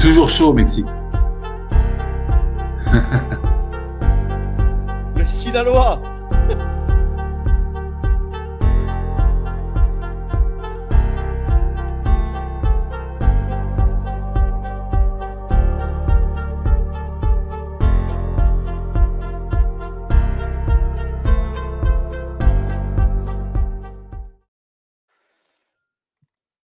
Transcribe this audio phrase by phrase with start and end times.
[0.00, 0.86] Toujours chaud au Mexique.
[5.14, 6.00] Le Sinaloa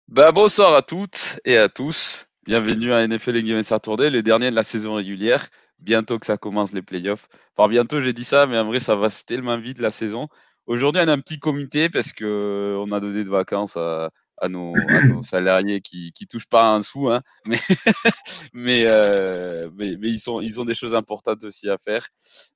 [0.09, 2.27] Bah, bonsoir à toutes et à tous.
[2.45, 5.47] Bienvenue à NFL Game Saturday, le dernier de la saison régulière.
[5.79, 7.29] Bientôt que ça commence les playoffs.
[7.55, 10.27] Enfin, bientôt, j'ai dit ça, mais en vrai, ça va tellement vite la saison.
[10.65, 14.09] Aujourd'hui, on a un petit comité parce que euh, on a donné de vacances à,
[14.49, 14.73] nos,
[15.23, 17.21] salariés qui, qui touchent pas un sou, hein.
[18.53, 22.05] mais, euh, mais, mais, ils, sont, ils ont des choses importantes aussi à faire.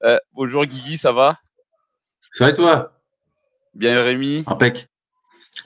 [0.03, 1.37] Euh, bonjour Guigui, ça va?
[2.33, 2.91] Ça va et toi?
[3.73, 4.43] Bien Rémi?
[4.47, 4.89] Impec.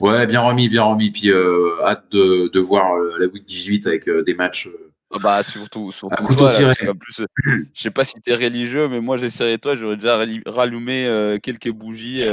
[0.00, 1.10] Ouais, bien remis, bien remis.
[1.10, 4.68] Puis euh, hâte de, de voir euh, la week 18 avec euh, des matchs.
[5.14, 9.02] Ah bah surtout, surtout toi, là, plus, je sais pas si tu es religieux, mais
[9.02, 12.24] moi j'essaierai toi, j'aurais déjà rallumé quelques bougies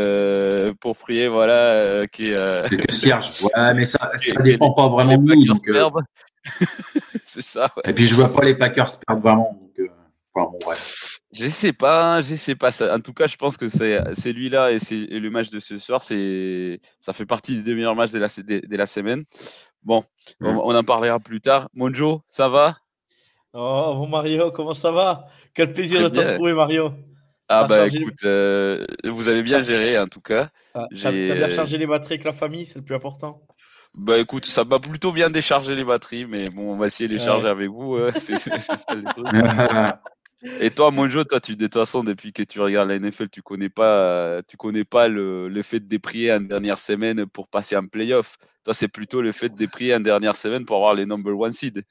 [0.79, 2.07] pour prier, voilà.
[2.09, 2.31] qui,
[2.69, 3.31] quelques cierges.
[3.43, 6.01] Ouais, mais ça, ça dépend pas vraiment de nous.
[7.25, 7.69] C'est ça.
[7.75, 7.91] Ouais.
[7.91, 9.68] Et puis je vois pas les Packers perdre vraiment.
[11.31, 12.71] Je sais pas, je sais pas.
[12.93, 16.01] En tout cas, je pense que c'est celui-là et, c'est le match de ce soir,
[16.01, 19.23] c'est ça fait partie des deux meilleurs matchs de la, de, la semaine.
[19.83, 20.03] Bon,
[20.41, 21.69] on, en parlera plus tard.
[21.73, 22.75] Monjo, ça va?
[23.53, 25.27] Oh, bon Mario, comment ça va?
[25.53, 26.91] Quel plaisir de te retrouver, Mario.
[27.51, 30.49] Ah bah écoute, euh, vous avez bien géré en tout cas.
[30.75, 33.41] Ah, T'as bien chargé les batteries avec la famille, c'est le plus important.
[33.95, 37.13] Bah écoute, ça m'a plutôt bien déchargé les batteries, mais bon, on va essayer de
[37.13, 37.97] les charger avec vous.
[38.19, 39.25] c'est ça le truc.
[40.61, 43.41] Et toi, Monjo, toi, tu, de toute façon, depuis que tu regardes la NFL, tu
[43.41, 47.75] connais pas, tu connais pas le, le fait de déprier en dernière semaine pour passer
[47.75, 48.37] en playoff.
[48.63, 51.51] Toi, c'est plutôt le fait de déprier en dernière semaine pour avoir les number one
[51.51, 51.83] seed.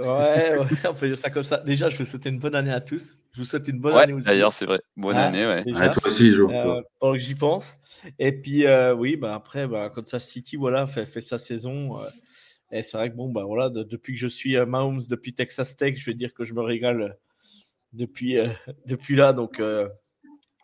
[0.00, 0.52] Ouais,
[0.88, 1.58] on peut dire ça comme ça.
[1.58, 3.18] Déjà, je vous souhaite une bonne année à tous.
[3.32, 4.26] Je vous souhaite une bonne année aussi.
[4.26, 4.80] D'ailleurs, c'est vrai.
[4.96, 5.64] Bonne ah, année, ouais.
[5.64, 6.50] toi aussi, Jo.
[6.50, 7.78] Euh, pendant que j'y pense.
[8.18, 12.00] Et puis, euh, oui, bah, après, bah, ça City, voilà, fait, fait sa saison.
[12.02, 12.08] Euh,
[12.72, 15.76] et c'est vrai que, bon, bah, voilà, depuis que je suis à Mahomes, depuis Texas
[15.76, 17.16] Tech, je vais dire que je me régale
[17.94, 18.48] depuis, euh,
[18.86, 19.32] depuis là.
[19.32, 19.88] Donc, euh,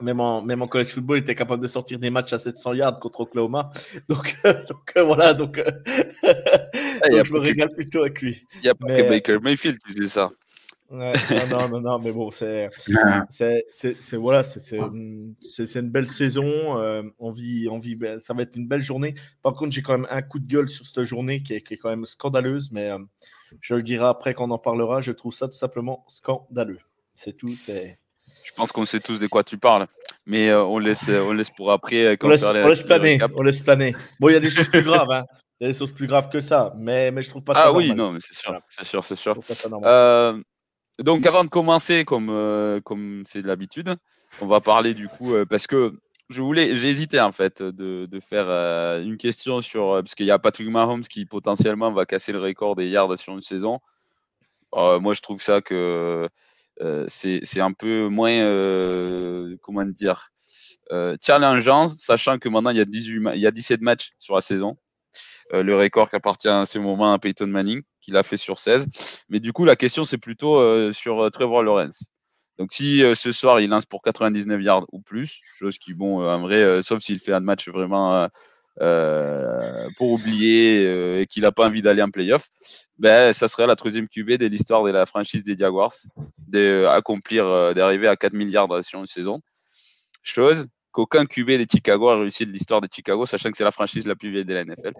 [0.00, 2.74] même, en, même en college football, il était capable de sortir des matchs à 700
[2.74, 3.70] yards contre Oklahoma.
[4.08, 4.36] Donc,
[4.68, 8.44] donc euh, voilà, donc, ah, je me régale plutôt avec lui.
[8.56, 10.30] Il n'y a pas que Baker Mayfield qui faisait ça.
[10.90, 11.12] non,
[11.50, 12.68] non, non, non, mais bon, c'est,
[13.28, 16.44] c'est, voilà, c'est, une belle saison.
[17.18, 19.14] on vit, on vit, ben, ça va être une belle journée.
[19.42, 21.74] Par contre, j'ai quand même un coup de gueule sur cette journée qui est, qui
[21.74, 22.90] est quand même scandaleuse, mais
[23.60, 25.00] je le dirai après quand on en parlera.
[25.02, 26.78] Je trouve ça tout simplement scandaleux.
[27.22, 27.54] C'est tout.
[27.54, 27.98] C'est.
[28.44, 29.86] Je pense qu'on sait tous de quoi tu parles,
[30.24, 32.06] mais euh, on laisse, euh, on laisse pour après.
[32.06, 33.94] Euh, on, laisse, on, laisse planer, on laisse planer.
[34.18, 35.10] Bon, il y a des choses plus graves.
[35.10, 35.24] Hein.
[35.60, 37.64] Il y a des choses plus graves que ça, mais, mais je trouve pas ça.
[37.66, 39.34] Ah oui, non, mais c'est sûr, c'est sûr, c'est sûr.
[40.98, 43.94] donc, avant de commencer, comme comme c'est de l'habitude,
[44.40, 45.92] on va parler du coup parce que
[46.30, 48.48] je voulais, j'ai hésité en fait de, de faire
[49.02, 52.76] une question sur parce qu'il y a Patrick Mahomes qui potentiellement va casser le record
[52.76, 53.80] des yards sur une saison.
[54.74, 56.26] moi, je trouve ça que
[57.08, 60.30] c'est un peu moins, euh, comment dire,
[60.92, 64.34] euh, challengeant, sachant que maintenant il y, a 18 il y a 17 matchs sur
[64.34, 64.76] la saison.
[65.52, 68.86] le record qui appartient à ce moment à Peyton Manning, qu'il a fait sur 16.
[69.28, 72.12] Mais du coup, la question, c'est plutôt sur Trevor Lawrence.
[72.58, 76.40] Donc, si ce soir, il lance pour 99 yards ou plus, chose qui, bon, en
[76.40, 78.28] vrai, sauf s'il fait un match vraiment
[78.80, 82.48] euh, pour oublier euh, qu'il n'a pas envie d'aller en playoff,
[82.98, 85.92] ben, ça serait la troisième QB de l'histoire de la franchise des Jaguars
[86.48, 89.40] d'accomplir, euh, d'arriver à 4 milliards sur une saison.
[90.22, 93.72] Chose qu'aucun QB de Chicago a réussi de l'histoire de Chicago, sachant que c'est la
[93.72, 94.92] franchise la plus vieille de la NFL.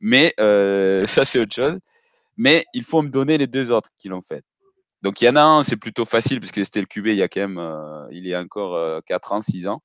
[0.00, 0.34] Mais
[1.06, 1.78] ça, c'est autre chose.
[2.36, 4.42] Mais il faut me donner les deux autres qui l'ont fait.
[5.02, 7.16] Donc il y en a un, c'est plutôt facile, parce que c'était le QB il
[7.16, 9.80] y a quand même, il y a encore 4 ans, 6 ans.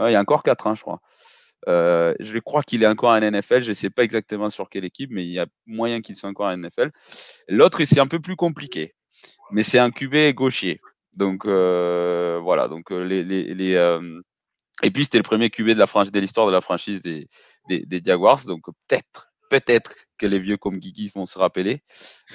[0.00, 1.00] il y a encore 4 ans, je crois.
[1.68, 3.62] Euh, je crois qu'il est encore en NFL.
[3.62, 6.28] Je ne sais pas exactement sur quelle équipe, mais il y a moyen qu'il soit
[6.28, 6.90] encore en NFL.
[7.48, 8.94] L'autre, c'est un peu plus compliqué,
[9.50, 10.80] mais c'est un QB gaucher.
[11.14, 12.68] Donc euh, voilà.
[12.68, 13.20] Donc euh, les,
[14.82, 17.28] et puis c'était le premier QB de la franchise de l'histoire de la franchise des,
[17.68, 18.44] des, des Jaguars.
[18.46, 21.82] Donc peut-être, peut-être que les vieux comme Guigui vont se rappeler.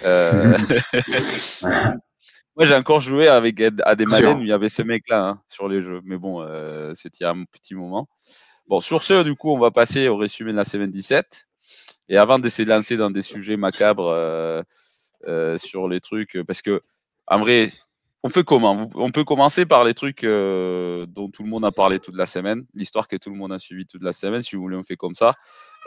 [2.56, 5.70] Moi, j'ai encore joué avec à des où il y avait ce mec-là hein, sur
[5.70, 6.46] les jeux, mais bon,
[6.94, 8.10] c'était un petit moment.
[8.69, 11.48] Bon, sur ce, du coup, on va passer au résumé de la semaine 17.
[12.07, 14.62] Et avant de lancer dans des sujets macabres euh,
[15.27, 16.80] euh, sur les trucs, parce que,
[17.25, 17.71] en vrai,
[18.21, 18.88] on fait comment?
[18.94, 22.27] On peut commencer par les trucs euh, dont tout le monde a parlé toute la
[22.27, 24.44] semaine, l'histoire que tout le monde a suivi toute la semaine.
[24.44, 25.33] Si vous voulez, on fait comme ça.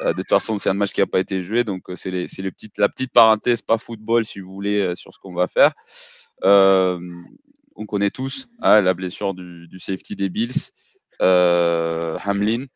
[0.05, 3.13] de toute façon, c'est un match qui n'a pas été joué, donc c'est la petite
[3.13, 5.73] parenthèse, pas football, si vous voulez, sur ce qu'on va faire.
[6.43, 10.73] on connaît tous hein, la blessure du, safety des Bills,
[11.23, 12.67] Hamlin,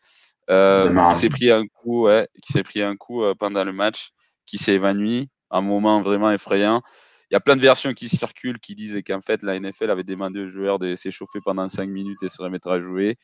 [0.48, 2.08] qui s'est pris un coup,
[2.42, 4.10] qui s'est pris un coup pendant le match,
[4.46, 6.82] qui s'est évanoui, un moment vraiment effrayant.
[7.30, 10.04] Il y a plein de versions qui circulent qui disent qu'en fait, la NFL avait
[10.04, 13.16] demandé aux joueurs de s'échauffer pendant 5 minutes et se remettre à jouer.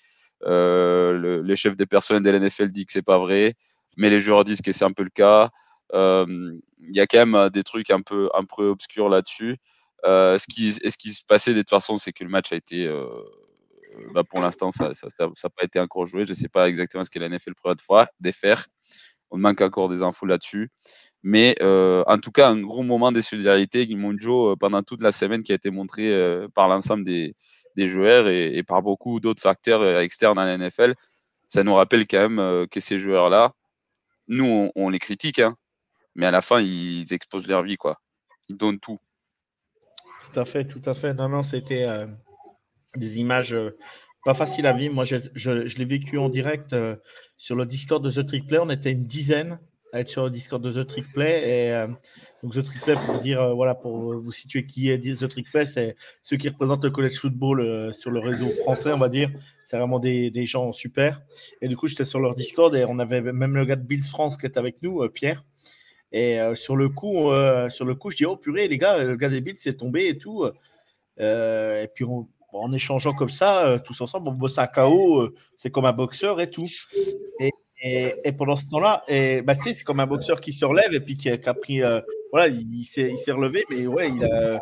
[0.44, 3.54] Euh, le, les chefs des personnels de la NFL disent que c'est pas vrai,
[3.96, 5.50] mais les joueurs disent que c'est un peu le cas.
[5.94, 6.26] Euh,
[6.80, 9.56] il y a quand même des trucs un peu, un peu obscurs là-dessus.
[10.04, 12.56] Euh, ce, qui, ce qui se passait de toute façon, c'est que le match a
[12.56, 12.90] été,
[14.14, 16.24] bah pour l'instant, ça n'a ça, ça, pas été encore joué.
[16.24, 18.66] Je ne sais pas exactement ce que la NFL prévoit de faire.
[19.30, 20.70] On manque encore des infos là-dessus.
[21.22, 25.12] Mais euh, en tout cas, un gros moment de solidarité, Guimonjo, euh, pendant toute la
[25.12, 27.34] semaine qui a été montré euh, par l'ensemble des,
[27.76, 30.94] des, joueurs et, par beaucoup d'autres facteurs externes à la NFL.
[31.48, 33.52] Ça nous rappelle quand même que ces joueurs-là,
[34.26, 35.54] nous, on, on les critique, hein,
[36.14, 38.00] mais à la fin, ils exposent leur vie, quoi.
[38.48, 38.98] Ils donnent tout.
[40.32, 41.14] Tout à fait, tout à fait.
[41.14, 41.86] Non, non, c'était
[42.96, 43.56] des images
[44.24, 44.94] pas faciles à vivre.
[44.94, 46.74] Moi, je, l'ai vécu en direct
[47.36, 48.58] sur le Discord de The Trick Play.
[48.58, 49.58] On était une dizaine
[49.92, 51.48] à être sur le Discord de The Trick Play.
[51.48, 51.86] Et euh,
[52.42, 55.50] donc The Trick Play, pour dire, euh, voilà, pour vous situer qui est The Trick
[55.52, 59.10] Play, c'est ceux qui représentent le college football euh, sur le réseau français, on va
[59.10, 59.30] dire.
[59.64, 61.20] C'est vraiment des, gens super.
[61.60, 64.02] Et du coup, j'étais sur leur Discord et on avait même le gars de Bills
[64.02, 65.44] France qui était avec nous, Pierre.
[66.10, 67.30] Et sur le coup,
[67.70, 70.08] sur le coup, je dis oh purée les gars, le gars des Bills est tombé
[70.08, 70.46] et tout.
[71.18, 72.04] et puis
[72.52, 76.50] en échangeant comme ça, tous ensemble, on bosse à KO, c'est comme un boxeur et
[76.50, 76.68] tout.
[77.40, 77.50] Et
[77.82, 79.02] et, pendant ce temps-là,
[79.44, 81.82] bah, c'est comme un boxeur qui se relève et puis qui a, pris.
[81.82, 82.00] Euh,
[82.30, 84.58] voilà, il, s'est relevé, mais ouais, il a.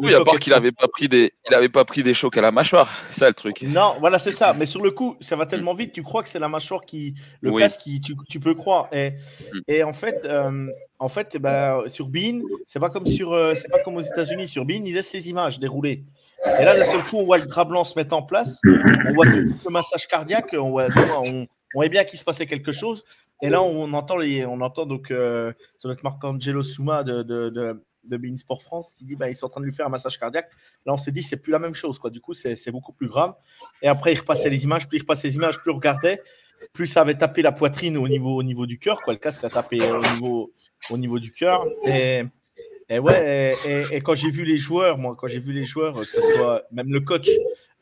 [0.00, 2.40] oui, à part qu'il n'avait pas pris des, il avait pas pris des chocs à
[2.40, 3.62] la mâchoire, c'est ça le truc.
[3.62, 4.54] Non, voilà, c'est ça.
[4.54, 7.14] Mais sur le coup, ça va tellement vite, tu crois que c'est la mâchoire qui,
[7.42, 8.88] le casque qui, tu, tu, peux croire.
[8.90, 9.60] Et, mm.
[9.68, 10.66] et en fait, euh,
[10.98, 14.48] en fait, bah, sur Bean, c'est pas comme sur, euh, c'est pas comme aux États-Unis.
[14.48, 16.04] Sur Bean, il laisse ses images dérouler.
[16.60, 19.12] Et là, d'un seul coup, on voit le drap blanc se mettre en place, on
[19.14, 20.86] voit tout le massage cardiaque, on voit,
[21.24, 23.04] on, on bien qu'il se passait quelque chose.
[23.42, 27.22] Et là, on entend, les, on entend donc, euh, ça doit être Marc-Angelo Souma de,
[27.22, 28.20] de, de, de
[28.60, 30.50] France qui dit bah, ils sont en train de lui faire un massage cardiaque.
[30.86, 31.98] Là, on s'est dit c'est plus la même chose.
[31.98, 32.10] Quoi.
[32.10, 33.34] Du coup, c'est beaucoup plus grave.
[33.82, 36.22] Et après, il repassait les images, plus il repassait les images, plus il regardait,
[36.72, 39.02] plus ça avait tapé la poitrine au niveau, au niveau du cœur.
[39.02, 39.12] Quoi.
[39.12, 40.54] Le casque a tapé au niveau,
[40.90, 41.66] au niveau du cœur.
[41.86, 42.22] Et,
[42.88, 43.54] et ouais,
[43.92, 46.62] et, quand j'ai vu les joueurs, moi, quand j'ai vu les joueurs, que ce soit
[46.70, 47.28] même le coach,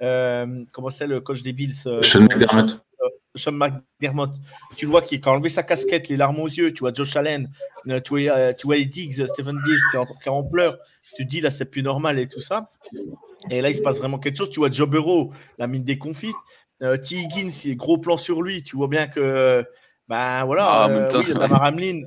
[0.03, 2.01] euh, comment c'est le coach des Bills euh,
[3.37, 4.31] Sean McDermott,
[4.77, 7.51] tu vois qui a enlevé sa casquette, les larmes aux yeux, tu vois Josh Allen,
[7.89, 10.79] euh, tu vois, euh, tu vois Diggs, Stephen Diggs qui, est en pleurs,
[11.17, 12.71] tu te dis là c'est plus normal et tout ça.
[13.51, 15.99] Et là il se passe vraiment quelque chose, tu vois Joe Burrow, la mine des
[15.99, 16.33] confits,
[16.83, 17.17] euh, T.
[17.17, 19.65] Higgins, gros plan sur lui, tu vois bien que,
[20.09, 22.03] ben voilà, ah, euh, oui, il y a Damar Hamlin,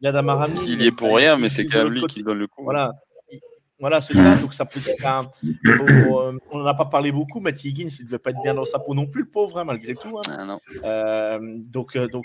[0.00, 0.62] il y a Damar Hamlin.
[0.66, 2.62] Il y est pour rien, mais c'est quand même lui qui donne le coup.
[2.64, 2.92] Voilà,
[3.78, 4.36] voilà, c'est ça.
[4.36, 8.18] Donc, ça peut euh, on n'en a pas parlé beaucoup, mais Higgins, il ne devait
[8.18, 10.18] pas être bien dans sa peau non plus, le pauvre, hein, malgré tout.
[10.18, 10.58] Hein.
[10.82, 12.24] Ah, euh, donc, euh, donc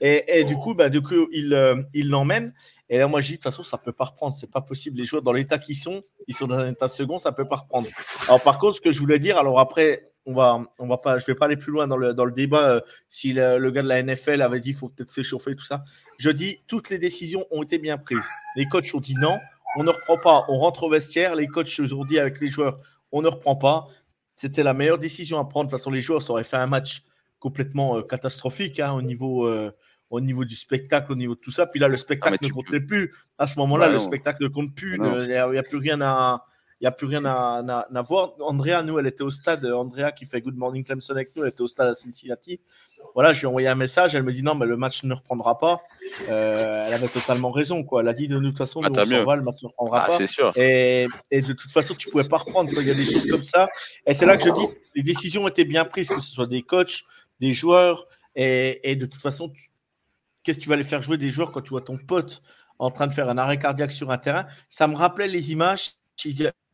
[0.00, 2.54] et, du coup, bah, du coup il il l'emmène.
[2.88, 4.34] Et là, moi, je dis, de toute façon, ça ne peut pas reprendre.
[4.34, 4.96] C'est pas possible.
[4.98, 7.46] Les joueurs, dans l'état qu'ils sont, ils sont dans un état second, ça ne peut
[7.46, 7.88] pas reprendre.
[8.26, 11.18] Alors, par contre, ce que je voulais dire, alors après, on va, on va pas,
[11.18, 12.82] je vais pas aller plus loin dans le, dans le débat.
[13.08, 15.82] si le, gars de la NFL avait dit, il faut peut-être s'échauffer, tout ça.
[16.18, 18.28] Je dis, toutes les décisions ont été bien prises.
[18.54, 19.38] Les coachs ont dit non
[19.76, 22.78] on ne reprend pas, on rentre au vestiaire, les coachs ont dit avec les joueurs,
[23.12, 23.86] on ne reprend pas.
[24.34, 25.66] C'était la meilleure décision à prendre.
[25.66, 27.02] De toute façon, les joueurs auraient fait un match
[27.38, 29.72] complètement euh, catastrophique hein, au, niveau, euh,
[30.10, 31.66] au niveau du spectacle, au niveau de tout ça.
[31.66, 33.14] Puis là, le spectacle ah, ne comptait plus.
[33.38, 34.96] À ce moment-là, le spectacle ne compte plus.
[34.96, 36.44] Il n'y a, plus rien à,
[36.80, 38.34] il n'y a plus rien à, à, voir.
[38.40, 39.66] Andrea, nous, elle était au stade.
[39.66, 42.60] Andrea, qui fait Good Morning Clemson avec nous, elle était au stade à Cincinnati.
[43.14, 44.14] Voilà, je lui ai envoyé un message.
[44.14, 45.80] Elle me dit non, mais le match ne reprendra pas.
[46.28, 47.82] Euh, elle avait totalement raison.
[47.82, 48.02] Quoi.
[48.02, 50.06] Elle a dit de toute façon, ah, nous, on va, le match ne reprendra ah,
[50.06, 50.26] pas.
[50.28, 50.52] Sûr.
[50.54, 52.70] Et, et, de toute façon, tu ne pouvais pas reprendre.
[52.72, 53.68] Il y a des choses comme ça.
[54.06, 56.62] Et c'est là que je dis les décisions étaient bien prises, que ce soit des
[56.62, 57.02] coachs,
[57.40, 58.06] des joueurs.
[58.36, 59.52] Et, et de toute façon,
[60.44, 62.40] qu'est-ce que tu vas aller faire jouer des joueurs quand tu vois ton pote
[62.78, 64.46] en train de faire un arrêt cardiaque sur un terrain?
[64.68, 65.94] Ça me rappelait les images.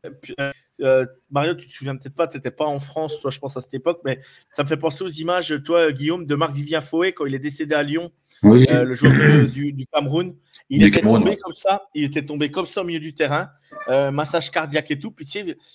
[0.05, 3.39] Euh, euh, Mario, tu te souviens peut-être pas, tu n'étais pas en France, toi, je
[3.39, 4.21] pense, à cette époque, mais
[4.51, 7.75] ça me fait penser aux images, toi, Guillaume, de Marc-Vivien Fouet, quand il est décédé
[7.75, 8.11] à Lyon,
[8.45, 10.35] euh, le joueur du, Cameroun.
[10.69, 13.51] Il, était tombé comme ça, il était tombé comme ça au milieu du terrain,
[13.89, 15.11] massage cardiaque et tout.
[15.11, 15.27] Puis,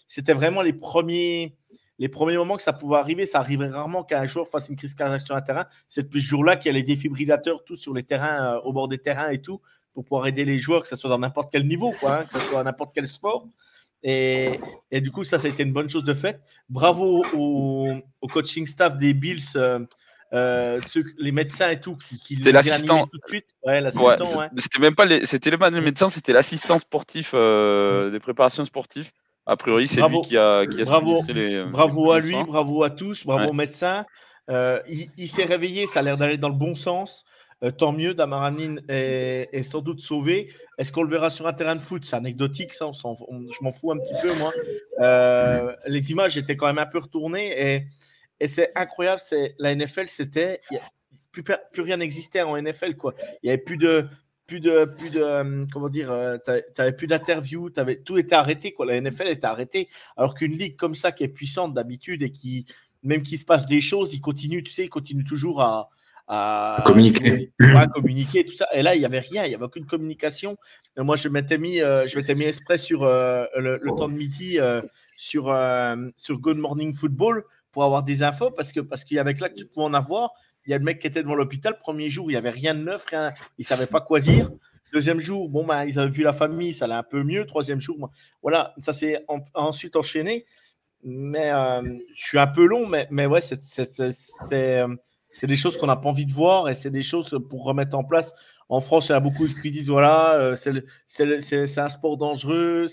[0.08, 1.56] c'était vraiment les premiers,
[1.98, 3.26] les premiers moments que ça pouvait arriver.
[3.26, 5.66] Ça arrivait rarement qu'un joueur fasse une crise cardiaque sur un terrain.
[5.88, 8.88] C'est depuis ce jour-là qu'il y a les défibrillateurs, tout sur les terrains, au bord
[8.88, 9.62] des terrains et tout,
[9.94, 12.34] pour pouvoir aider les joueurs, que ce soit dans n'importe quel niveau, quoi, hein, que
[12.34, 13.48] ce soit dans n'importe quel sport.
[14.04, 14.60] Et,
[14.92, 16.40] et, du coup, ça, ça a été une bonne chose de fait.
[16.70, 17.90] Bravo au,
[18.22, 19.58] au coaching staff des Bills,
[20.34, 20.80] euh,
[21.18, 23.48] les médecins et tout qui, c'était l'assistant tout de suite.
[23.66, 24.40] Ouais, l'assistant.
[24.40, 28.12] Ouais, C'était même pas les, c'était les médecins, c'était l'assistant sportif mm.
[28.12, 29.12] des préparations sportives.
[29.46, 32.92] A priori, c'est lui qui a, qui a bravo, les, bravo à lui, bravo à
[32.92, 34.06] tous, bravo aux médecins.
[34.48, 37.26] il s'est réveillé, ça a l'air d'aller dans le bon sens.
[37.64, 40.52] Euh, tant mieux, Damaranine est, sans doute sauvé.
[40.78, 42.06] Est-ce qu'on le verra sur un terrain de foot?
[42.06, 42.90] C'est anecdotique, ça.
[42.94, 44.54] je m'en fous un petit peu, moi.
[45.00, 49.20] Euh, les images étaient quand même un peu retournées et, c'est incroyable.
[49.20, 50.62] C'est la NFL, c'était
[51.32, 51.44] plus,
[51.82, 53.14] rien n'existait en NFL, quoi.
[53.44, 54.08] Il y avait plus de
[54.48, 56.12] plus de plus de euh, comment dire
[56.44, 57.70] tu n'avais plus d'interviews
[58.04, 61.28] tout était arrêté quoi la NFL était arrêtée alors qu'une ligue comme ça qui est
[61.28, 62.66] puissante d'habitude et qui
[63.04, 65.92] même qu'il se passe des choses il continue tu sais il continue toujours à,
[66.32, 67.52] à communiquer.
[67.94, 68.68] communiquer, tout ça.
[68.74, 70.58] Et là, il n'y avait rien, il n'y avait aucune communication.
[70.96, 74.60] moi, je m'étais mis, euh, je m'étais mis exprès sur euh, le, temps de midi
[74.60, 74.82] euh,
[75.18, 75.46] sur,
[76.16, 79.42] sur Good Morning Football pour avoir des infos parce que parce qu'il y avait que
[79.42, 80.32] là que tu pouvais en avoir.
[80.66, 81.80] Il y a le mec qui était devant l'hôpital.
[81.80, 84.52] Premier jour, il n'y avait rien de neuf, rien, il ne savait pas quoi dire.
[84.94, 87.46] Deuxième jour, bon, ben, ils avaient vu la famille, ça allait un peu mieux.
[87.48, 88.12] Troisième jour,
[88.44, 90.46] voilà, ça s'est ensuite enchaîné.
[91.04, 91.52] Mais
[92.14, 94.84] je suis un peu long, mais, mais ouais, c'est
[95.34, 97.98] c'est des choses qu'on n'a pas envie de voir et c'est des choses pour remettre
[97.98, 98.34] en place.
[98.68, 102.86] En France, il y a beaucoup qui disent voilà, euh, c'est un sport dangereux,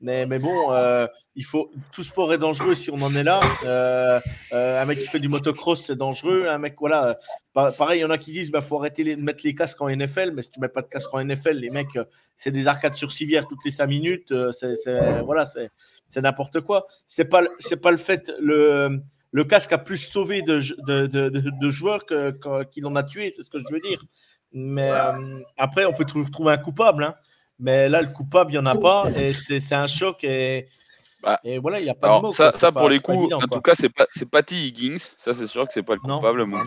[0.00, 3.40] mais, mais, bon, euh, il faut tout sport est dangereux si on en est là.
[3.64, 4.20] Euh,
[4.52, 6.46] un mec qui fait du motocross, c'est dangereux.
[6.46, 7.18] Un mec, voilà,
[7.54, 9.88] pareil, il y en a qui disent bah faut arrêter de mettre les casques en
[9.88, 11.98] NFL, mais si tu mets pas de casque en NFL, les mecs,
[12.36, 14.32] c'est des arcades sur civière toutes les cinq minutes.
[14.52, 16.86] c'est c'est n'importe quoi.
[17.08, 19.00] C'est pas c'est pas le fait le
[19.34, 22.06] le casque a plus sauvé de, de, joueurs
[22.70, 23.98] qu'il en a tué, c'est ce que je veux dire.
[24.52, 27.02] Mais euh, après, on peut toujours trouver un coupable.
[27.02, 27.16] Hein.
[27.58, 29.10] Mais là, le coupable, il n'y en a pas.
[29.10, 30.22] Et c'est un choc.
[30.22, 30.68] Et,
[31.20, 32.32] bah, voilà, il n'y a pas de mots.
[32.32, 34.98] Ça, ça pour les coups, en tout cas, c'est pas, Patty Higgins.
[34.98, 36.62] Ça, c'est sûr que c'est pas le coupable, mon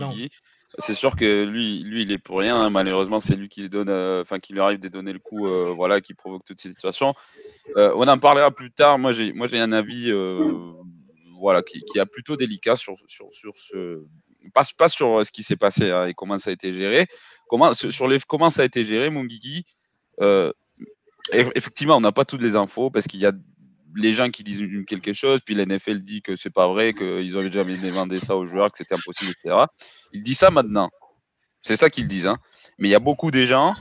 [0.79, 2.57] C'est sûr que lui, lui, il est pour rien.
[2.57, 2.69] Hein.
[2.69, 6.01] Malheureusement, c'est lui qui donne, euh, qui lui arrive de donner le coup, euh, voilà,
[6.01, 7.13] qui provoque toutes ces situations.
[7.77, 8.99] on en parlera plus tard.
[8.99, 10.11] Moi, j'ai, moi, j'ai un avis
[11.39, 14.03] voilà, qui, qui, a plutôt délicat sur, ce.
[14.53, 17.07] Pas, sur ce qui s'est passé hein, et comment ça a été géré.
[17.47, 19.65] Comment, sur les, comment ça a été géré, mon Guigui
[20.21, 20.51] euh,
[21.31, 23.33] Effectivement, on n'a pas toutes les infos parce qu'il y a
[23.95, 27.51] les gens qui disent quelque chose, puis l'NFL dit que c'est pas vrai, qu'ils n'avaient
[27.51, 29.65] jamais demandé ça aux joueurs, que c'était impossible, etc.
[30.13, 30.89] Il dit ça maintenant.
[31.61, 32.27] C'est ça qu'ils disent.
[32.27, 32.37] Hein.
[32.77, 33.75] Mais il y a beaucoup de gens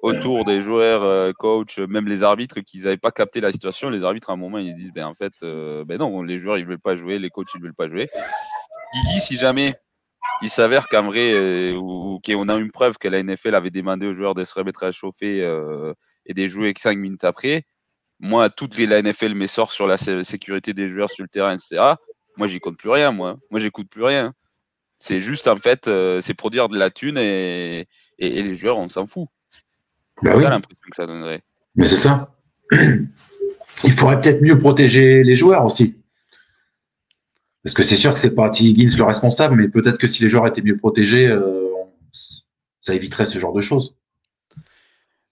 [0.00, 3.90] autour des joueurs, euh, coach, même les arbitres qui n'avaient pas capté la situation.
[3.90, 6.58] Les arbitres, à un moment, ils disent ben, en fait, euh, ben non, les joueurs,
[6.58, 8.08] ils ne veulent pas jouer, les coachs, ils ne veulent pas jouer.
[8.94, 9.74] Guigui, si jamais
[10.42, 14.06] il s'avère qu'en vrai, euh, ou, qu'on a une preuve que la NFL avait demandé
[14.06, 15.38] aux joueurs de se remettre à chauffer
[16.26, 17.64] et de jouer cinq minutes après,
[18.18, 21.54] moi, toutes les la NFL me sort sur la sécurité des joueurs sur le terrain,
[21.54, 21.94] etc.
[22.36, 23.36] Moi, j'y compte plus rien, moi.
[23.50, 24.32] Moi, j'écoute plus rien.
[24.98, 25.84] C'est juste, en fait,
[26.22, 27.86] c'est pour dire de la thune et
[28.18, 29.28] les joueurs, on s'en fout.
[30.22, 31.42] C'est l'impression que ça donnerait.
[31.74, 32.34] Mais c'est ça.
[33.84, 35.96] Il faudrait peut-être mieux protéger les joueurs aussi.
[37.62, 38.64] Parce que c'est sûr que c'est pas T.
[38.64, 41.68] Higgins le responsable, mais peut-être que si les joueurs étaient mieux protégés, euh,
[42.80, 43.96] ça éviterait ce genre de choses.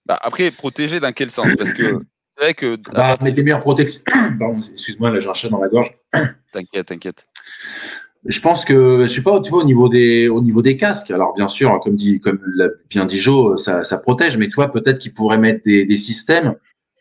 [0.05, 1.47] Bah après, protéger dans quel sens?
[1.57, 1.99] Parce que
[2.37, 2.77] c'est vrai que.
[2.91, 4.03] Bah, des meilleures protections.
[4.39, 5.97] Pardon, excuse-moi, là j'ai un chat dans la gorge.
[6.51, 7.25] T'inquiète, t'inquiète
[8.25, 11.11] je pense que je sais pas tu vois au niveau des au niveau des casques.
[11.11, 14.55] Alors bien sûr comme dit comme l'a bien dit Joe ça, ça protège mais tu
[14.55, 16.55] vois peut-être qu'ils pourraient mettre des, des systèmes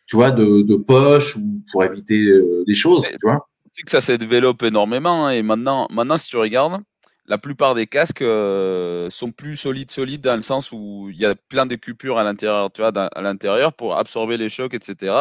[0.06, 3.48] tu vois de, de poche ou pour éviter euh, des choses tu vois.
[3.84, 6.82] que ça s'est développé énormément hein, et maintenant maintenant si tu regardes
[7.26, 11.24] la plupart des casques euh, sont plus solides solides dans le sens où il y
[11.24, 15.14] a plein de coupures à l'intérieur tu vois à l'intérieur pour absorber les chocs etc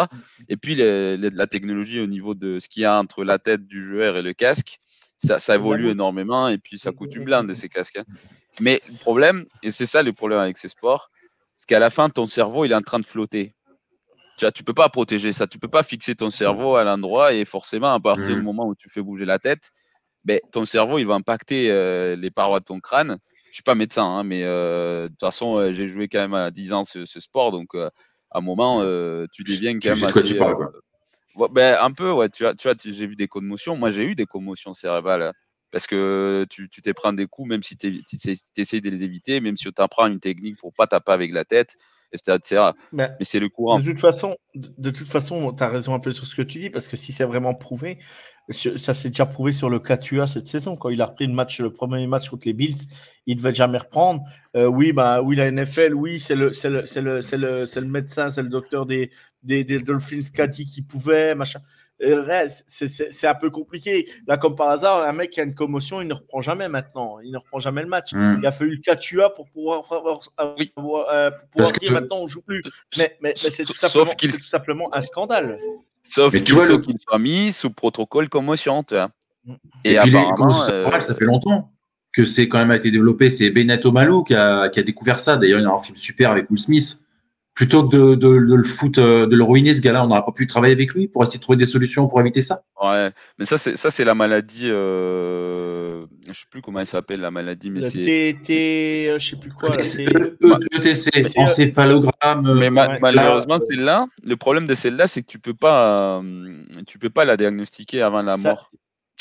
[0.50, 3.68] et puis les, la technologie au niveau de ce qu'il y a entre la tête
[3.68, 4.82] du joueur et le casque
[5.24, 7.98] ça, évolue énormément et puis ça coûte une blinde ces casques.
[7.98, 8.06] Hein.
[8.60, 11.10] Mais le problème, et c'est ça le problème avec ces sports,
[11.58, 13.54] c'est qu'à la fin, ton cerveau, il est en train de flotter.
[14.38, 17.34] Tu ne tu peux pas protéger ça, tu peux pas fixer ton cerveau à l'endroit
[17.34, 18.44] et forcément, à partir du mmh.
[18.44, 19.72] moment où tu fais bouger la tête,
[20.26, 23.18] ben, ton cerveau, il va impacter euh, les parois de ton crâne.
[23.50, 26.34] Je suis pas médecin, hein, mais euh, de toute façon, euh, j'ai joué quand même
[26.34, 27.92] à 10 ans ce, sport, donc à
[28.32, 28.82] un moment,
[29.32, 30.40] tu deviens quand même assez.
[31.52, 32.30] Ben, un peu, ouais.
[32.30, 33.76] Tu vois, tu j'ai vu des commotions.
[33.76, 35.34] Moi, j'ai eu des commotions cérébrales
[35.74, 38.04] parce que tu t'es prends des coups, même si tu
[38.58, 41.46] essayes de les éviter, même si tu apprends une technique pour pas taper avec la
[41.46, 41.76] tête,
[42.12, 42.70] etc.
[42.92, 43.80] Mais, c'est le courant.
[43.80, 46.60] De toute façon, de toute façon, tu as raison un peu sur ce que tu
[46.60, 47.98] dis, parce que si c'est vraiment prouvé,
[48.50, 50.76] ça s'est déjà prouvé sur le KTUA cette saison.
[50.76, 52.78] Quand il a repris le match, le premier match contre les Bills,
[53.26, 54.22] il ne devait jamais reprendre.
[54.56, 58.50] Euh, oui, bah, oui, la NFL, oui, c'est le, le, le, le, médecin, c'est le
[58.50, 59.10] docteur des,
[59.44, 61.60] des, des Dolphins Caddy qui pouvaient, machin.
[62.68, 64.06] C'est un peu compliqué.
[64.28, 67.20] Là, comme par hasard, un mec qui a une commotion, il ne reprend jamais maintenant.
[67.24, 68.14] Il ne reprend jamais le match.
[68.14, 68.38] Hmm.
[68.40, 69.84] Il a fallu le Catua pour pouvoir,
[70.58, 70.74] oui.
[70.78, 71.94] euh, pour pouvoir dire que...
[71.94, 72.62] maintenant on joue plus.
[72.98, 75.58] Mais, mais, mais c'est tout, tout, simplement un scandale.
[76.08, 76.78] Sauf qu'il le...
[76.80, 78.84] qu'il soit mis sous protocole commotion.
[78.84, 79.10] Tu vois.
[79.84, 81.00] Et, Et apparemment, euh...
[81.00, 81.72] ça fait longtemps
[82.12, 83.30] que c'est quand même été développé.
[83.30, 85.38] C'est Benetto Malou qui a, qui a découvert ça.
[85.38, 87.03] D'ailleurs, il y a un film super avec Will Smith
[87.54, 90.32] plutôt que de, de, le foot, euh, de le ruiner, ce gars-là, on n'aurait pas
[90.32, 92.64] pu travailler avec lui pour essayer de trouver des solutions pour éviter ça.
[92.82, 94.64] Ouais, mais ça, c'est ça, c'est la maladie.
[94.66, 96.06] Euh...
[96.28, 98.38] Je sais plus comment elle s'appelle la maladie, mais c'est.
[98.44, 99.70] T, euh, je sais plus quoi.
[99.70, 102.58] ETC, e encéphalogramme.
[102.58, 107.12] Mais malheureusement, celle-là, le problème de celle-là, c'est que tu peux pas, euh, tu peux
[107.12, 108.68] pas la diagnostiquer avant la mort.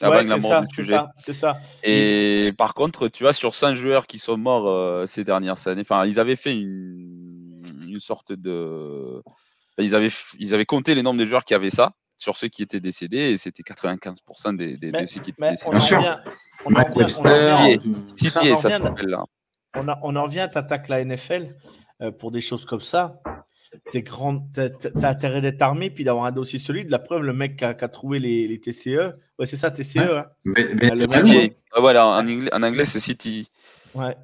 [0.01, 1.01] avant la mort du sujet.
[1.23, 1.59] C'est ça.
[1.83, 6.07] Et par contre, tu vois, sur 5 joueurs qui sont morts ces dernières années, enfin,
[6.07, 7.42] ils avaient fait une
[7.93, 9.23] une sorte de.
[9.79, 12.63] ils, avaient, ils avaient compté les nombres de joueurs qui avaient ça sur ceux qui
[12.63, 15.71] étaient décédés et c'était 95% des, des, de ceux qui étaient décédés.
[15.71, 16.23] Bien sûr.
[16.65, 16.85] On en
[20.03, 21.57] On, en revient, t'attaques la NFL
[22.03, 23.21] euh, pour des choses comme ça.
[23.91, 24.69] T'es grand, t'as
[25.09, 26.91] intérêt d'être armé puis d'avoir un dossier solide.
[26.91, 29.97] La preuve, le mec qui a, trouvé les, TCE, ouais, c'est ça, TCE.
[29.99, 30.27] Hein.
[30.45, 33.49] Mais, mais, voilà, en anglais, en anglais c'est City.
[33.95, 34.17] Ouais.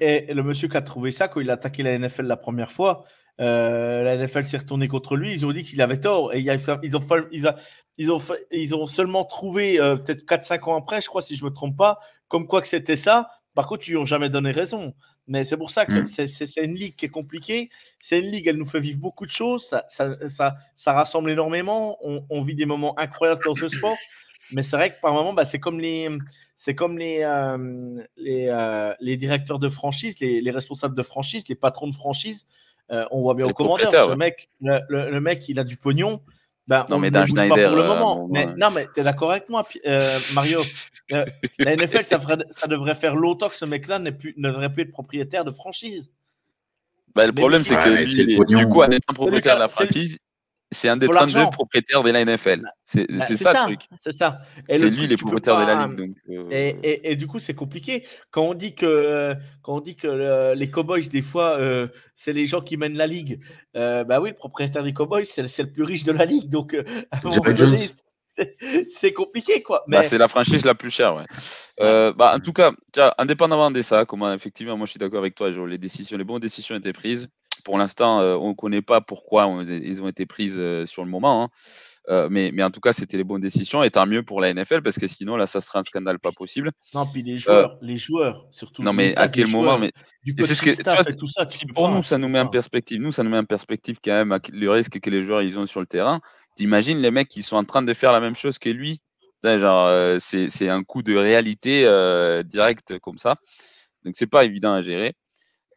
[0.00, 2.70] Et, le monsieur qui a trouvé ça, quand il a attaqué la NFL la première
[2.70, 3.04] fois,
[3.40, 5.32] euh, la NFL s'est retournée contre lui.
[5.32, 6.34] Ils ont dit qu'il avait tort.
[6.34, 11.06] Et ils, ont, ils, ont, ils ont seulement trouvé, euh, peut-être 4-5 ans après, je
[11.06, 11.98] crois, si je ne me trompe pas,
[12.28, 13.28] comme quoi que c'était ça.
[13.54, 14.94] Par contre, ils n'ont jamais donné raison.
[15.26, 16.26] Mais c'est pour ça que mm.
[16.26, 17.70] c'est une ligue qui est compliquée.
[18.00, 19.66] C'est une ligue, elle nous fait vivre beaucoup de choses.
[19.66, 21.98] Ça, ça, ça, rassemble énormément.
[22.02, 23.96] On, on, vit des moments incroyables dans ce sport.
[24.52, 26.08] Mais c'est vrai que par moment, bah, c'est comme les,
[26.56, 31.44] c'est comme les, euh, les, euh, les, directeurs de franchise, les, les, responsables de franchise,
[31.48, 32.46] les patrons de franchise.
[32.90, 36.22] Euh, on voit bien au commentaire, le, mec, le, mec, il a du pognon.
[36.66, 37.68] Ben, non, mais Dan Schneider.
[37.68, 38.28] Pour le moment.
[38.30, 39.62] mais, non, mais tu es d'accord avec moi,
[40.34, 40.60] Mario
[41.10, 42.18] La NFL, ça,
[42.50, 46.10] ça, devrait faire longtemps que ce mec-là ne devrait plus être propriétaire de franchise.
[47.14, 50.18] Bah, le problème, c'est que lui, du coup, en étant propriétaire de la franchise,
[50.70, 52.62] c'est un des 32 propriétaires de la NFL.
[52.84, 53.88] C'est bah, ça, le truc.
[53.98, 54.42] C'est ça.
[54.68, 56.14] C'est lui les propriétaires de la ligue.
[56.30, 56.48] Euh.
[56.50, 58.06] et, et, du coup, c'est compliqué.
[58.30, 62.32] Quand on dit que, quand on dit que euh, les Cowboys, des fois, euh, c'est
[62.32, 63.40] les gens qui mènent la ligue.
[63.74, 66.50] bah oui, le propriétaire des Cowboys, c'est le plus riche de la ligue.
[66.50, 66.76] Donc,
[68.90, 69.84] c'est compliqué, quoi.
[69.88, 71.24] Bah, c'est la franchise la plus chère, ouais.
[71.78, 72.72] bah, en tout cas,
[73.16, 76.24] indépendamment de ça, comment effectivement, moi je suis d'accord avec toi, genre, les décisions, les
[76.24, 77.28] bonnes décisions étaient prises
[77.64, 81.10] pour l'instant, euh, on ne connaît pas pourquoi ils ont été prises euh, sur le
[81.10, 81.44] moment.
[81.44, 81.48] Hein.
[82.08, 83.82] Euh, mais, mais, en tout cas, c'était les bonnes décisions.
[83.82, 86.32] Et tant mieux pour la NFL parce que sinon, là, ça serait un scandale pas
[86.32, 86.72] possible.
[86.94, 88.82] Non, puis les joueurs, les joueurs surtout.
[88.82, 89.92] Non, mais à quel moment mais...
[90.40, 91.46] c'est ce que tout ça.
[91.48, 93.00] Si pour nous, ça nous met en perspective.
[93.00, 95.66] Nous, ça nous met en perspective quand même le risque que les joueurs ils ont
[95.66, 96.20] sur le terrain.
[96.56, 99.00] T'imagines les mecs qui sont en train de faire la même chose que lui?
[99.44, 101.82] Genre, c'est un coup de réalité
[102.44, 103.36] direct comme ça.
[104.04, 105.14] Donc, c'est pas évident à gérer.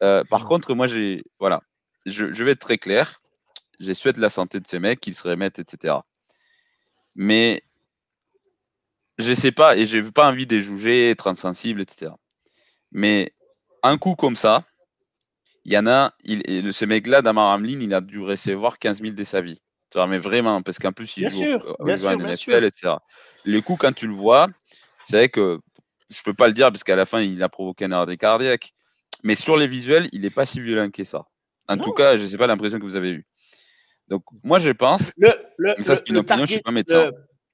[0.00, 1.60] par contre, moi, j'ai voilà,
[2.06, 3.20] je, vais être très clair.
[3.80, 5.94] Je souhaite la santé de ces mecs, qu'ils se remettent, etc.
[7.14, 7.62] Mais
[9.18, 12.12] je sais pas, et je n'ai pas envie de les juger, être insensible, etc.
[12.92, 13.32] Mais
[13.82, 14.64] un coup comme ça,
[15.64, 19.14] il y en a, il, ce mec-là, Damar Hamlin, il a dû recevoir 15 000
[19.14, 19.60] de sa vie.
[19.90, 21.44] Tu vois, mais vraiment, parce qu'en plus, il joue
[21.78, 22.94] au, NFL, etc.
[23.44, 24.48] Le coup, quand tu le vois,
[25.02, 25.60] c'est vrai que
[26.08, 28.16] je ne peux pas le dire parce qu'à la fin, il a provoqué un arrêt
[28.16, 28.72] cardiaque.
[29.22, 31.26] Mais sur les visuels, il n'est pas si violent que ça.
[31.68, 33.26] En tout cas, je ne sais pas l'impression que vous avez eue.
[34.08, 35.12] Donc, moi, je pense.
[35.16, 37.10] Le, le, ça, c'est une opinion, je ne suis pas médecin.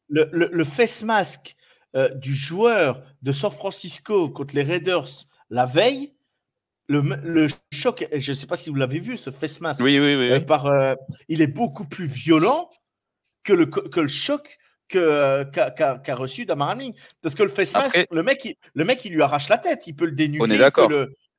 [0.08, 1.54] Le, le face mask
[1.96, 5.08] euh, du joueur de San Francisco contre les Raiders
[5.48, 6.12] la veille,
[6.86, 9.82] le, choc, je ne sais pas si vous l'avez vu, ce face mask.
[9.82, 10.30] Oui, oui, oui.
[10.30, 10.94] Euh, par, euh,
[11.28, 12.68] il est beaucoup plus violent
[13.42, 16.76] que le, que le choc qu'a reçu Damar
[17.22, 19.86] Parce que le face mask, le, mec, il, le mec, il lui arrache la tête,
[19.86, 20.42] il peut le dénuder.
[20.42, 20.90] On est d'accord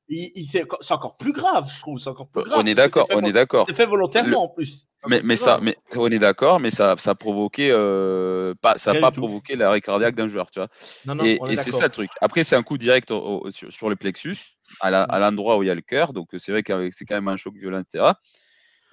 [0.09, 1.99] c'est encore plus grave, je trouve.
[1.99, 2.59] C'est encore plus grave.
[2.59, 3.65] On est d'accord, on est d'accord.
[3.67, 4.89] C'est fait volontairement en plus.
[5.07, 8.93] Mais, mais ça, mais on est d'accord, mais ça, ça a provoqué, euh, pas, ça
[8.93, 10.67] n'a pas provoqué l'arrêt cardiaque d'un joueur, tu vois.
[11.05, 12.09] Non, non, et, c'est ça le truc.
[12.21, 13.09] Après, c'est un coup direct
[13.51, 14.37] sur, le plexus,
[14.81, 16.13] à l'endroit où il y a le cœur.
[16.13, 18.11] Donc, c'est vrai que c'est quand même un choc violent, etc.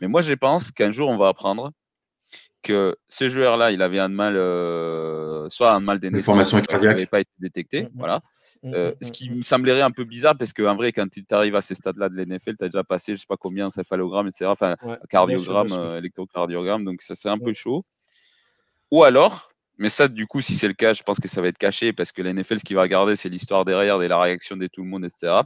[0.01, 1.73] Mais moi, je pense qu'un jour, on va apprendre
[2.67, 7.07] que ce joueur-là, il avait un mal, euh, soit un mal des naissances, qui n'avait
[7.07, 7.91] pas été détecté, mm, mm.
[7.95, 8.21] voilà.
[8.63, 11.55] Mm, euh, ce qui me semblerait un peu bizarre parce qu'en vrai, quand tu arrives
[11.55, 14.47] à ces stades-là de l'NFL, tu as déjà passé, je sais pas combien, céphalogramme, etc.,
[14.47, 14.77] enfin,
[15.09, 17.85] cardiogramme, euh, électrocardiogramme, donc ça c'est un peu chaud.
[18.91, 21.49] Ou alors, mais ça, du coup, si c'est le cas, je pense que ça va
[21.49, 24.57] être caché parce que l'NFL, ce qu'il va regarder, c'est l'histoire derrière et la réaction
[24.57, 25.41] de tout le monde, etc.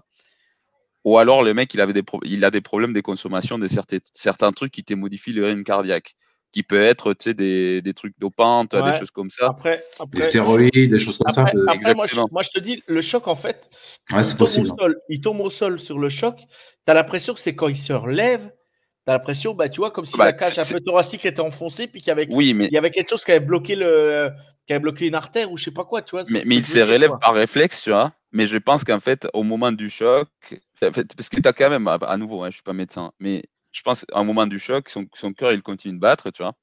[1.04, 3.98] Ou alors, le mec, il, avait des il a des problèmes de consommation de certains,
[4.12, 6.14] certains trucs qui te modifient le rythme cardiaque.
[6.52, 9.48] Qui peut être des, des trucs dopantes, des choses comme ça.
[9.48, 9.80] Après,
[10.12, 11.42] des stéroïdes, des choses comme ça.
[11.42, 13.70] Après, moi, je, te dis, le choc, en fait,
[14.10, 16.36] il, tombe au sol, il tombe au sol sur le choc.
[16.38, 18.50] Tu as l'impression que c'est quand il se relève,
[19.06, 21.40] tu as l'impression, bah, tu vois, comme si bah, la cage un peu thoracique était
[21.40, 22.66] enfoncée, puis qu'il y avait, oui, mais...
[22.66, 24.30] il y avait quelque chose qui avait bloqué le,
[24.66, 26.24] qui avait bloqué une artère ou je sais pas quoi, tu vois.
[26.30, 28.12] Mais, mais il se relève par réflexe, tu vois.
[28.32, 30.28] Mais je pense qu'en fait, au moment du choc,
[30.80, 33.82] parce que tu as quand même, à nouveau, hein, je suis pas médecin, mais je
[33.82, 36.54] pense qu'à un moment du choc, son, son cœur, il continue de battre, tu vois.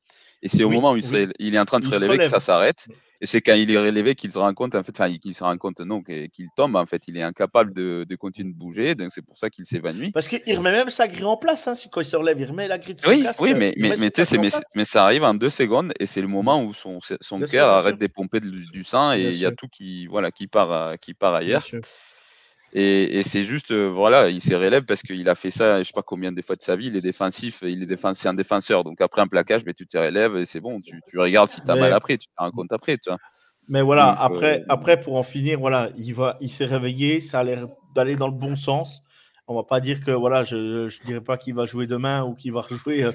[0.44, 2.40] Et c'est au moment où il, il, est en train de se relever que ça
[2.40, 2.88] s'arrête.
[3.20, 5.44] Et c'est quand il est relevé qu'il se rend compte, en fait, enfin, qu'il se
[5.44, 8.94] rend compte, non, qu'il tombe, en fait, il est incapable de, de continuer de bouger,
[8.94, 10.12] donc c'est pour ça qu'il s'évanouit.
[10.12, 12.68] Parce qu'il remet même sa grille en place, hein, quand il se relève, il remet
[12.68, 15.50] la grille de son oui, Oui, mais, mais, mais, mais, mais, ça arrive en deux
[15.50, 19.24] secondes, et c'est le moment où son, son cœur arrête de pomper du, sang, et
[19.24, 21.66] il y a tout qui, voilà, qui, part, qui part ailleurs.
[22.80, 25.94] Et, c'est juste, euh, voilà, il s'est relève parce qu'il a fait ça, je sais
[25.96, 26.90] pas combien de fois de sa vie.
[26.90, 28.84] Il est défensif, il est défensif, c'est un défenseur.
[28.84, 30.80] Donc après un plaquage, mais tu te relèves et c'est bon.
[30.80, 33.18] Tu, tu, regardes si tu as mal après, tu te rends compte après, tu vois.
[33.70, 37.40] Mais voilà, après, euh, après pour en finir, voilà, il va, il s'est réveillé, ça
[37.40, 39.02] a l'air d'aller dans le bon sens.
[39.48, 42.36] On va pas dire que voilà, je ne dirais pas qu'il va jouer demain ou
[42.36, 43.10] qu'il va rejouer,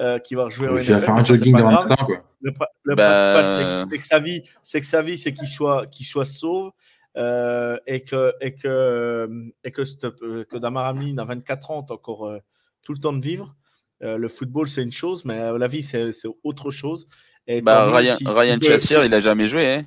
[0.00, 0.66] euh, qu'il va rejouer.
[0.82, 2.16] Il va faire un jogging dans matin, quoi.
[2.40, 5.86] Le, le bah, principal, c'est que sa vie, c'est que sa vie, c'est qu'il soit,
[5.86, 6.72] qu'il soit sauve
[7.16, 9.28] euh, et que, et que,
[9.62, 12.38] et que, euh, que Damar Hamlin a 24 ans, encore euh,
[12.84, 13.54] tout le temps de vivre.
[14.00, 16.10] le football, c'est une chose, mais la vie, c'est
[16.42, 17.06] autre chose.
[17.46, 19.66] Et bah, Ryan, Ryan Chassier, il n'a jamais joué.
[19.66, 19.86] Hein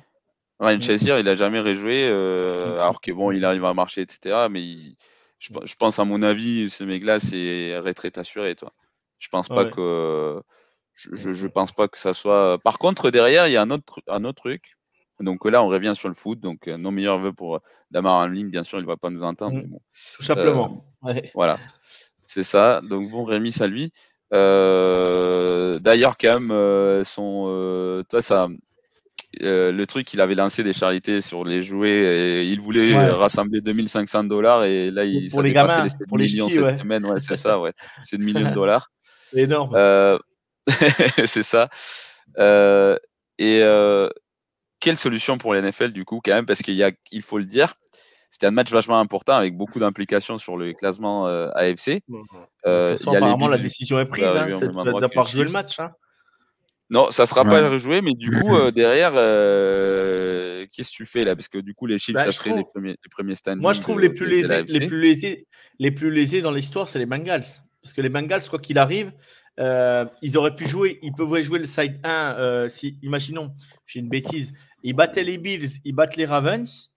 [0.58, 0.82] Ryan mm.
[0.82, 2.78] Chassier, il n'a jamais rejoué, mm.
[2.80, 4.48] alors que bon, il arrive à marcher, etc.
[4.50, 4.64] Mais
[5.38, 8.54] je, je, pense, à mon avis, ce mec-là, c'est retraite assurée.
[8.54, 8.72] Toi.
[9.18, 10.42] Je pense pas que.
[10.94, 12.58] Je, je, pense pas que ça soit.
[12.64, 14.77] Par contre, derrière, il y a un autre, un autre truc.
[15.20, 16.40] Donc là, on revient sur le foot.
[16.40, 18.48] Donc, euh, nos meilleurs voeux pour euh, Damar en ligne.
[18.48, 19.56] Bien sûr, il ne va pas nous entendre.
[19.56, 19.66] Mmh.
[19.66, 19.80] bon.
[20.16, 20.84] Tout simplement.
[21.04, 21.58] Euh, voilà.
[22.22, 22.80] C'est ça.
[22.82, 23.92] Donc, bon, Rémi, ça lui.
[24.30, 28.48] D'ailleurs, quand même, son, toi, ça,
[29.40, 34.24] le truc, il avait lancé des charités sur les jouets et il voulait rassembler 2500
[34.24, 37.04] dollars et là, il pour les gamins, les pour millions les cette semaine.
[37.06, 37.72] Ouais, c'est ça, ouais.
[38.02, 38.88] C'est de millions de dollars.
[39.00, 39.74] C'est énorme.
[41.24, 41.70] c'est ça.
[43.38, 43.62] et
[44.80, 47.38] quelle solution pour les NFL du coup quand même parce qu'il y a, il faut
[47.38, 47.72] le dire,
[48.30, 52.02] c'était un match vachement important avec beaucoup d'implications sur le classement euh, AFC.
[52.66, 55.80] Euh, apparemment, la décision est prise hein, de pas rejouer le match.
[55.80, 55.92] Hein.
[56.90, 61.24] Non, ça sera pas rejoué, mais du coup, euh, derrière, euh, qu'est-ce que tu fais
[61.24, 61.36] là?
[61.36, 63.60] Parce que du coup, les chiffres, bah, ça serait les premiers, les premiers standings.
[63.60, 65.46] Moi, je trouve les, plus lésés, les, plus lésés,
[65.78, 67.44] les plus lésés dans l'histoire, c'est les Bengals.
[67.82, 69.12] Parce que les Bengals, quoi qu'il arrive,
[69.58, 73.54] ils auraient pu jouer, ils pouvaient jouer le side 1, si, imaginons,
[73.86, 76.90] j'ai une bêtise, ils battaient les Bills, ils battent les Ravens.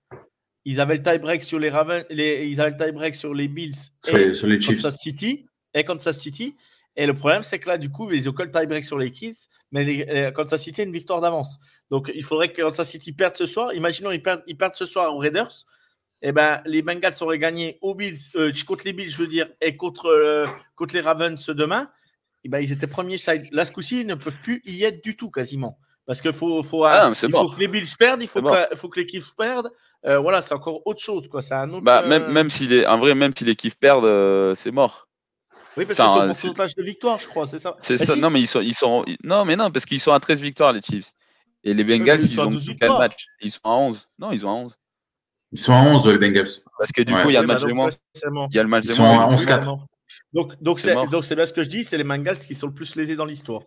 [0.63, 3.73] Ils avaient le tie-break sur les Ravens, ils avaient le tie-break sur les Bills
[4.07, 6.53] et sur les Kansas City et Kansas City.
[6.95, 9.11] Et le problème, c'est que là, du coup, ils ont que le tie-break sur les
[9.11, 11.57] Keys, mais les, Kansas City a une victoire d'avance.
[11.89, 13.73] Donc, il faudrait que Kansas City perde ce soir.
[13.73, 15.65] Imaginons, ils perdent, ils perdent ce soir aux Raiders.
[16.21, 19.47] Eh ben, les Bengals auraient gagné aux Bills, euh, contre les Bills, je veux dire,
[19.59, 21.87] et contre, euh, contre les Ravens demain.
[22.43, 23.47] Eh ben, ils étaient premiers side.
[23.51, 25.79] Là, ce coup-ci, ils ne peuvent plus y être du tout, quasiment.
[26.05, 28.89] Parce qu'il faut, faut, ah, il faut que les Bills perdent, il faut, que, faut
[28.89, 29.69] que l'équipe perde.
[30.05, 31.27] Euh, voilà, c'est encore autre chose.
[31.27, 31.41] Quoi.
[31.41, 34.03] C'est un autre, bah, même, euh, même si est, en vrai, même si l'équipe perd,
[34.03, 35.07] euh, c'est mort.
[35.77, 37.77] Oui, parce enfin, que c'est pour pourcentage de victoire, je crois, c'est ça.
[37.79, 38.15] C'est ça.
[38.15, 40.73] Non, mais ils sont, ils sont, non, mais non, parce qu'ils sont à 13 victoires,
[40.73, 41.11] les Chiefs.
[41.63, 43.27] Et les Bengals, ils, ils ont 4 matchs.
[43.41, 44.09] Ils sont à 11.
[44.17, 44.75] Non, ils ont à 11.
[45.53, 46.47] Ils sont à 11, les Bengals.
[46.77, 47.89] Parce que du coup, il y a le match de moins.
[48.49, 49.29] Il y a le match de moins.
[49.31, 49.79] Ils sont à 11-4.
[50.33, 52.95] Donc, donc c'est bien ce que je dis, c'est les Bengals qui sont le plus
[52.95, 53.61] lésés dans l'histoire.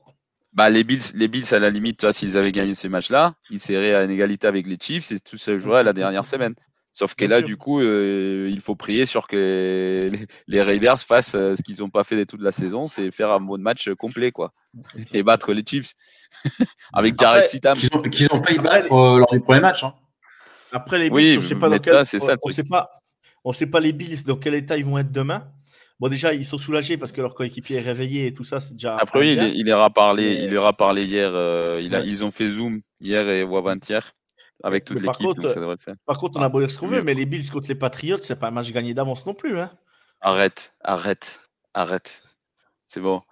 [0.55, 3.95] Bah, les Bills, les Bills, à la limite, s'ils avaient gagné ce match-là, ils seraient
[3.95, 6.55] à une égalité avec les Chiefs et tout se jouerait la dernière semaine.
[6.93, 10.13] Sauf que là, du coup, euh, il faut prier sur que
[10.47, 13.33] les, Raiders fassent euh, ce qu'ils n'ont pas fait de toute la saison, c'est faire
[13.33, 14.53] un mode match complet, quoi.
[15.13, 15.95] Et battre les Chiefs.
[16.93, 17.77] avec Jared Sitam.
[17.77, 19.83] Qu'ils ont, failli battre euh, lors du premier match.
[19.83, 19.95] Hein.
[20.71, 21.97] Après, les Bills, on ne sait pas dans quel...
[21.97, 22.05] on,
[22.51, 22.91] sait pas,
[23.43, 25.51] on sait pas les Bills dans quel état ils vont être demain.
[26.01, 28.75] Bon, déjà, ils sont soulagés parce que leur coéquipier est réveillé et tout ça, c'est
[28.75, 28.97] déjà.
[28.97, 31.31] Après, oui, il, il, leur a parlé, il leur a parlé hier.
[31.33, 34.13] Euh, il a, Ils ont fait Zoom hier et ou avant-hier
[34.63, 35.27] avec toute l'équipe.
[36.07, 38.19] Par contre, on a beau dire ce qu'on veut, mais les Bills contre les Patriots,
[38.23, 39.59] c'est pas un match gagné d'avance non plus.
[39.59, 39.71] Hein.
[40.21, 41.41] Arrête, arrête,
[41.75, 42.23] arrête.
[42.89, 43.23] C'est bon.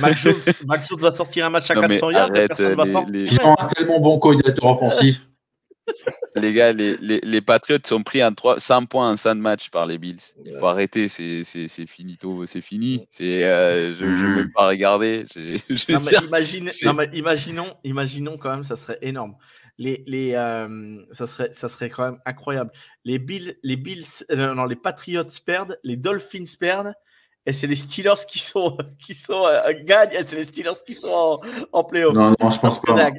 [0.00, 0.34] Mac Jones,
[0.98, 3.06] va sortir un match à 400 yards et personne va s'en.
[3.08, 5.28] Ils ont un tellement bon coordinateur offensif
[6.36, 9.70] les gars, les, les, les, Patriots sont pris en 3, 100 points en 5 matchs
[9.70, 10.20] par les Bills.
[10.44, 13.06] Il faut arrêter, c'est finito, c'est fini.
[13.10, 15.26] C'est, euh, je ne veux pas regarder.
[17.12, 19.34] imaginons, imaginons quand même, ça serait énorme.
[19.78, 22.70] Les, les, euh, ça, serait, ça serait quand même incroyable.
[23.04, 26.94] Les Bills, les, Bills euh, non, les Patriots perdent, les Dolphins perdent,
[27.46, 30.94] et c'est les Steelers qui sont, qui sont euh, gagnent, et c'est les Steelers qui
[30.94, 31.40] sont en,
[31.72, 32.14] en playoff.
[32.14, 33.10] Non, non, je pense pas.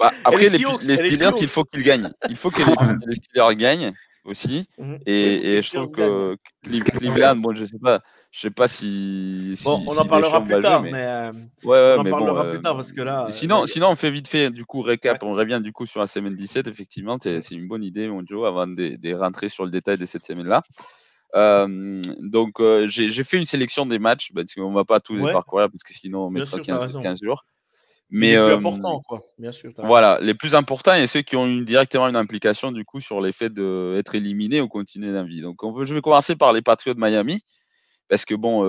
[0.00, 2.10] Bah, après, les, Steelers, il faut qu'ils gagnent.
[2.28, 3.92] Il faut que les, Steelers gagnent
[4.24, 4.66] aussi.
[4.78, 5.00] Mhm.
[5.06, 9.54] Et, et je trouve que Cleveland, bon, je sais pas, je sais pas si.
[9.64, 11.32] bon, on en parlera plus tard, mais, euh,
[11.64, 13.26] ouais, on en parlera bon, plus tard parce que là.
[13.30, 15.22] Sinon, sinon, on fait vite fait du coup récap.
[15.24, 16.68] On revient du coup sur la semaine 17.
[16.68, 20.06] Effectivement, c'est une bonne idée, mon Joe, avant de, de rentrer sur le détail de
[20.06, 20.62] cette semaine-là.
[21.34, 25.16] Euh, donc, euh, j'ai fait une sélection des matchs, parce qu'on ne va pas tous
[25.16, 27.44] les parcourir, parce que sinon on mettra 15, 15, jours.
[28.10, 29.20] Mais, les plus euh, importants, quoi.
[29.38, 29.72] Bien sûr.
[29.78, 33.20] Voilà, les plus importants et ceux qui ont eu directement une implication du coup sur
[33.20, 35.40] l'effet d'être éliminés ou continuer la vie.
[35.40, 37.40] Donc, on veut, je vais commencer par les Patriots de Miami
[38.08, 38.62] parce que bon,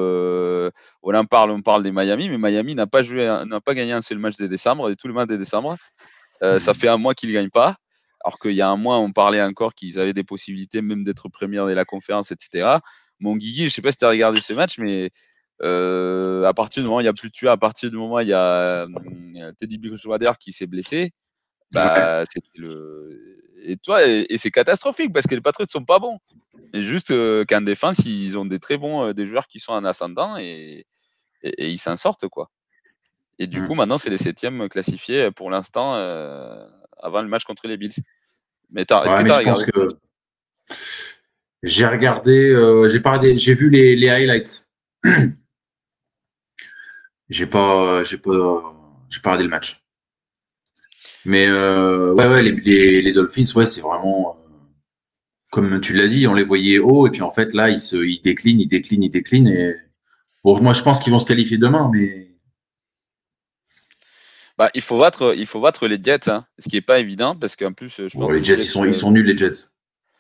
[1.04, 3.92] on en parle, on parle des Miami, mais Miami n'a pas joué, n'a pas gagné
[3.92, 5.76] un seul match de décembre, et tout le match de décembre.
[6.42, 6.74] Ça mmh.
[6.74, 7.76] fait un mois qu'ils ne gagnent pas
[8.26, 11.30] alors qu'il y a un mois, on parlait encore qu'ils avaient des possibilités même d'être
[11.30, 12.80] première de la conférence, etc.
[13.20, 15.12] Mon Guigui, je ne sais pas si tu as regardé ce match, mais
[15.62, 17.98] euh, à partir du moment où il n'y a plus de tueur, à partir du
[17.98, 21.12] moment où il y a, euh, Teddy Bridgewater qui s'est blessé,
[21.72, 23.38] bah, c'est le...
[23.64, 26.18] et toi et, c'est catastrophique parce que les Patriots ne sont pas bons.
[26.74, 29.86] Et juste euh, qu'en défense, ils ont des très bons des joueurs qui sont en
[29.86, 30.88] ascendant et,
[31.44, 32.50] et, ils s'en sortent quoi.
[33.38, 33.68] Et du mmh.
[33.68, 35.94] coup, maintenant, c'est les septièmes classifiés pour l'instant
[37.06, 37.94] avant le match contre les Bills.
[38.72, 39.66] Mais est-ce que tu as regardé?
[41.64, 42.90] J'ai regardé, euh,
[43.36, 44.68] j'ai vu les, les highlights.
[47.30, 48.76] j'ai pas, j'ai pas,
[49.10, 49.82] j'ai pas regardé le match.
[51.26, 54.50] Mais euh, ouais, ouais, les, les, Dolphins, ouais, c'est vraiment, euh,
[55.52, 57.96] comme tu l'as dit, on les voyait haut et puis en fait là, ils se,
[57.96, 59.76] ils déclinent, ils déclinent, ils déclinent et
[60.44, 62.35] bon, moi je pense qu'ils vont se qualifier demain, mais
[64.58, 67.36] bah, il faut battre, il faut battre les Jets, hein, ce qui n'est pas évident
[67.36, 68.32] parce qu'en plus, je pense.
[68.32, 69.68] les Jets, ils sont, ils sont nuls les Jets.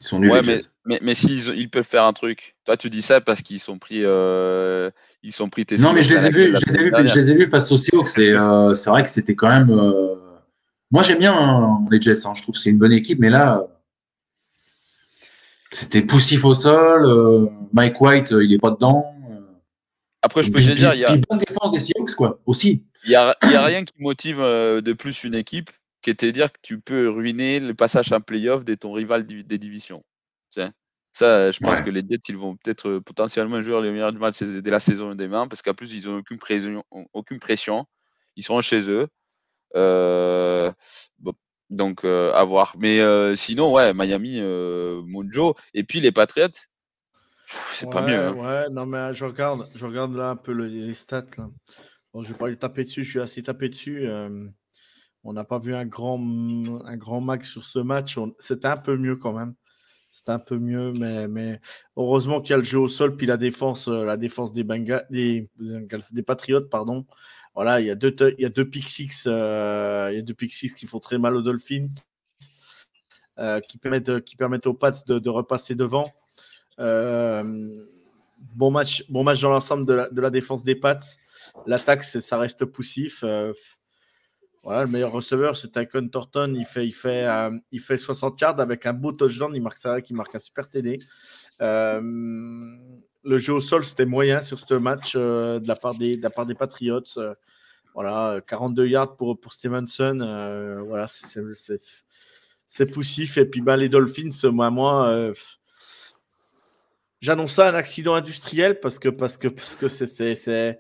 [0.02, 0.69] Ils sont nuls les mais, Jets.
[0.86, 3.80] Mais, mais s'ils ils peuvent faire un truc, toi tu dis ça parce qu'ils sont
[3.80, 4.89] pris, euh,
[5.24, 5.78] ils sont pris tes.
[5.78, 7.71] Non, mais je les ai vus, je les ai vus, je les ai vus face
[7.71, 8.10] aux Seahawks.
[8.10, 9.71] C'est, euh, c'est vrai que c'était quand même.
[9.71, 10.15] Euh...
[10.91, 12.26] Moi, j'aime bien les Jets.
[12.26, 13.65] Hein, je trouve que c'est une bonne équipe, mais là,
[15.76, 17.06] c'était poussif au sol.
[17.06, 19.14] Euh, Mike White, euh, il est pas dedans.
[20.25, 21.13] Après, je peux te dire, il y a.
[21.13, 22.83] Une bonne défense des Seahawks, quoi, aussi.
[23.03, 25.69] Il n'y a, y a rien qui motive euh, de plus une équipe
[26.01, 29.57] qui était dire que tu peux ruiner le passage en playoff de ton rival des
[29.59, 30.03] divisions.
[31.13, 34.17] Ça, je pense que les Jets, ils vont peut-être euh, potentiellement jouer les meilleurs du
[34.17, 36.83] match dès la saison demain, parce qu'en plus, ils n'ont aucune pression,
[37.13, 37.85] aucune pression.
[38.35, 39.07] Ils seront chez eux.
[39.75, 40.71] Euh,
[41.69, 42.73] donc, à voir.
[42.79, 42.99] Mais
[43.35, 45.53] sinon, ouais, Miami, Monjo.
[45.75, 46.49] Et puis les Patriots,
[47.71, 48.27] c'est pas mieux.
[48.27, 48.33] Hein.
[48.33, 51.25] Ouais, non, mais je regarde, je regarde là un peu les stats.
[51.37, 51.49] Là.
[52.15, 54.07] Bon, je vais pas lui taper dessus, je suis assez tapé dessus.
[54.07, 54.47] Euh,
[55.25, 56.17] on n'a pas vu un grand,
[56.85, 58.17] un grand max sur ce match.
[58.39, 59.53] C'était un peu mieux quand même.
[60.13, 61.59] C'était un peu mieux, mais, mais
[61.97, 64.63] heureusement qu'il y a le jeu au sol, puis la défense, euh, la défense des,
[64.63, 67.05] Bengals, des, des Patriotes, pardon.
[67.53, 70.21] Voilà, il y a deux, il y a deux pick six, euh, il y a
[70.21, 71.89] deux pick six qui font très mal aux Dolphins,
[73.67, 76.09] qui permettent, qui permettent aux Pats de, de repasser devant.
[76.79, 77.43] Euh,
[78.55, 80.97] bon, match, bon match dans l'ensemble de, la défense des Pats.
[81.65, 83.23] L'attaque, ça reste poussif.
[83.23, 83.53] Euh,
[84.63, 86.53] voilà, le meilleur receveur, c'est Tycon Thornton.
[86.55, 89.51] Il fait, il, fait, euh, il fait 60 yards avec un beau touchdown.
[89.53, 90.97] Il marque ça, qui marque un super TD.
[91.59, 96.29] le jeu au sol, c'était moyen sur ce match de, la part des, de la
[96.29, 97.03] part des Patriots.
[97.93, 100.17] voilà, 42 yards pour, pour Stevenson.
[100.88, 101.05] voilà,
[102.67, 103.38] c'est poussif.
[103.38, 105.33] Et puis ben, les Dolphins, moi, moi
[107.21, 110.80] J'annonce ça un accident industriel parce que parce que parce que c'est c'est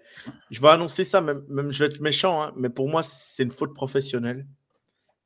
[0.51, 3.43] je vais annoncer ça même, même je vais être méchant hein, mais pour moi c'est
[3.43, 4.45] une faute professionnelle.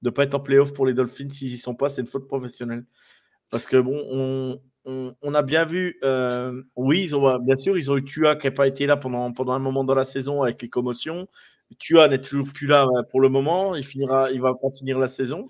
[0.02, 2.28] De pas être en playoff pour les Dolphins s'ils y sont pas c'est une faute
[2.28, 2.86] professionnelle.
[3.50, 4.02] Parce que bon
[4.86, 8.36] on, on, a bien vu euh, oui ils ont bien sûr ils ont eu Tua
[8.36, 11.28] qui n'a pas été là pendant pendant un moment dans la saison avec les commotions.
[11.80, 13.76] Tua n'est toujours plus là euh, pour le moment.
[13.76, 15.45] Il finira il va pas finir la saison.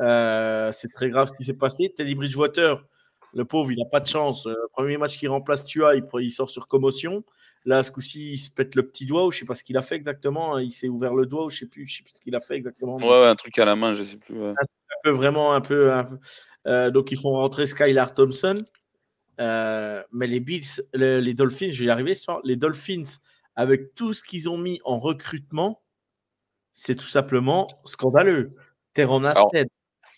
[0.00, 1.92] Euh, c'est très grave ce qui s'est passé.
[1.96, 2.84] Teddy Bridgewater
[3.34, 4.46] le pauvre, il n'a pas de chance.
[4.46, 7.24] Le euh, premier match qu'il remplace Tua, il, il, sort sur commotion.
[7.64, 9.62] Là, ce coup-ci, il se pète le petit doigt, ou je ne sais pas ce
[9.62, 10.58] qu'il a fait exactement.
[10.58, 12.34] Il s'est ouvert le doigt, ou je ne sais plus, je sais plus ce qu'il
[12.34, 12.96] a fait exactement.
[12.96, 14.42] Ouais, un truc à la main, je ne sais plus.
[14.42, 14.54] Un,
[15.04, 15.92] peu, vraiment, un peu.
[16.66, 18.56] Euh, donc, ils font rentrer Skylar Thompson.
[19.40, 23.18] Euh, mais les Bills, les, Dolphins, je vais y arriver sur les Dolphins,
[23.56, 25.82] avec tout ce qu'ils ont mis en recrutement,
[26.72, 28.54] c'est tout simplement scandaleux.
[28.92, 29.68] Teron Asted,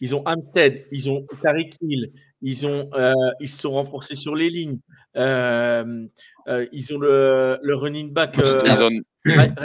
[0.00, 2.12] ils ont Amstead, ils ont Tariq Hill,
[2.42, 4.80] ils, ont, euh, ils se sont renforcés sur les lignes.
[5.16, 6.06] Euh,
[6.48, 8.36] euh, ils ont le, le running back.
[8.36, 8.90] ils ont,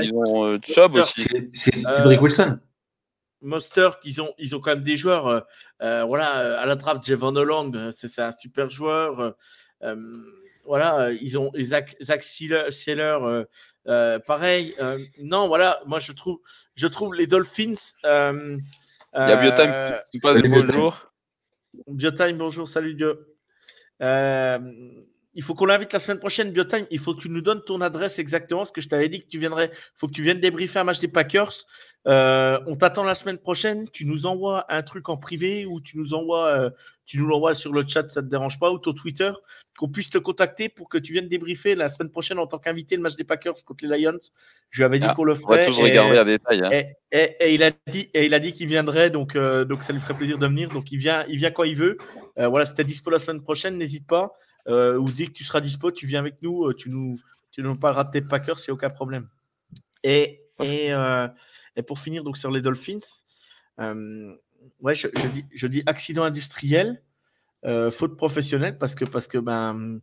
[0.02, 1.28] ils ont Chubb aussi.
[1.54, 2.60] C'est Cédric Wilson.
[3.42, 5.46] Mostert, ils ont, ils ont quand même des joueurs.
[5.80, 9.36] voilà, à la draft, Javon Holland, c'est un super joueur.
[10.66, 13.44] voilà, ils ont Zach, Zach Seller,
[14.26, 14.76] pareil.
[15.24, 16.40] non, voilà, moi je trouve,
[16.76, 17.74] je trouve les Dolphins.
[18.04, 18.60] Il
[19.16, 21.12] y a Biotime qui passe bonjour.
[21.86, 23.36] Biotime, bonjour, salut Dieu.
[25.38, 26.88] Il faut qu'on l'invite la semaine prochaine, Biotime.
[26.90, 29.28] Il faut que tu nous donnes ton adresse exactement, parce que je t'avais dit que
[29.28, 29.70] tu viendrais.
[29.72, 31.54] Il faut que tu viennes débriefer un match des Packers.
[32.08, 33.88] Euh, on t'attend la semaine prochaine.
[33.92, 36.70] Tu nous envoies un truc en privé ou tu nous envoies, euh,
[37.06, 39.32] tu nous l'envoies sur le chat, ça te dérange pas, ou ton Twitter,
[39.78, 42.96] qu'on puisse te contacter pour que tu viennes débriefer la semaine prochaine en tant qu'invité
[42.96, 44.18] le match des Packers contre les Lions.
[44.72, 45.58] Je lui avais dit ah, qu'on le ferait.
[45.58, 46.62] On va toujours regarder à détail.
[46.64, 46.84] Hein.
[47.12, 50.00] Et, il a dit, et il a dit qu'il viendrait, donc, euh, donc ça lui
[50.00, 50.70] ferait plaisir de venir.
[50.70, 52.00] Donc il vient, il vient quand il veut.
[52.38, 54.34] voilà, si tu dispo la semaine prochaine, n'hésite pas.
[54.68, 57.20] Ou dès que tu seras dispo, tu viens avec nous, tu nous,
[57.52, 59.28] tu nous parleras de tes Packers, c'est aucun problème.
[60.04, 60.94] Et, et
[61.78, 63.00] et pour finir donc sur les Dolphins,
[63.80, 64.34] euh,
[64.82, 67.04] ouais, je, dis, je, dis, accident industriel,
[67.66, 70.02] euh, faute professionnelle, parce que, parce que ben,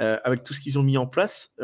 [0.00, 1.54] euh, avec tout ce qu'ils ont mis en place,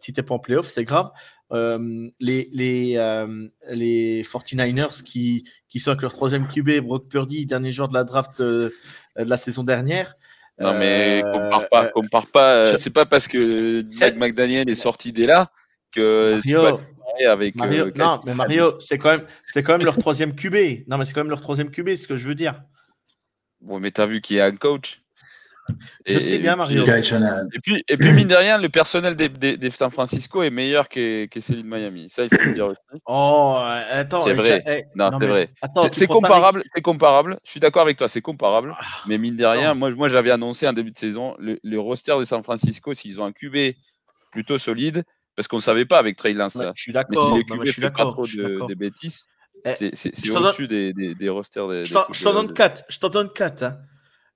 [0.00, 1.10] si tu pas en playoff, c'est grave.
[1.50, 7.88] les, les, les 49ers qui, qui sont avec leur troisième QB, Brock Purdy, dernier joueur
[7.88, 8.70] de la draft de
[9.16, 10.14] la saison dernière.
[10.60, 11.86] Non, mais compare pas.
[11.86, 15.50] compare pas c'est pas parce que Mike McDaniel est sorti dès là
[15.92, 16.78] que tu vas
[17.26, 17.56] avec.
[17.56, 20.86] Mario, euh, non, mais Mario, c'est quand même, c'est quand même leur troisième QB.
[20.86, 22.62] Non, mais c'est quand même leur troisième QB, c'est ce que je veux dire.
[23.60, 25.00] Bon, mais t'as vu qu'il y a un coach.
[26.06, 26.84] Je sais bien, Mario.
[26.84, 30.88] Et puis, et puis, mine de rien, le personnel des, des, San Francisco est meilleur
[30.88, 32.08] que, que celui de Miami.
[32.10, 32.80] Ça, il faut le dire aussi.
[33.06, 33.58] Oh,
[33.90, 34.22] attends.
[34.22, 34.62] C'est vrai.
[34.66, 35.50] Eh, non, c'est vrai.
[35.92, 36.62] C'est comparable.
[36.74, 37.38] C'est comparable.
[37.44, 38.74] Je suis d'accord avec toi, c'est comparable.
[38.78, 41.80] Ah, mais mine de rien, moi, moi j'avais annoncé en début de saison le, le
[41.80, 43.74] roster des San Francisco, s'ils ont un QB
[44.32, 45.04] plutôt solide,
[45.36, 46.58] parce qu'on ne savait pas avec Trey Lance.
[46.74, 47.32] je suis d'accord.
[47.32, 49.26] Mais si les QB ne pas trop de, des bêtises,
[49.64, 51.68] eh, c'est au-dessus des, des, des, rosters.
[51.68, 52.84] Des, je t'en donne 4.
[52.88, 53.64] Je t'en donne 4.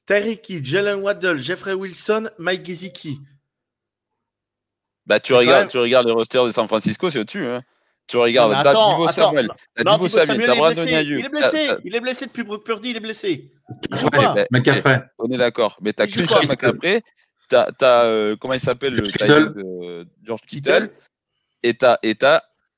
[0.07, 3.19] Terry Kidd, Jalen Waddle, Jeffrey Wilson, Mike Gesicki.
[5.07, 7.47] Bah, tu regardes, tu regardes le roster de San Francisco, c'est au-dessus.
[7.47, 7.61] Hein.
[8.07, 9.49] Tu regardes Divo Samuel.
[9.79, 11.03] Divo Samuel, il est blessé.
[11.03, 11.69] Il est blessé.
[11.85, 13.53] Il est blessé depuis Brook Purdy, il est blessé.
[13.91, 14.35] Il joue pas.
[14.51, 15.79] Bah, on est d'accord.
[15.81, 17.03] Mais t'as Christian McCaffrey
[17.79, 20.91] t'as, euh, comment il s'appelle le de George Kittle,
[21.63, 22.15] et t'as, et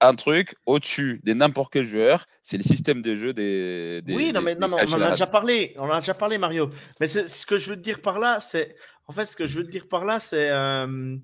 [0.09, 4.03] un truc au-dessus des n'importe quel joueur, c'est le système de jeu des.
[4.09, 6.71] oui, non, mais, non, on en a déjà parlé, on en a déjà parlé, Mario.
[7.01, 8.77] Mais ce que je veux te dire par là, c'est.
[9.07, 10.51] En fait, ce que je veux te dire par là, c'est.
[10.51, 11.17] Euh,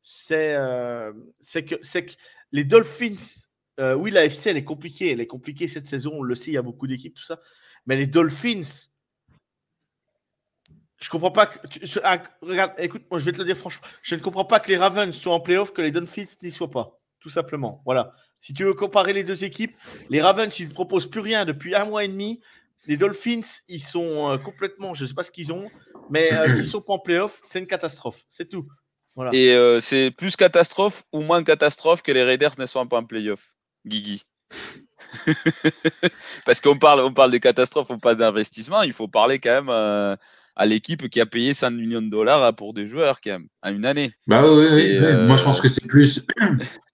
[0.00, 1.12] c'est, euh,
[1.54, 2.12] que, c'est que
[2.52, 3.16] les Dolphins.
[3.96, 5.12] oui, la FC, elle est compliquée.
[5.12, 6.12] Elle est compliquée cette saison.
[6.14, 7.40] On le sait, il y a beaucoup d'équipes, tout ça.
[7.86, 8.88] Mais les Dolphins,
[11.00, 11.58] je comprends pas que.
[12.02, 13.86] Ah, regarde, écoute, moi je vais te le dire franchement.
[14.02, 16.70] Je ne comprends pas que les Ravens soient en playoff, que les Dolphins n'y soient
[16.70, 16.96] pas.
[17.28, 17.82] Tout simplement.
[17.84, 18.14] Voilà.
[18.38, 19.74] Si tu veux comparer les deux équipes,
[20.08, 22.40] les Ravens, ils ne proposent plus rien depuis un mois et demi.
[22.86, 24.94] Les Dolphins, ils sont euh, complètement.
[24.94, 25.68] Je ne sais pas ce qu'ils ont,
[26.08, 28.22] mais euh, s'ils ne sont pas en playoff, c'est une catastrophe.
[28.30, 28.66] C'est tout.
[29.14, 29.30] Voilà.
[29.34, 33.04] Et euh, c'est plus catastrophe ou moins catastrophe que les Raiders ne soient pas en
[33.04, 33.52] playoff,
[33.84, 34.22] Guigui?
[36.46, 38.80] Parce qu'on parle, on parle des catastrophes, on parle d'investissement.
[38.84, 42.72] Il faut parler quand même à l'équipe qui a payé 5 millions de dollars pour
[42.72, 44.12] des joueurs quand même, à une année.
[44.26, 46.24] Bah oui, oui, Moi, je pense que c'est plus.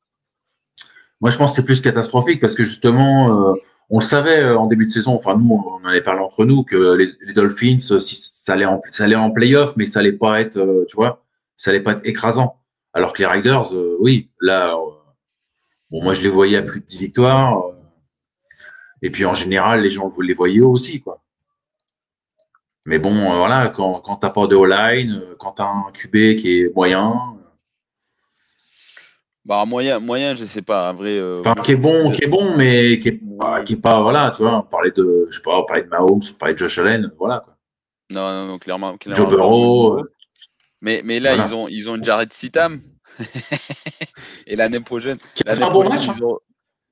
[1.24, 3.54] Moi, je pense que c'est plus catastrophique parce que justement, euh,
[3.88, 6.64] on savait euh, en début de saison, enfin, nous, on en avait parlé entre nous,
[6.64, 10.12] que les, Dolphins, euh, si, ça, allait en, ça allait en playoff, mais ça allait
[10.12, 11.24] pas être, tu vois,
[11.56, 12.60] ça allait pas être écrasant.
[12.92, 14.76] Alors que les Riders, oui, là,
[15.90, 17.70] bon, moi, je les voyais à plus de 10 victoires.
[19.00, 21.24] et puis, en général, les gens les voyaient aussi, quoi.
[22.86, 25.90] Mais bon, voilà, quand, quand tu n'as pas de all-line, euh, quand tu as un
[25.92, 27.33] QB qui est moyen.
[29.44, 31.20] Euh, bah, moyen, moyen, je sais pas, un vrai.
[31.40, 34.30] enfin, qui est bon, qui est bon, mais qui est, pas, qui est pas, voilà,
[34.30, 36.58] tu vois, on parlait de, je sais pas, on parlait de Mahomes, on parlait de
[36.58, 37.54] Josh Allen, voilà, quoi.
[38.10, 38.96] Non, non, non, clairement.
[38.96, 40.04] clairement Joe Burrow.
[40.80, 42.80] Mais, mais là, ils ont, ils ont Jared Sitam.
[44.46, 45.18] Et l'année prochaine.
[45.70, 46.08] Bon match.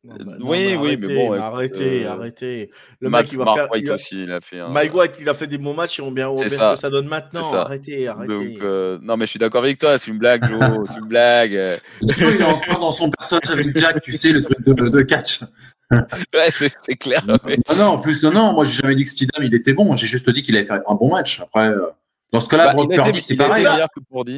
[0.05, 1.33] Bah, oui, oui, mais bon.
[1.33, 2.71] Arrêtez, euh, arrêtez.
[3.01, 3.71] Le mec, il va faire.
[3.71, 4.61] White aussi, il a fait.
[4.69, 7.07] Mike White, il a fait des bons matchs et on bien, ce que ça donne
[7.07, 7.53] maintenant.
[7.55, 8.33] Arrêtez, arrêtez.
[8.33, 9.99] Donc, euh, non, mais je suis d'accord avec toi.
[9.99, 10.61] C'est une blague, Joe.
[10.89, 11.53] c'est une blague.
[12.01, 15.43] il est encore dans son personnage avec Jack, tu sais, le truc de, de catch.
[15.91, 17.25] ouais, c'est clair.
[17.25, 17.37] Non,
[17.77, 19.95] non, en plus, non, moi, j'ai jamais dit que Steedham, il était bon.
[19.95, 21.41] J'ai juste dit qu'il avait fait un bon match.
[21.41, 21.69] Après.
[21.69, 21.87] Euh,
[22.33, 23.67] dans ce cas-là, bah, Brock c'est pareil.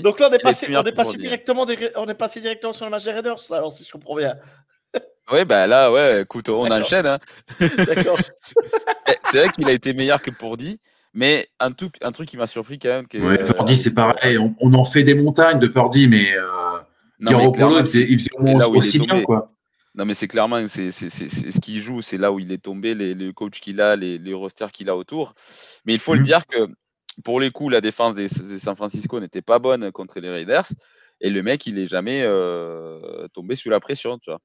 [0.03, 1.65] Donc là, on est passé, on est passé directement,
[1.97, 4.35] on est passé directement sur le match des Raiders, là, alors si je comprends bien.
[5.33, 7.07] Oui, bah là, ouais, écoute, on enchaîne.
[7.07, 7.19] Hein.
[7.87, 8.19] D'accord.
[9.25, 10.81] c'est vrai qu'il a été meilleur que Pourdi,
[11.15, 13.25] mais un truc, un truc qui m'a surpris quand même.
[13.25, 14.39] Ouais, Purdy, c'est pareil.
[14.39, 16.81] On, en fait des montagnes de Purdy, mais euh,
[17.21, 19.51] Garoppolo, il faisait aussi bien, quoi.
[19.97, 23.15] Non, mais c'est clairement c'est, ce qu'il joue, c'est là où il est tombé, les,
[23.15, 25.35] les coachs qu'il a, les, les rosters qu'il a autour.
[25.87, 26.25] Mais il faut le mm.
[26.25, 26.69] dire que
[27.23, 30.67] pour les coups, la défense des, San Francisco n'était pas bonne contre les Raiders.
[31.21, 34.41] Et le mec, il est jamais euh, tombé sous la pression, tu vois.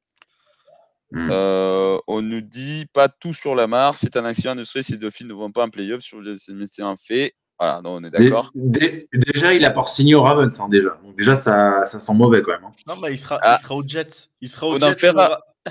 [1.12, 1.30] Hmm.
[1.32, 3.96] Euh, on nous dit pas tout sur la mare.
[3.96, 4.90] C'est un accident de stress.
[4.90, 6.02] Les Dauphins ne vont pas en playoff.
[6.38, 7.34] C'est un fait.
[7.60, 8.52] Voilà, non, on est d'accord.
[8.56, 10.98] Déjà, il a pas signé au Ravens, hein, déjà.
[11.04, 12.64] Donc, déjà, ça, ça sent mauvais quand même.
[12.64, 12.72] Hein.
[12.88, 14.30] Non, mais il sera, il sera au Jet.
[14.40, 15.14] Il sera au Jet.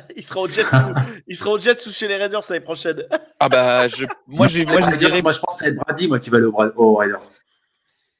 [0.16, 0.94] il sera au Jet sous,
[1.26, 3.04] il sera au Jet sous chez les Raiders l'année prochaine.
[3.40, 6.18] Ah bah je, moi j'ai moi je dirais moi je pense que c'est Brady moi
[6.18, 7.20] qui va aller aux, Raiders.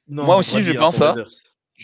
[0.07, 1.15] Non, moi aussi je pense ça.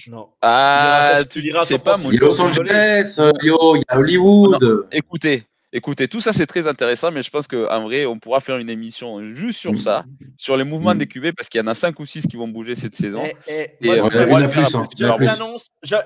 [0.07, 0.29] Non.
[0.41, 4.87] Ah, tu, diras sais pas Il y a Los Angeles, yo, il y a Hollywood.
[4.91, 8.57] écoutez, écoutez, tout ça c'est très intéressant, mais je pense qu'en vrai, on pourra faire
[8.57, 10.05] une émission juste sur ça,
[10.37, 10.99] sur les mouvements mm.
[10.99, 13.23] des QB, parce qu'il y en a 5 ou 6 qui vont bouger cette saison.
[13.47, 14.01] Et, et.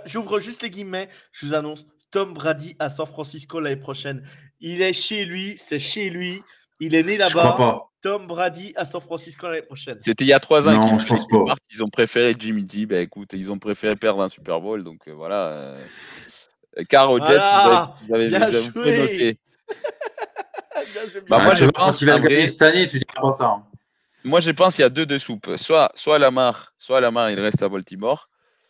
[0.05, 4.23] J'ouvre juste les guillemets, je vous annonce, Tom Brady à San Francisco l'année prochaine.
[4.59, 6.41] Il est chez lui, c'est chez lui.
[6.79, 7.88] Il est né là-bas.
[8.01, 9.97] Tom Brady à San Francisco l'année prochaine.
[10.01, 11.25] C'était il y a trois ans qu'ils pense
[11.71, 12.85] Ils ont préféré Jimmy G.
[12.85, 14.83] Ben écoute, ils ont préféré perdre un Super Bowl.
[14.83, 15.47] Donc euh, voilà.
[15.47, 15.75] Euh...
[16.87, 17.39] Car au Jets,
[18.07, 19.37] vous avez, bien joué.
[21.29, 23.45] bah, moi, je pense qu'il va gagner cette année, tu dis pas ça.
[23.47, 23.63] Hein.
[24.23, 25.57] Moi, je pense qu'il y a deux de soupes.
[25.57, 28.29] Soit, soit Lamar, soit Lamar, il reste à Baltimore,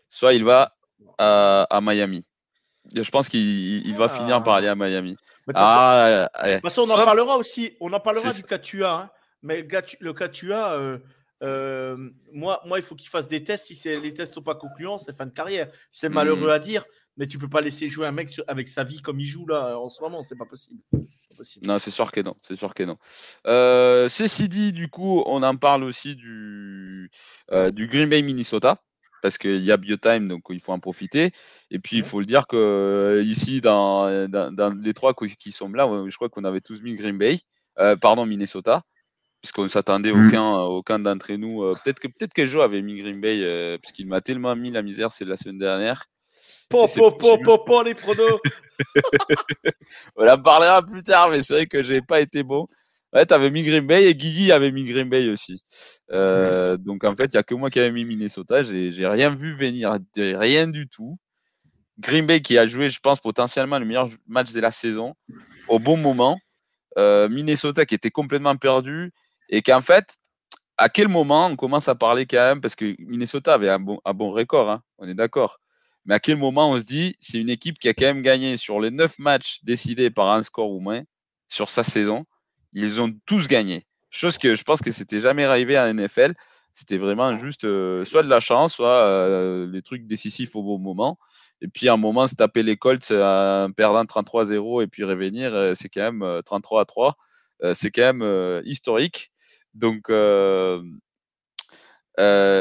[0.10, 0.76] soit il va
[1.18, 2.26] à, à Miami.
[2.96, 4.58] Je pense qu'il va finir par ah.
[4.58, 5.12] aller à Miami.
[5.12, 6.30] De toute ah,
[6.62, 7.76] façon, on en parlera aussi.
[7.80, 8.94] On en parlera du Katua.
[8.94, 9.10] Hein.
[9.42, 9.66] Mais
[10.00, 10.98] le Katua, euh,
[11.44, 13.74] euh, moi, moi, il faut qu'il fasse des tests.
[13.74, 15.70] Si les tests sont pas concluants, c'est fin de carrière.
[15.92, 16.52] C'est malheureux hmm.
[16.52, 16.86] à dire,
[17.18, 19.80] mais tu peux pas laisser jouer un mec avec sa vie comme il joue là
[19.80, 20.22] en ce moment.
[20.22, 20.82] C'est pas possible.
[21.36, 21.68] possible.
[21.68, 22.36] Non, c'est sûr que non.
[22.46, 22.98] C'est sûr que non.
[23.48, 27.10] Euh, ceci dit, du coup, on en parle aussi du,
[27.72, 28.82] du Green Bay, Minnesota
[29.22, 31.32] parce qu'il y a Biotime, donc il faut en profiter.
[31.72, 35.70] Et puis, il faut le dire que euh, ici, dans, dans, les trois qui sont
[35.70, 37.40] là, je crois qu'on avait tous mis Green Bay,
[37.80, 38.84] euh, pardon, Minnesota,
[39.42, 40.28] puisqu'on ne s'attendait mmh.
[40.28, 41.64] aucun, aucun d'entre nous.
[41.64, 44.82] Euh, peut-être que peut-être que Joe avait mis Green Bay, puisqu'il m'a tellement mis la
[44.82, 46.06] misère, c'est la semaine dernière.
[46.70, 48.40] Po, po, po, po, les pronos
[50.16, 52.68] On en parlera plus tard, mais c'est vrai que j'ai pas été bon.
[53.12, 55.64] Ouais, tu avais mis Green Bay et Guigui avait mis Green Bay aussi.
[56.12, 58.62] Euh, donc en fait, il n'y a que moi qui avais mis Minnesota.
[58.62, 61.18] J'ai rien vu venir, rien du tout.
[61.98, 65.16] Green Bay qui a joué, je pense, potentiellement le meilleur match de la saison
[65.68, 66.38] au bon moment.
[66.98, 69.12] Euh, Minnesota qui était complètement perdu
[69.50, 70.18] et qu'en fait,
[70.78, 74.00] à quel moment on commence à parler quand même, parce que Minnesota avait un bon,
[74.06, 75.60] un bon record, hein, on est d'accord.
[76.06, 78.58] Mais à quel moment on se dit, c'est une équipe qui a quand même gagné
[78.58, 81.02] sur les neuf matchs décidés par un score ou moins
[81.50, 82.26] sur sa saison
[82.74, 83.86] ils ont tous gagné.
[84.10, 86.34] Chose que je pense que c'était jamais arrivé à NFL.
[86.74, 90.80] C'était vraiment juste euh, soit de la chance, soit euh, les trucs décisifs au bon
[90.80, 91.18] moment.
[91.62, 95.54] Et puis à un moment, se taper les Colts en perdant 33-0 et puis revenir,
[95.54, 97.18] euh, c'est quand même 33 à 3.
[97.74, 99.32] c'est quand même historique.
[99.80, 100.10] Donc,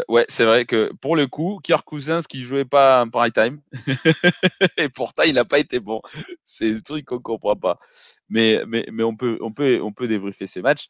[0.08, 3.60] ouais, c'est vrai que pour le coup, Kirk Cousins qui jouait pas en prime time,
[4.76, 6.00] et pourtant il n'a pas été bon.
[6.44, 7.78] C'est le truc qu'on comprend pas.
[8.28, 8.62] Mais,
[9.02, 10.88] on peut, on peut, on peut débriefer ces matchs.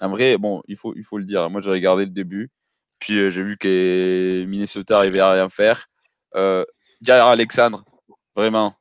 [0.00, 1.48] En vrai, bon, il faut, il faut le dire.
[1.50, 2.50] Moi, j'ai regardé le début,
[2.98, 5.86] puis j'ai vu que Minnesota arrivait à rien faire.
[6.36, 6.64] Euh,
[7.08, 7.84] Alexandre,
[8.36, 8.74] vraiment,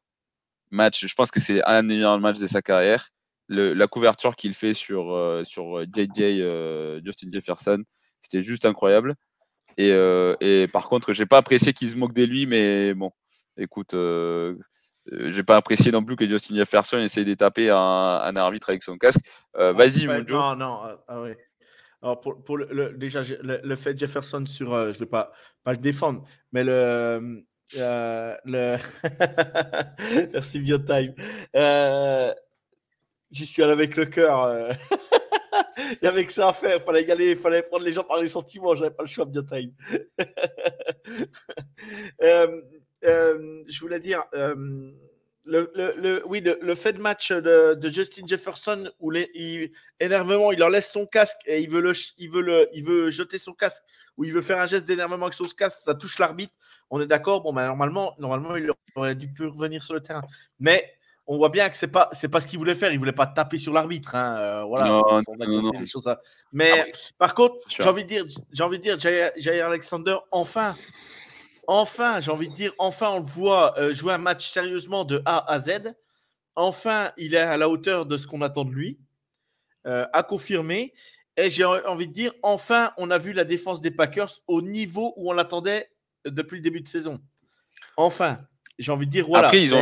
[0.71, 1.05] match.
[1.05, 3.09] Je pense que c'est un des meilleurs matchs de sa carrière.
[3.49, 7.83] Le, la couverture qu'il fait sur, euh, sur JJ Justin Jefferson,
[8.21, 9.15] c'était juste incroyable.
[9.79, 13.11] Euh, et, par contre, j'ai pas apprécié qu'il se moque de lui, mais bon,
[13.57, 14.55] écoute, euh,
[15.13, 18.83] euh, j'ai pas apprécié non plus que Justin Jefferson essaye de taper un, arbitre avec
[18.83, 19.21] son casque.
[19.57, 20.31] Euh, vas-y, mon Joe.
[20.31, 21.23] Non, non, ah.
[22.01, 25.33] Alors pour, le, déjà, le, fait de Jefferson sur, je vais pas,
[25.63, 26.23] pas le défendre,
[26.53, 27.43] mais le.
[27.75, 28.77] le...
[30.33, 31.13] Merci Biotime.
[33.31, 34.69] J'y suis allé avec le cœur.
[35.77, 36.81] il y avait que ça à faire.
[36.81, 38.75] Fallait y aller, fallait prendre les gens par les sentiments.
[38.75, 39.73] J'avais pas le choix bien time.
[42.21, 42.61] Euh,
[43.05, 44.53] euh, je voulais dire, euh,
[45.45, 50.61] le, le, oui, le, fait de match de, Justin Jefferson où les, il, énervement, il
[50.63, 53.83] enlève son casque et il veut, le, il, veut le, il veut jeter son casque
[54.17, 56.53] ou il veut faire un geste d'énervement avec son casque, ça touche l'arbitre.
[56.89, 57.41] On est d'accord.
[57.41, 60.21] Bon, ben, normalement, normalement, il aurait dû revenir sur le terrain.
[60.59, 60.93] Mais
[61.31, 62.91] on voit bien que c'est pas c'est pas ce qu'il voulait faire.
[62.91, 64.15] Il voulait pas taper sur l'arbitre.
[64.15, 64.35] Hein.
[64.39, 65.21] Euh, voilà.
[66.51, 70.75] Mais par contre, j'ai envie de dire, j'ai envie de dire, Jair Alexander, enfin,
[71.67, 75.21] enfin, j'ai envie de dire, enfin, on le voit euh, jouer un match sérieusement de
[75.25, 75.93] A à Z.
[76.55, 78.99] Enfin, il est à la hauteur de ce qu'on attend de lui,
[79.85, 80.93] euh, à confirmer.
[81.37, 85.13] Et j'ai envie de dire, enfin, on a vu la défense des Packers au niveau
[85.15, 85.91] où on l'attendait
[86.25, 87.19] depuis le début de saison.
[87.97, 88.39] Enfin,
[88.79, 89.47] j'ai envie de dire, voilà.
[89.47, 89.81] Après, ils ont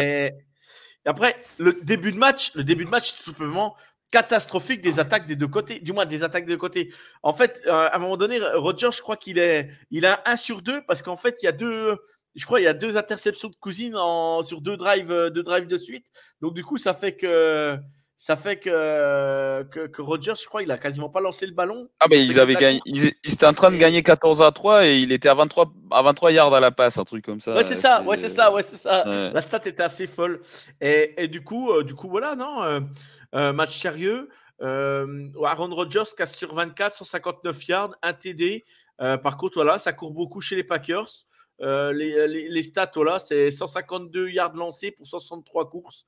[1.07, 3.75] après, le début de match, le début de match, tout simplement,
[4.11, 6.93] catastrophique des attaques des deux côtés, du moins des attaques des deux côtés.
[7.23, 10.35] En fait, euh, à un moment donné, Roger, je crois qu'il est, il a un
[10.35, 11.97] sur deux parce qu'en fait, il y a deux,
[12.35, 13.95] je crois, il y a deux interceptions de cousine
[14.43, 16.07] sur deux drives, euh, deux drives de suite.
[16.41, 17.77] Donc du coup, ça fait que
[18.19, 21.87] ça fait que, que, Rogers, je crois, il a quasiment pas lancé le ballon.
[21.99, 24.97] Ah, mais ils avaient gagné, ils, étaient en train de gagner 14 à 3 et
[24.97, 27.55] il était à 23, à 23 yards à la passe, un truc comme ça.
[27.55, 29.03] Ouais, c'est ça, ouais, c'est ça, ouais, c'est ça.
[29.05, 30.41] La stat était assez folle.
[30.81, 32.79] Et, et du coup, euh, du coup, voilà, non, euh,
[33.35, 34.29] euh, match sérieux.
[34.59, 38.65] Aaron Rodgers casse sur 24, 159 yards, un TD.
[38.97, 41.27] par contre, voilà, ça court beaucoup chez les Packers.
[41.59, 41.91] Les,
[42.27, 46.07] les, les, stats, voilà, c'est 152 yards lancés pour 63 courses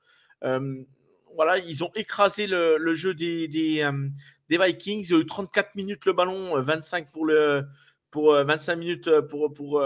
[1.34, 4.08] voilà, ils ont écrasé le, jeu des, euh,
[4.48, 5.06] des, Vikings.
[5.08, 7.64] Il eu 34 minutes le ballon, 25 euh, pour le
[8.10, 9.82] pour 25 euh, minutes pour pour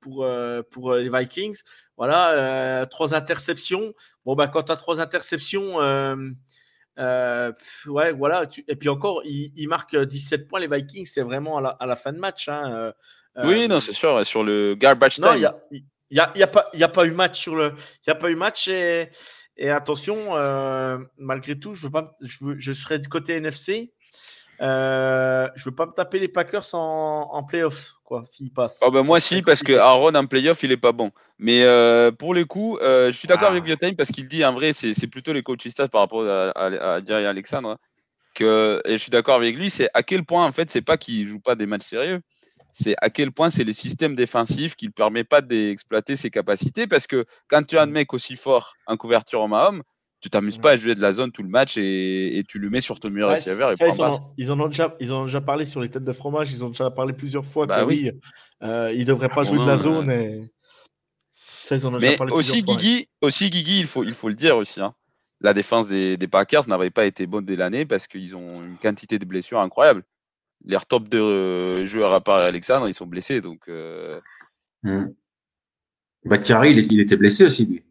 [0.00, 0.26] pour,
[0.70, 1.58] pour les Vikings.
[1.96, 3.94] Voilà, trois interceptions.
[4.24, 5.76] Bon bah quand tu as trois interceptions
[6.96, 8.48] ouais, voilà.
[8.68, 11.06] et puis encore, ils, marquent 17 points, les Vikings.
[11.06, 12.48] C'est vraiment à la, fin de match.
[12.48, 12.92] Hein,
[13.44, 14.24] oui, non, c'est sûr.
[14.24, 15.50] Sur le garbage time.
[16.12, 17.72] Il n'y a, y a, pas, y a pas eu match sur le.
[18.06, 18.68] Il a pas eu match.
[18.68, 19.08] Et,
[19.56, 23.92] et attention, euh, malgré tout, je, veux pas, je, je serai du côté NFC.
[24.60, 28.80] Euh, je veux pas me taper les Packers en, en playoff, quoi, s'ils passent.
[28.82, 31.10] Oh ben moi, si, parce que Aaron en playoff, il est pas bon.
[31.38, 33.66] Mais euh, pour le coup, je suis d'accord avec ah.
[33.66, 37.70] Biotime parce qu'il dit, en vrai, c'est plutôt les coachs par rapport à, à, Alexandre.
[37.70, 37.78] Hein,
[38.34, 40.96] que, et je suis d'accord avec lui, c'est à quel point, en fait, c'est pas
[40.96, 42.20] qu'il joue pas des matchs sérieux
[42.72, 46.86] c'est à quel point c'est le système défensif qui ne permet pas d'exploiter ses capacités.
[46.86, 47.90] Parce que quand tu as un mm.
[47.90, 49.82] mec aussi fort en couverture en homme,
[50.20, 52.80] tu t'amuses pas à jouer de la zone tout le match et, tu le mets
[52.80, 53.68] sur ton mur ouais, receiver.
[53.78, 56.12] Et ils, en, ils, en ont déjà, ils ont déjà parlé sur les têtes de
[56.12, 58.10] fromage, ils ont déjà parlé plusieurs fois bah que oui,
[58.62, 60.10] euh, il ne devrait pas ah jouer de la zone.
[60.10, 60.48] Et...
[61.34, 64.28] Ça, ils en ont Mais déjà parlé aussi, Guigui, aussi, Guigui, il faut, il faut
[64.28, 64.80] le dire aussi.
[64.80, 64.94] Hein.
[65.40, 68.76] La défense des, des Packers n'avait pas été bonne dès l'année parce qu'ils ont une
[68.76, 70.04] quantité de blessures incroyable
[70.64, 73.40] les top de euh, joueurs à part Alexandre, ils sont blessés.
[73.40, 74.20] Donc, euh...
[74.82, 75.06] Hmm.
[76.24, 77.82] il, était blessé aussi, lui.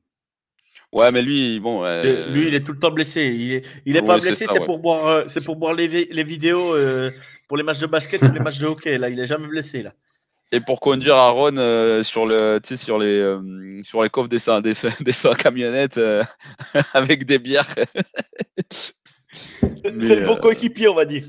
[0.92, 1.84] Ouais, mais lui, bon.
[2.04, 3.24] Lui, il est tout le temps blessé.
[3.24, 6.24] Il est, il est pas blessé, c'est pour boire, euh, c'est pour boire les, les
[6.24, 7.10] vidéos euh,
[7.48, 8.98] pour les matchs de basket ou les matchs de hockey.
[8.98, 9.94] Là, il est jamais blessé là.
[10.54, 13.38] Et pour conduire Aaron sur le, sur les,
[13.84, 15.98] sur les coffres des, des, des, camionnettes
[16.94, 17.74] avec des bières.
[18.70, 21.24] c'est le bon coéquipier, on va dire.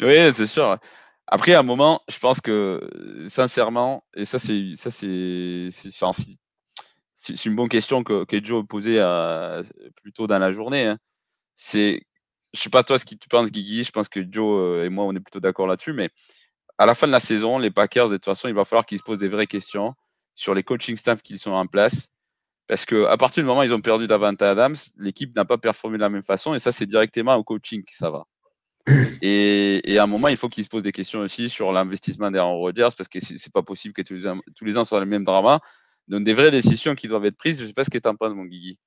[0.00, 0.78] Oui, c'est sûr.
[1.26, 2.80] Après, à un moment, je pense que
[3.28, 5.70] sincèrement, et ça, c'est ça, c'est
[7.16, 9.62] c'est une bonne question que, que Joe posait à,
[10.02, 10.86] plus tôt dans la journée.
[10.86, 10.98] Hein.
[11.54, 12.02] C'est,
[12.54, 13.84] je sais pas toi ce que tu penses, Guigui.
[13.84, 15.92] Je pense que Joe euh, et moi, on est plutôt d'accord là-dessus.
[15.94, 16.10] Mais
[16.78, 18.98] à la fin de la saison, les Packers, de toute façon, il va falloir qu'ils
[18.98, 19.94] se posent des vraies questions
[20.34, 22.10] sur les coaching staff qu'ils sont en place.
[22.66, 25.58] Parce que à partir du moment où ils ont perdu Davante Adams, l'équipe n'a pas
[25.58, 26.54] performé de la même façon.
[26.54, 28.24] Et ça, c'est directement au coaching que ça va.
[29.22, 32.58] Et, à un moment, il faut qu'il se pose des questions aussi sur l'investissement d'Aaron
[32.58, 35.06] Rodgers parce que c'est pas possible que tous les, ans, tous les ans soient le
[35.06, 35.60] même drama.
[36.08, 37.58] Donc, des vraies décisions qui doivent être prises.
[37.60, 38.78] Je sais pas ce que tu en penses, mon Guigui.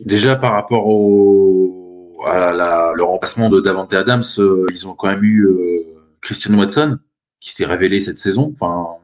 [0.00, 2.52] Déjà, par rapport au, à
[2.94, 5.82] le remplacement de Davante Adams, euh, ils ont quand même eu euh,
[6.20, 6.98] Christian Watson
[7.40, 8.52] qui s'est révélé cette saison.
[8.54, 8.98] Enfin,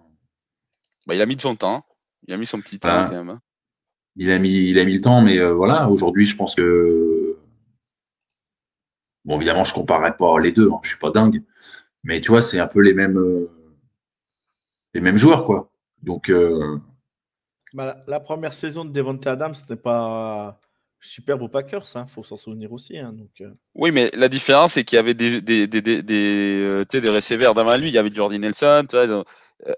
[1.06, 1.84] bah, il a mis de son temps.
[2.26, 3.30] Il a mis son petit temps quand même.
[3.30, 3.40] Hein.
[4.16, 5.90] Il a mis, il a mis le temps, mais euh, voilà.
[5.90, 7.13] Aujourd'hui, je pense que
[9.24, 11.42] Bon, évidemment, je ne comparerai pas les deux, hein, je ne suis pas dingue.
[12.02, 13.50] Mais tu vois, c'est un peu les mêmes, euh,
[14.92, 15.70] les mêmes joueurs, quoi.
[16.02, 16.28] Donc.
[16.28, 16.78] Euh,
[17.72, 20.60] bah, la première saison de Devontae Adams, c'était pas
[21.00, 22.98] superbe aux Packers, il hein, faut s'en souvenir aussi.
[22.98, 23.50] Hein, donc, euh.
[23.74, 27.54] Oui, mais la différence, c'est qu'il y avait des, des, des, des, des, des receveurs
[27.54, 27.88] devant lui.
[27.88, 28.86] Il y avait Jordan Nelson.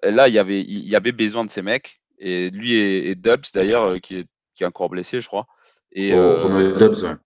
[0.03, 2.01] là, il y, avait, il y avait besoin de ces mecs.
[2.18, 5.47] Et lui et, Dubs, d'ailleurs, qui est, qui est encore blessé, je crois.
[5.92, 7.16] Et, oh, Dubs, ouais.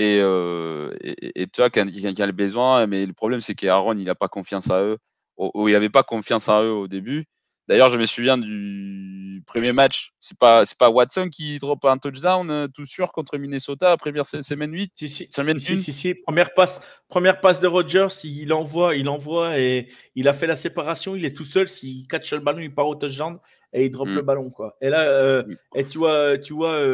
[0.00, 3.96] Euh, et, et, tu vois, il y a le besoin, mais le problème, c'est qu'Aaron,
[3.96, 4.98] il n'a pas confiance à eux.
[5.36, 7.26] Ou, il n'avait pas confiance en eux au début.
[7.66, 10.12] D'ailleurs, je me souviens du premier match.
[10.20, 14.26] C'est pas, c'est pas Watson qui drop un touchdown euh, tout sûr contre Minnesota, première
[14.26, 14.92] semaine 8.
[14.96, 15.28] Si, si,
[15.58, 20.34] si, si, Première passe, première passe de Rodgers, il envoie, il envoie et il a
[20.34, 21.16] fait la séparation.
[21.16, 21.68] Il est tout seul.
[21.68, 23.38] S'il catch le ballon, il part au touchdown
[23.72, 24.14] et il drop mm.
[24.14, 24.76] le ballon, quoi.
[24.82, 25.56] Et là, euh, mm.
[25.76, 26.84] et tu vois, tu vois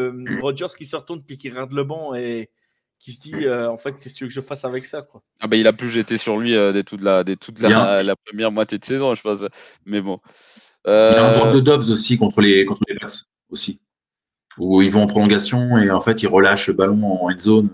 [0.40, 2.48] Rodgers qui se retourne puis qui regarde le banc et
[3.00, 5.02] qui se dit euh, en fait qu'est-ce que tu veux que je fasse avec ça
[5.02, 5.22] quoi.
[5.40, 8.02] Ah bah, il a plus jeté sur lui euh, dès toute la dès toute la,
[8.02, 9.40] la, première moitié de saison je pense
[9.86, 10.20] mais bon.
[10.86, 11.12] Euh...
[11.12, 12.96] Il a un drop de Dobbs aussi contre les contre les
[13.48, 13.80] aussi
[14.58, 17.70] où ils vont en prolongation et en fait ils relâchent le ballon en end zone.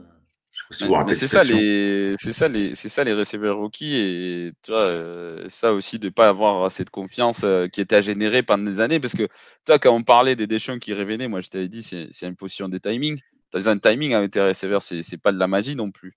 [0.70, 0.86] c'est
[1.26, 5.72] ça les, c'est ça les, c'est ça les receveurs rookies et tu vois, euh, ça
[5.72, 9.16] aussi de pas avoir cette confiance euh, qui était à générer pendant des années parce
[9.16, 9.26] que
[9.64, 12.36] toi quand on parlait des Deschamps qui révélaient, moi je t'avais dit c'est, c'est une
[12.36, 13.20] position des timings.
[13.50, 16.16] T'as besoin de timing avec tes receveurs, c'est, c'est pas de la magie non plus.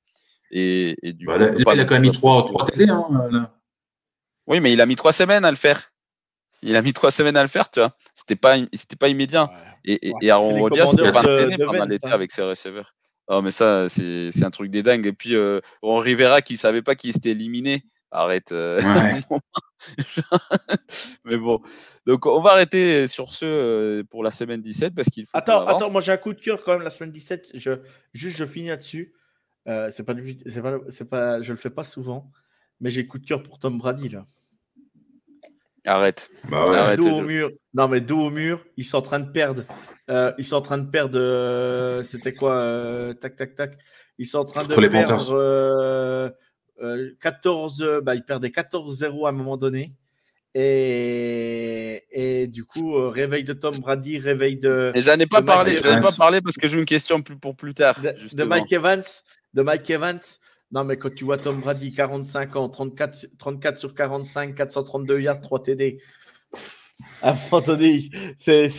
[0.51, 3.55] Et, et du bah, coup, il a quand même mis 3, 3 TD hein, là.
[4.47, 5.91] Oui, mais il a mis 3 semaines à le faire.
[6.63, 7.95] Il a mis 3 semaines à le faire, tu vois.
[8.15, 9.49] C'était pas, c'était pas immédiat.
[9.85, 12.11] Et, et, et Aaron Rodgers, pas entraîné pendant l'été hein.
[12.11, 12.95] avec ses receveurs.
[13.27, 15.05] Oh, mais ça, c'est un truc des dingues.
[15.05, 17.83] Et puis, euh, on Rivera qui savait pas qu'il s'était éliminé.
[18.11, 18.51] Arrête.
[18.51, 18.81] Euh,
[21.25, 21.61] mais bon.
[22.05, 25.37] Donc, on va arrêter sur ce euh, pour la semaine 17 parce qu'il faut.
[25.37, 27.51] Attends, attends, moi j'ai un coup de cœur quand même la semaine 17.
[27.53, 27.71] Je,
[28.13, 29.13] juste, je finis là-dessus.
[29.67, 30.13] Euh, c'est pas,
[30.47, 32.31] c'est pas, c'est pas, je le fais pas souvent,
[32.79, 34.23] mais j'ai coup de cœur pour Tom Brady là.
[35.85, 36.29] Arrête.
[36.49, 36.77] Bah ouais.
[36.77, 37.49] Arrête dos au mur.
[37.73, 39.63] Non, mais dos au mur, ils sont en train de perdre.
[40.09, 41.19] Euh, ils sont en train de perdre.
[41.19, 43.77] Euh, c'était quoi euh, Tac, tac, tac.
[44.17, 46.33] Ils sont en train de perdre
[47.21, 48.01] 14.
[48.03, 49.91] Bah, ils perdaient 14-0 à un moment donné.
[50.55, 54.91] Et, et, du coup, réveil de Tom Brady, réveil de.
[54.95, 57.37] Et j'en ai pas parlé, j'en ai pas parlé parce que j'ai une question plus,
[57.37, 58.01] pour plus tard.
[58.01, 59.03] De, Mike Evans,
[59.53, 60.19] de Mike Evans.
[60.71, 65.41] Non, mais quand tu vois Tom Brady, 45 ans, 34, 34 sur 45, 432 yards,
[65.41, 66.01] 3 TD.
[67.21, 68.69] À un moment donné, c'est.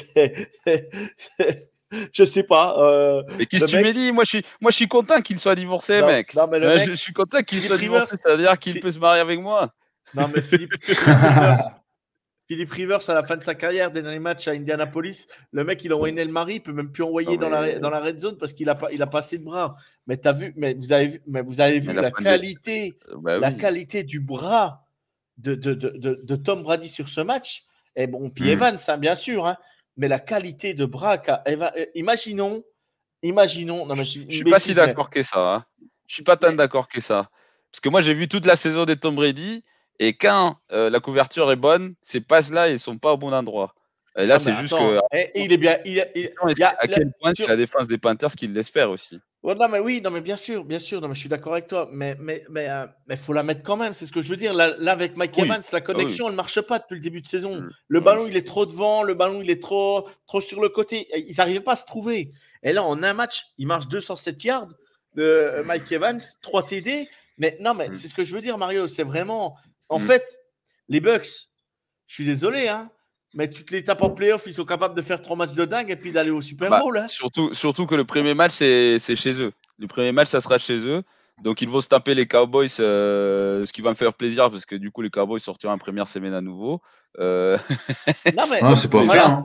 [2.12, 2.76] Je sais pas.
[2.78, 5.38] Euh, mais qu'est-ce que tu me dis moi je, suis, moi, je suis content qu'il
[5.38, 6.34] soit divorcé, mec.
[6.34, 9.20] Non, mais le mec, je, suis content qu'il soit divorcé, c'est-à-dire qu'il peut se marier
[9.20, 9.72] avec moi.
[10.14, 11.58] Non, mais Philippe, Rivers,
[12.48, 15.84] Philippe Rivers, à la fin de sa carrière, des derniers matchs à Indianapolis, le mec,
[15.84, 18.18] il a envoyé le mari, il peut même plus envoyer dans, la, dans la red
[18.18, 19.76] zone parce qu'il a, pas, il a passé de bras.
[20.06, 23.38] Mais, as vu, mais vous avez vu, mais vous avez vu la, qualité, euh, bah
[23.38, 24.84] la qualité du bras
[25.38, 27.64] de, de, de, de Tom Brady sur ce match?
[27.96, 28.52] Et bon, puis hmm.
[28.52, 29.56] Evans, hein, bien sûr, hein,
[29.96, 32.64] mais la qualité de bras Eva, euh, imaginons,
[33.22, 33.86] imaginons.
[33.86, 35.54] Non, mais je, ne suis pas si d'accord que ça.
[35.54, 35.64] Hein.
[36.06, 37.30] Je suis pas tant d'accord que ça.
[37.70, 39.64] Parce que moi, j'ai vu toute la saison des Tom Brady,
[39.98, 43.74] et quand euh, la couverture est bonne, ces passes-là, ils sont pas au bon endroit.
[44.16, 45.00] Et là, c'est juste que.
[45.12, 45.78] Et, il est bien.
[45.84, 49.20] Il, à quel point c'est la défense des Panthers qui le laisse faire aussi?
[49.42, 51.66] Non, mais oui, non, mais bien sûr, bien sûr, non, mais je suis d'accord avec
[51.66, 54.30] toi, mais mais mais euh, mais faut la mettre quand même, c'est ce que je
[54.30, 54.52] veux dire.
[54.52, 57.22] Là, là avec Mike Evans, la ah connexion, elle ne marche pas depuis le début
[57.22, 57.60] de saison.
[57.60, 57.70] Mmh.
[57.88, 61.06] Le ballon, il est trop devant, le ballon, il est trop trop sur le côté.
[61.14, 62.32] Ils n'arrivaient pas à se trouver.
[62.62, 64.68] Et là, en un match, il marche 207 yards
[65.14, 67.08] de Mike Evans, 3 TD.
[67.38, 67.94] Mais non, mais mmh.
[67.94, 68.86] c'est ce que je veux dire, Mario.
[68.88, 69.56] C'est vraiment,
[69.88, 70.02] en mmh.
[70.02, 70.40] fait,
[70.88, 71.48] les Bucks.
[72.06, 72.90] Je suis désolé, hein.
[73.34, 75.90] Mais toutes les tapes en playoff, ils sont capables de faire trois matchs de dingue
[75.90, 76.98] et puis d'aller au Super bah, Bowl.
[76.98, 77.06] Hein.
[77.06, 79.52] surtout, surtout que le premier match, c'est chez eux.
[79.78, 81.02] Le premier match, ça sera chez eux.
[81.42, 84.66] Donc ils vont se taper les Cowboys, euh, ce qui va me faire plaisir parce
[84.66, 86.82] que du coup les Cowboys sortiront en première semaine à nouveau.
[87.18, 87.58] Euh...
[88.36, 89.42] Non mais, c'est pas hein,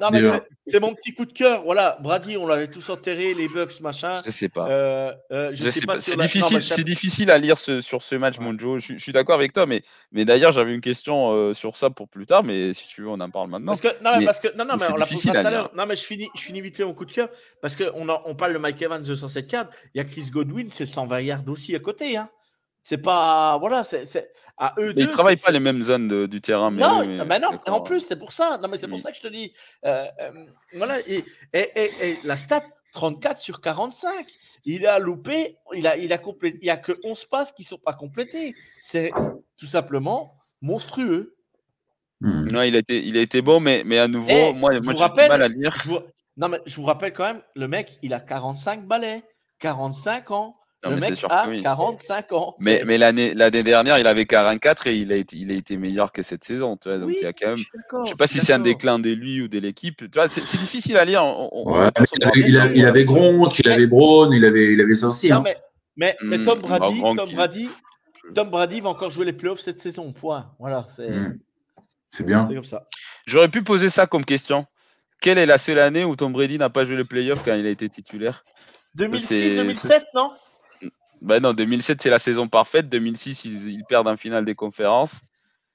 [0.67, 1.63] c'est mon petit coup de cœur.
[1.63, 4.21] Voilà, Brady, on l'avait tous enterré, les Bucks, machin.
[4.25, 4.67] Je sais pas.
[4.69, 5.97] Euh, euh je, sais, pas.
[5.97, 8.83] c'est difficile, c'est difficile à lire ce, sur ce match, mon Joe.
[8.83, 12.07] Je, suis d'accord avec toi, mais, mais d'ailleurs j'avais une question euh, sur ça pour
[12.07, 13.73] plus tard, mais si tu veux, on en parle maintenant.
[13.73, 15.71] Parce que, non, mais, parce que, non, non, mais on l'a posé tout à l'heure.
[15.75, 17.29] Non, mais je finis, je finis vite fait mon coup de cœur
[17.61, 19.69] parce qu'on on parle de Mike Evans de 107 yards.
[19.93, 22.17] Il y a Chris Godwin, c'est 120 yards aussi à côté.
[22.17, 22.29] Hein.
[22.87, 23.57] C'est pas.
[23.57, 25.01] Voilà, c'est à eux deux.
[25.01, 26.69] Ils travaillent pas les mêmes zones du terrain.
[26.69, 27.49] Mais non, mais, non.
[27.65, 28.59] En plus, c'est pour ça.
[28.61, 29.51] Non, mais c'est pour ça que je te dis.
[29.85, 30.31] Euh, euh,
[30.75, 30.99] voilà.
[31.07, 32.63] Et, et, la stat
[32.93, 34.27] 34 sur 45.
[34.65, 35.57] Il a loupé.
[35.73, 36.59] Il a, il a complété.
[36.61, 38.53] Il y a que 11 passes qui sont pas complétées.
[38.79, 39.11] C'est
[39.57, 41.35] tout simplement monstrueux.
[42.21, 42.45] Hmm.
[42.51, 45.09] Non, il a été, il a été bon, mais, mais à nouveau, moi, moi j'ai
[45.09, 45.75] du mal à lire.
[46.37, 49.23] non, mais je vous rappelle quand même, le mec, il a 45 balais,
[49.57, 50.59] 45 ans
[50.89, 52.55] le mec a 45 ans.
[52.59, 55.77] Mais, mais l'année, l'année dernière, il avait 44 et il a été, il a été
[55.77, 56.77] meilleur que cette saison.
[56.77, 57.57] Tu vois, donc il y a quand même.
[57.57, 57.65] Je
[58.01, 59.97] ne sais pas si c'est un déclin de lui ou de l'équipe.
[59.97, 61.23] Tu vois, c'est, difficile à lire.
[62.35, 65.29] il, avait, Gronk, il avait Braun, il avait, il avait ça aussi.
[65.29, 65.41] Non, hein.
[65.43, 65.57] mais,
[65.95, 67.69] mais, mais, Tom hmm, Brady, Tom Brady,
[68.33, 70.11] Tom Brady va encore jouer les playoffs cette saison.
[70.13, 70.51] Point.
[70.59, 70.85] Voilà.
[70.95, 71.39] C'est, hmm.
[72.09, 72.45] c'est bien.
[72.45, 72.87] C'est comme ça.
[73.25, 74.65] J'aurais pu poser ça comme question.
[75.21, 77.65] Quelle est la seule année où Tom Brady n'a pas joué les playoffs quand il
[77.65, 78.43] a été titulaire?
[78.97, 80.31] 2006-2007, non?
[81.21, 82.89] Ben non, 2007, c'est la saison parfaite.
[82.89, 85.21] 2006, ils, perdent en finale des conférences.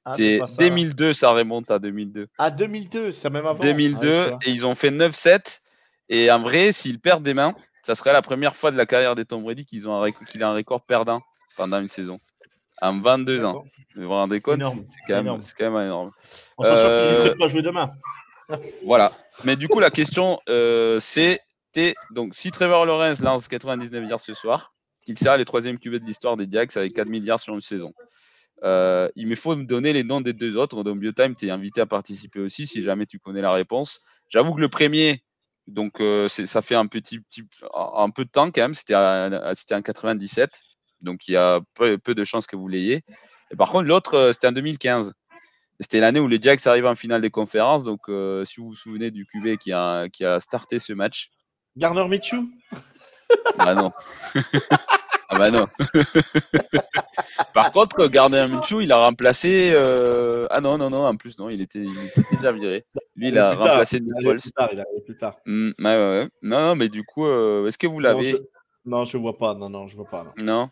[0.05, 2.29] Ah, c'est 2002, ça remonte à 2002.
[2.39, 3.63] À 2002, ça même avant.
[3.63, 5.61] 2002, ah, et ils ont fait 9-7.
[6.09, 9.15] Et en vrai, s'ils perdent des mains, ça serait la première fois de la carrière
[9.15, 11.21] des Tom Brady qu'il a un record perdant
[11.57, 12.19] pendant une saison.
[12.83, 13.63] En 22 ans.
[13.95, 14.63] Vous vous rendez compte?
[14.63, 16.11] C'est quand, même, quand même énorme.
[16.57, 17.91] On s'en sort qu'il ne pas jouer demain.
[18.85, 19.13] voilà.
[19.45, 21.41] Mais du coup, la question, euh, c'est
[22.11, 24.73] donc si Trevor Lawrence lance 99 yards ce soir,
[25.07, 27.93] il sera les troisième QB de l'histoire des Diags avec 4 milliards sur une saison.
[28.63, 30.83] Euh, il me faut me donner les noms des deux autres.
[30.83, 34.01] Donc, Biotime, tu es invité à participer aussi si jamais tu connais la réponse.
[34.29, 35.23] J'avoue que le premier,
[35.67, 37.21] Donc, ça fait un petit,
[37.75, 38.75] un peu de temps quand même.
[38.75, 40.51] C'était en 97.
[41.01, 43.03] Donc, il y a peu, de chances que vous l'ayez.
[43.51, 45.15] Et par contre, l'autre, c'était en 2015.
[45.81, 47.85] C'était l'année où les Jacks arrivent en finale des conférences.
[47.85, 51.31] Donc, si vous vous souvenez du QB qui a, qui a starté ce match.
[51.77, 52.45] Garner Mitchell
[53.59, 53.93] Ah non.
[55.29, 55.67] ah bah non.
[57.55, 59.71] Par contre, Gardner Minshew, il a remplacé.
[59.73, 60.47] Euh...
[60.51, 62.85] Ah non, non, non, en plus, non, il était, il était déjà viré.
[63.17, 64.39] Lui, il a remplacé Nick Foles.
[64.39, 65.37] Plus tard, il arrivé plus tard.
[65.47, 67.67] Mmh, ouais, ouais, Non, non, mais du coup, euh...
[67.67, 68.37] est-ce que vous l'avez
[68.87, 69.17] non, je...
[69.17, 69.55] ne vois pas.
[69.55, 70.25] Non, non, je vois pas.
[70.25, 70.33] Non.
[70.45, 70.71] non.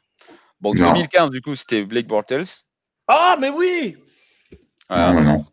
[0.61, 0.93] Bon, non.
[0.93, 2.65] 2015, du coup, c'était Blake Bortles.
[3.07, 3.97] Ah, mais oui
[4.89, 5.45] ah, Non, non.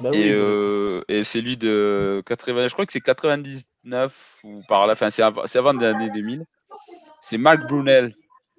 [0.00, 4.62] Bah et, oui, euh, et c'est lui de 80, je crois que c'est 99 ou
[4.68, 6.44] par la fin, c'est avant, avant l'année 2000.
[7.20, 8.14] C'est Mark Brunel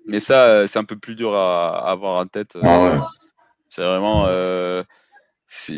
[0.07, 2.55] mais ça, euh, c'est un peu plus dur à, avoir en tête.
[2.55, 2.61] Euh.
[2.63, 2.99] Ah ouais.
[3.69, 4.23] C'est vraiment.
[4.25, 4.83] Euh,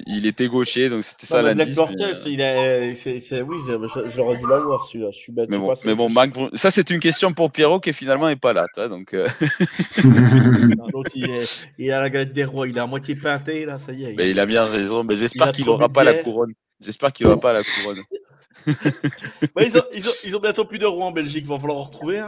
[0.08, 1.76] il était gaucher, donc c'était ça l'indice.
[1.76, 2.32] Black mais...
[2.32, 3.58] il a, c'est, c'est, oui,
[4.08, 5.12] j'aurais dû l'avoir celui-là.
[5.12, 5.50] Je suis bête.
[5.50, 8.66] Mais bon, mais bon ça c'est une question pour Pierrot qui finalement n'est pas là,
[8.74, 9.14] toi, donc.
[9.14, 13.78] non, il, est, il, a la galette des rois, il est à moitié peinté là,
[13.78, 14.14] ça y est.
[14.16, 16.54] Mais il a bien raison, mais j'espère qu'il n'aura pas la couronne.
[16.82, 18.00] J'espère qu'il n'aura pas la couronne.
[19.56, 21.60] bah, ils, ont, ils, ont, ils, ont, bientôt plus de rois en Belgique, il va
[21.60, 22.24] falloir en retrouver.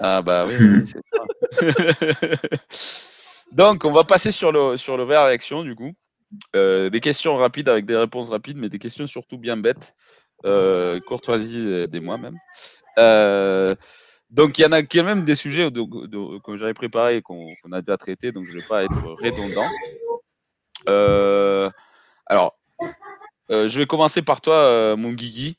[0.00, 1.00] Ah bah oui, c'est
[3.52, 5.92] Donc, on va passer sur le, sur le réaction du coup.
[6.54, 9.94] Euh, des questions rapides avec des réponses rapides, mais des questions surtout bien bêtes.
[10.44, 12.36] Euh, courtoisie des moi même.
[12.98, 13.74] Euh,
[14.30, 17.54] donc, il y en a qui a même des sujets que j'avais préparés et qu'on
[17.72, 19.68] a déjà traités, donc je ne vais pas être redondant.
[22.26, 22.58] Alors,
[23.48, 25.58] je vais commencer par toi, mon Guigui.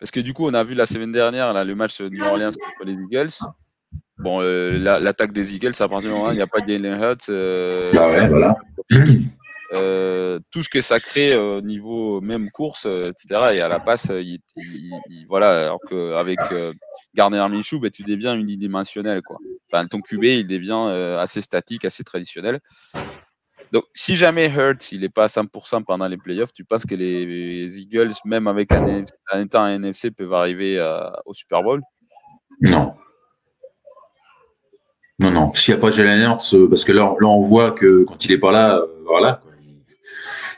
[0.00, 2.24] Parce que du coup, on a vu la semaine dernière là, le match de New
[2.24, 3.32] Orleans contre les Eagles.
[4.18, 7.94] Bon, l'attaque des Eagles, à partir du moment où il n'y a pas de Hurts,
[7.94, 8.56] bah ouais, voilà.
[9.72, 13.54] tout ce que ça crée au niveau même course, etc.
[13.54, 14.38] Et à la passe, il,
[15.28, 16.38] voilà, alors qu'avec
[17.14, 19.22] Gardner Minshew, bah, tu deviens unidimensionnel.
[19.22, 19.38] Quoi.
[19.72, 22.60] Enfin, ton QB, il devient assez statique, assez traditionnel.
[23.72, 26.94] Donc, si jamais Hurt, il n'est pas à 100% pendant les playoffs, tu penses que
[26.94, 29.04] les Eagles, même avec un,
[29.36, 30.80] étant un NFC, peuvent arriver
[31.26, 31.80] au Super Bowl?
[32.60, 32.94] Non.
[35.18, 35.54] Non, non.
[35.54, 38.32] S'il n'y a pas Jalen Hurts, euh, parce que là, on voit que quand il
[38.32, 39.40] n'est pas là, euh, voilà,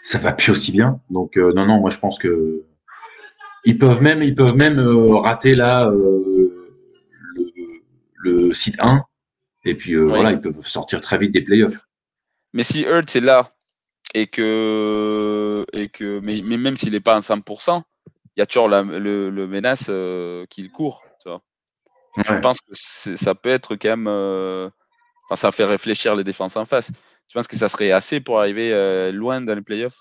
[0.06, 1.00] ça va plus aussi bien.
[1.10, 2.64] Donc, euh, non, non, moi, je pense que
[3.64, 5.90] ils peuvent même, ils peuvent même rater là
[8.18, 9.02] le, site 1.
[9.64, 11.86] Et puis, voilà, ils peuvent sortir très vite des playoffs.
[12.52, 13.50] Mais si Hurt est là
[14.14, 17.82] et que, et que mais, même s'il n'est pas à 100%,
[18.36, 21.02] il y a toujours la, le, menace euh, qu'il court.
[21.20, 21.42] Tu vois.
[22.24, 24.06] Je pense que ça peut être quand même.
[24.08, 24.70] Euh,
[25.24, 26.92] enfin, ça fait réfléchir les défenses en face.
[27.28, 30.00] Tu penses que ça serait assez pour arriver euh, loin dans les playoffs?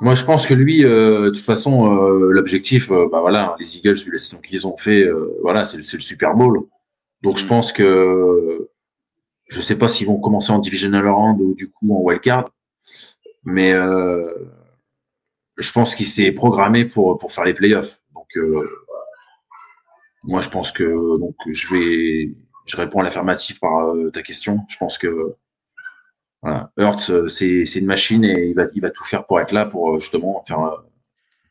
[0.00, 4.18] Moi, je pense que lui, de toute façon, l'objectif, bah voilà, les Eagles, vu la
[4.18, 5.08] saison qu'ils ont fait,
[5.40, 6.66] voilà, c'est le Super Bowl.
[7.22, 7.48] Donc, je mm.
[7.48, 8.68] pense que
[9.48, 12.50] je ne sais pas s'ils vont commencer en divisional round ou du coup en wildcard,
[13.44, 14.22] mais euh,
[15.56, 18.02] je pense qu'il s'est programmé pour, pour faire les playoffs.
[18.14, 18.68] Donc, euh,
[20.24, 22.34] moi, je pense que donc je vais,
[22.64, 24.64] je réponds à l'affirmative par euh, ta question.
[24.68, 25.34] Je pense que
[26.76, 30.82] Hurt, c'est une machine et il va, tout faire pour être là pour justement faire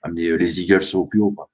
[0.03, 1.31] amener les Eagles au plus haut.
[1.31, 1.49] Quoi.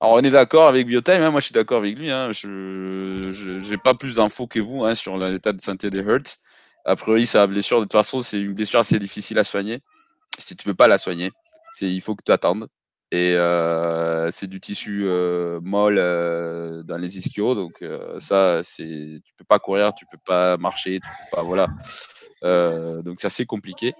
[0.00, 2.10] Alors, on est d'accord avec Biotime, hein, moi je suis d'accord avec lui.
[2.10, 6.38] Hein, je n'ai pas plus d'infos que vous hein, sur l'état de santé des Hurts.
[6.84, 9.80] A priori, sa blessure, de toute façon, c'est une blessure assez difficile à soigner.
[10.38, 11.32] Si tu ne peux pas la soigner,
[11.80, 12.68] il faut que tu attendes.
[13.10, 17.82] Et euh, c'est du tissu euh, molle euh, dans les ischios, donc
[18.18, 21.68] ça, c'est tu peux pas courir, tu peux pas marcher, tu peux pas, voilà.
[23.02, 23.94] donc c'est assez compliqué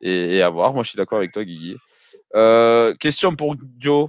[0.00, 0.72] et, à voir.
[0.72, 1.76] Moi, je suis d'accord avec toi, Guigui.
[2.98, 4.08] question pour Joe.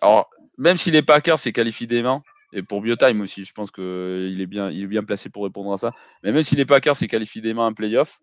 [0.00, 3.70] Alors, même si les Packers s'est qualifié des mains, et pour Biotime aussi, je pense
[3.70, 5.90] qu'il est bien, il est bien placé pour répondre à ça.
[6.22, 8.20] Mais même si les Packers s'est qualifié des mains en playoff,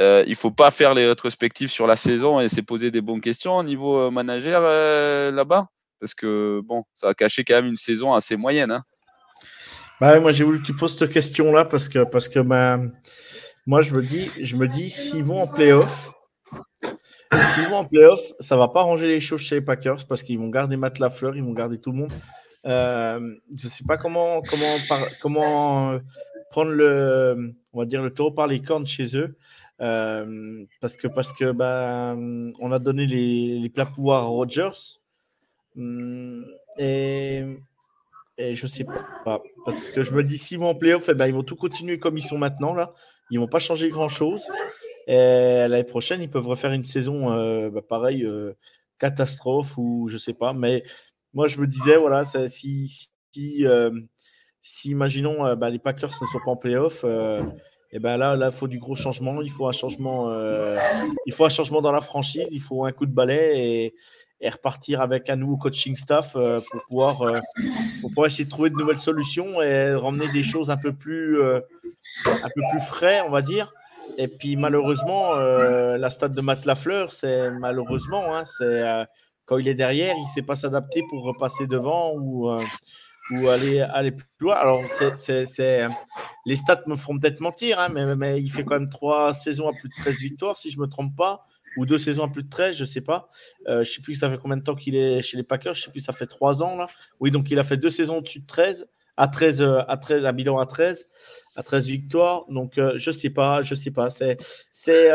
[0.00, 3.20] euh, il faut pas faire les rétrospectives sur la saison et se poser des bonnes
[3.20, 5.68] questions au niveau euh, manager euh, là-bas.
[6.00, 8.70] Parce que bon, ça a caché quand même une saison assez moyenne.
[8.70, 8.82] Hein.
[10.00, 12.80] Bah, moi, j'ai voulu que tu poses cette question-là parce que, parce que bah,
[13.66, 16.12] moi, je me dis, je me dis s'ils vont en playoff,
[17.54, 20.48] S'ils vont en ça va pas arranger les choses chez les Packers parce qu'ils vont
[20.48, 22.12] garder Matt Lafleur, ils vont garder tout le monde.
[22.66, 23.20] Euh,
[23.58, 24.76] je sais pas comment, comment,
[25.20, 25.98] comment euh,
[26.50, 29.36] prendre le, on va dire le taureau par les cornes chez eux.
[29.82, 35.00] Euh, parce que, parce que bah, on a donné les, les plats pouvoirs à Rodgers.
[35.76, 36.44] Hum,
[36.78, 37.42] et,
[38.38, 39.42] et je sais pas.
[39.64, 41.98] Parce que je me dis, s'ils vont en playoff, eh ben, ils vont tout continuer
[41.98, 42.74] comme ils sont maintenant.
[42.74, 42.94] là.
[43.30, 44.42] Ils vont pas changer grand chose.
[45.08, 48.26] Et l'année prochaine, ils peuvent refaire une saison euh, bah, pareil,
[48.98, 50.52] catastrophe ou je sais pas.
[50.52, 50.84] Mais
[51.34, 53.66] moi, je me disais, voilà, si, si,
[54.60, 57.04] si, imaginons, bah, les Packers ne sont pas en playoff,
[57.94, 59.42] et ben là, là, il faut du gros changement.
[59.42, 60.34] Il faut un changement,
[61.26, 62.48] il faut un changement dans la franchise.
[62.50, 63.94] Il faut un coup de balai
[64.40, 67.38] et, repartir avec un nouveau coaching staff euh, pour, pouvoir, euh,
[68.00, 71.40] pour pouvoir essayer de trouver de nouvelles solutions et ramener des choses un peu plus,
[71.40, 71.60] euh,
[72.26, 73.72] un peu plus frais, on va dire.
[74.18, 78.82] Et puis malheureusement, la stade de Matt Lafleur, c'est malheureusement, hein, c'est
[79.44, 82.50] quand il est derrière, il ne sait pas s'adapter pour repasser devant ou,
[83.30, 84.56] ou aller, aller plus loin.
[84.56, 84.82] Alors,
[85.16, 85.86] c'est,
[86.46, 89.68] les stats me feront peut-être mentir, hein, mais, mais, il fait quand même trois saisons
[89.68, 91.46] à plus de 13 victoires, si je ne me trompe pas
[91.76, 93.28] ou deux saisons à plus de 13, je ne sais pas.
[93.68, 95.74] Euh, je ne sais plus ça fait combien de temps qu'il est chez les Packers.
[95.74, 96.86] Je ne sais plus, ça fait trois ans là.
[97.20, 100.24] Oui, donc il a fait deux saisons au-dessus de 13, à 13, euh, à 13,
[100.24, 101.06] à bilan à 13,
[101.56, 102.44] à 13 victoires.
[102.48, 104.08] Donc euh, je ne sais pas, je ne sais pas.
[104.10, 104.36] C'est,
[104.70, 105.10] c'est,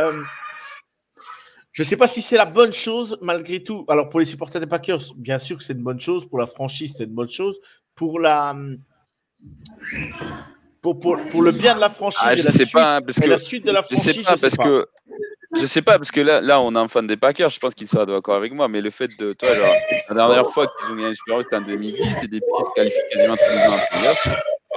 [1.72, 3.86] je ne sais pas si c'est la bonne chose malgré tout.
[3.88, 6.28] Alors pour les supporters des Packers, bien sûr que c'est une bonne chose.
[6.28, 7.60] Pour la franchise, c'est une bonne chose.
[7.98, 8.56] Pour la
[10.82, 13.28] pour, pour, pour le bien de la franchise ah, et, la suite, pas, parce que,
[13.28, 14.88] la suite de la franchise, je sais pas, parce que
[15.56, 17.74] je sais pas, parce que là, là on est un fan des Packers, je pense
[17.74, 19.50] qu'il sera d'accord avec moi, mais le fait de, toi,
[20.10, 22.74] la dernière fois qu'ils ont gagné un Super Bowl, c'était en 2010, c'était des se
[22.76, 24.28] qualifient quasiment tous les ans en playoff.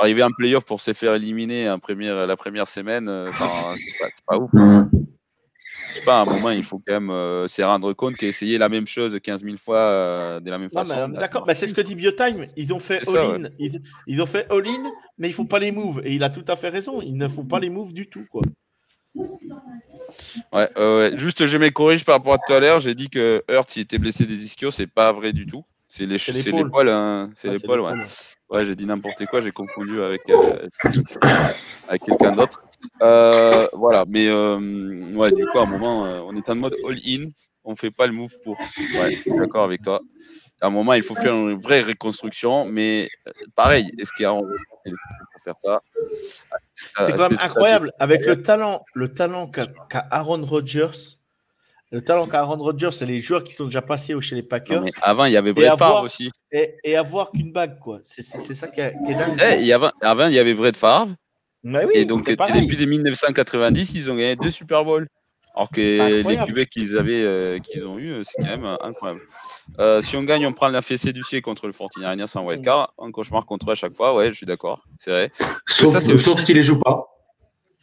[0.00, 4.38] Arriver en playoff pour se faire éliminer en première, la première semaine, euh, c'est pas,
[4.38, 4.50] pas, ouf.
[5.90, 8.58] Je sais pas, à un moment, il faut quand même euh, se rendre compte qu'essayer
[8.58, 11.08] la même chose 15 000 fois euh, de la même façon.
[11.08, 12.46] D'accord, c'est ce que dit Biotime.
[12.56, 16.00] Ils ont fait all-in, ils, ils, ont fait all-in, mais ils font pas les moves.
[16.04, 17.02] Et il a tout à fait raison.
[17.02, 18.42] Ils ne font pas les moves du tout, quoi.
[20.52, 22.80] Ouais, ouais, juste je me corrige par rapport à tout à l'heure.
[22.80, 25.64] J'ai dit que Hurt il était blessé des ischios, c'est pas vrai du tout.
[25.88, 27.30] C'est l'épaule, hein.
[27.34, 27.92] c'est l'épaule, ouais.
[28.50, 30.68] Ouais, j'ai dit n'importe quoi, j'ai confondu avec, euh,
[31.88, 32.60] avec quelqu'un d'autre.
[33.00, 34.58] Euh, voilà, mais euh,
[35.14, 37.28] ouais, du coup, à un moment, on est en mode all-in,
[37.62, 38.58] on fait pas le move pour.
[38.58, 40.00] Ouais, d'accord avec toi.
[40.60, 43.06] À un moment, il faut faire une vraie reconstruction, mais
[43.54, 44.48] pareil, est-ce qu'il y a pour
[45.44, 45.80] faire ça?
[46.98, 49.68] C'est quand même incroyable avec le talent, le talent qu'a
[50.10, 51.19] Aaron Rodgers.
[51.92, 54.84] Le talent qu'a Aaron Rodgers, c'est les joueurs qui sont déjà passés chez les Packers.
[55.02, 56.30] avant, il y avait Brett Favre aussi.
[56.52, 58.00] Et, avoir qu'une bague, quoi.
[58.04, 59.40] C'est ça qui, est, dingue.
[59.40, 61.08] Eh, avant, il y avait Brett Favre.
[61.92, 65.08] et donc, depuis 1990, ils ont gagné deux Super Bowls.
[65.54, 69.20] Alors que les QB qu'ils avaient, euh, qu'ils ont eu, c'est quand même euh, incroyable.
[69.80, 72.94] Euh, si on gagne, on prend la fessée du ciel contre le 49ers sans wildcard.
[72.98, 74.84] Un cauchemar contre eux à chaque fois, ouais, je suis d'accord.
[75.00, 75.32] C'est vrai.
[75.66, 77.09] Sauf, sauf s'il les joue pas.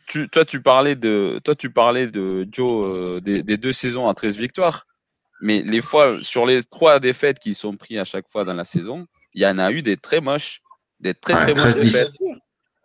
[0.08, 4.38] Tu, toi, tu parlais de, toi, tu parlais de Joe des, deux saisons à 13
[4.38, 4.86] victoires.
[5.42, 8.64] Mais les fois, sur les trois défaites qui sont prises à chaque fois dans la
[8.64, 10.62] saison, il y en a eu des très moches.
[11.00, 12.14] Des très, très moches défaites.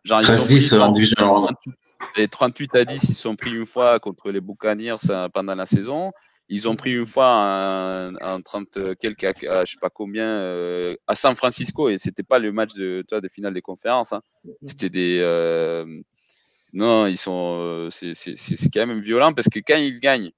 [0.05, 1.47] Genre, 13-10 en division.
[2.17, 4.97] Les 38 à 10, ils sont pris une fois contre les Buccaneers
[5.33, 6.13] pendant la saison.
[6.49, 11.35] Ils ont pris une fois en, 30 quelques, je sais pas combien, euh, à San
[11.35, 14.13] Francisco et c'était pas le match de, toi, de finale des conférences.
[14.13, 14.21] Hein.
[14.67, 15.87] C'était des, euh,
[16.73, 20.31] non, ils sont, euh, c'est quand même violent parce que quand ils gagnent,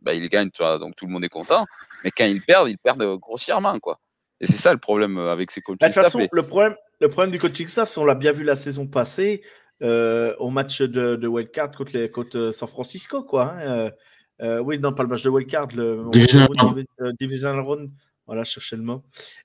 [0.00, 1.66] bah, ils gagnent, tu vois, donc tout le monde est content.
[2.04, 4.00] Mais quand ils perdent, ils perdent grossièrement, quoi.
[4.40, 7.08] Et c'est ça le problème avec ces coaching bah, De toute façon, le problème, le
[7.08, 9.42] problème du coaching staff, on l'a bien vu la saison passée,
[9.82, 13.52] euh, au match de, de wildcard contre, les, contre euh, San Francisco, quoi.
[13.52, 13.90] Hein, euh,
[14.42, 16.04] euh, oui, non, pas le match de wildcard, le
[17.18, 17.90] Divisional Round.
[18.26, 19.04] Voilà, chercher le mot.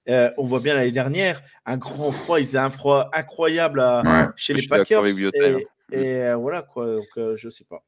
[0.09, 4.33] Euh, on voit bien l'année dernière, un grand froid, ils faisaient un froid incroyable à,
[4.35, 5.05] chez les Packers.
[5.05, 6.95] Et, et voilà, quoi.
[6.95, 7.83] Donc, euh, je sais pas.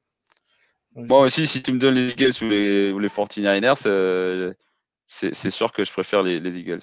[0.95, 4.54] Moi aussi, si tu me donnes les Eagles ou les, ou les 49ers,
[5.08, 6.82] c'est sûr que je préfère les, les Eagles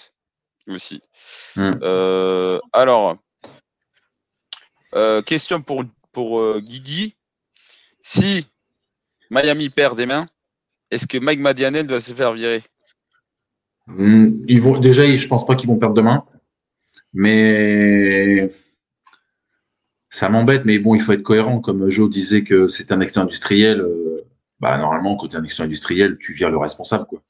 [0.67, 1.01] aussi.
[1.57, 1.73] Mm.
[2.73, 3.19] alors,
[4.95, 7.17] euh, question pour, pour euh, Guigui.
[8.03, 8.47] Si
[9.31, 10.27] Miami perd des mains,
[10.91, 12.63] est-ce que Mike Madianel doit se faire virer?
[13.87, 16.25] Hmm, ils vont, Déjà, je pense pas qu'ils vont perdre demain.
[17.13, 18.49] Mais
[20.11, 20.65] ça m'embête.
[20.65, 21.61] Mais bon, il faut être cohérent.
[21.61, 24.27] Comme Joe disait que c'est un expert industriel, euh,
[24.59, 27.07] bah, normalement, quand tu es un expert industriel, tu vires le responsable.
[27.07, 27.23] Quoi.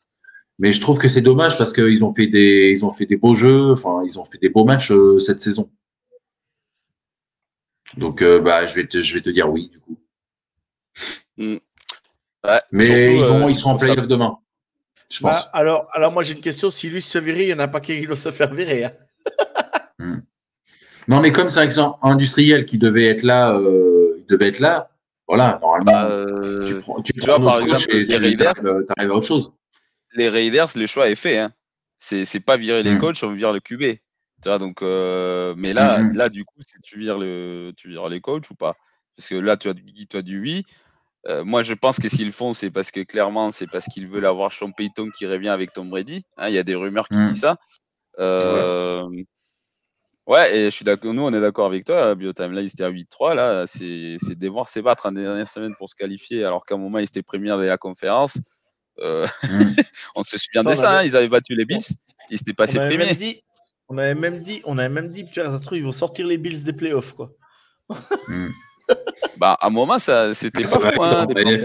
[0.58, 3.16] Mais je trouve que c'est dommage parce qu'ils ont fait des, ils ont fait des
[3.16, 5.70] beaux jeux, enfin, ils ont fait des beaux matchs cette saison.
[7.96, 9.98] Donc, euh, bah, je vais, te, je vais te dire oui, du coup.
[11.36, 11.56] Hmm.
[12.72, 14.38] Mais ils, vont, euh, ils seront en playoff demain.
[15.10, 15.48] Je bah, pense.
[15.52, 16.70] alors, alors, moi, j'ai une question.
[16.70, 18.84] Si lui se virer, il n'y en a pas qui doit se faire virer.
[18.84, 18.92] Hein.
[21.10, 21.14] Hmm.
[21.14, 24.60] Non, mais comme c'est un exemple industriel qui devait être là, euh, il devait être
[24.60, 24.90] là,
[25.26, 26.08] voilà, normalement, bah,
[26.66, 28.54] tu prends, tu, vois, par exemple, les Raiders,
[28.96, 29.54] arrives à autre chose.
[30.14, 31.38] Les Raiders, le choix est fait.
[31.38, 31.52] Hein.
[31.98, 32.98] C'est pas virer les hmm.
[32.98, 33.98] coachs, on vire le QB
[34.42, 38.48] donc, euh, mais là, mmh là, du coup, tu vires, le, tu vires les coachs
[38.50, 38.74] ou pas?
[39.16, 40.64] Parce que là, tu as, tu as dit oui.
[41.28, 44.24] Euh, moi, je pense que s'ils font, c'est parce que clairement, c'est parce qu'ils veulent
[44.24, 46.24] avoir Sean Payton qui revient avec Tom Brady.
[46.38, 47.56] Hein, il y a des rumeurs qui disent ça.
[48.18, 49.26] Euh, ouais.
[50.28, 51.12] Et je suis d'accord.
[51.12, 52.14] Nous, on est d'accord avec toi.
[52.14, 53.34] Biotime, là, il était à 8-3.
[53.34, 56.98] Là, c'est devoir se battre en dernière semaine pour se qualifier, alors qu'à un moment,
[56.98, 58.38] ils étaient premiers de la conférence.
[59.00, 59.48] Euh, mm.
[60.14, 60.98] on se souvient de ça.
[60.98, 61.80] Hein, ils avaient battu les Bills.
[62.30, 63.42] Ils s'étaient passés premiers.
[63.92, 66.38] On avait même dit, on avait même dit, ça se trouve, ils vont sortir les
[66.38, 67.32] Bills des playoffs, quoi.
[68.28, 68.48] Mm.
[69.38, 71.02] bah, à un moment, ça, c'était pas fou.
[71.02, 71.58] Hein, hein.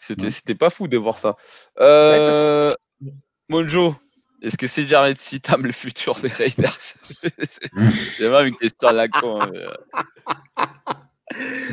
[0.00, 1.36] c'était, c'était pas fou de voir ça.
[1.80, 2.74] Euh,
[3.48, 3.94] Monjo,
[4.42, 6.70] est-ce que c'est Jared Sitam le futur des Raiders?
[6.78, 9.40] C'est vraiment une question à la con.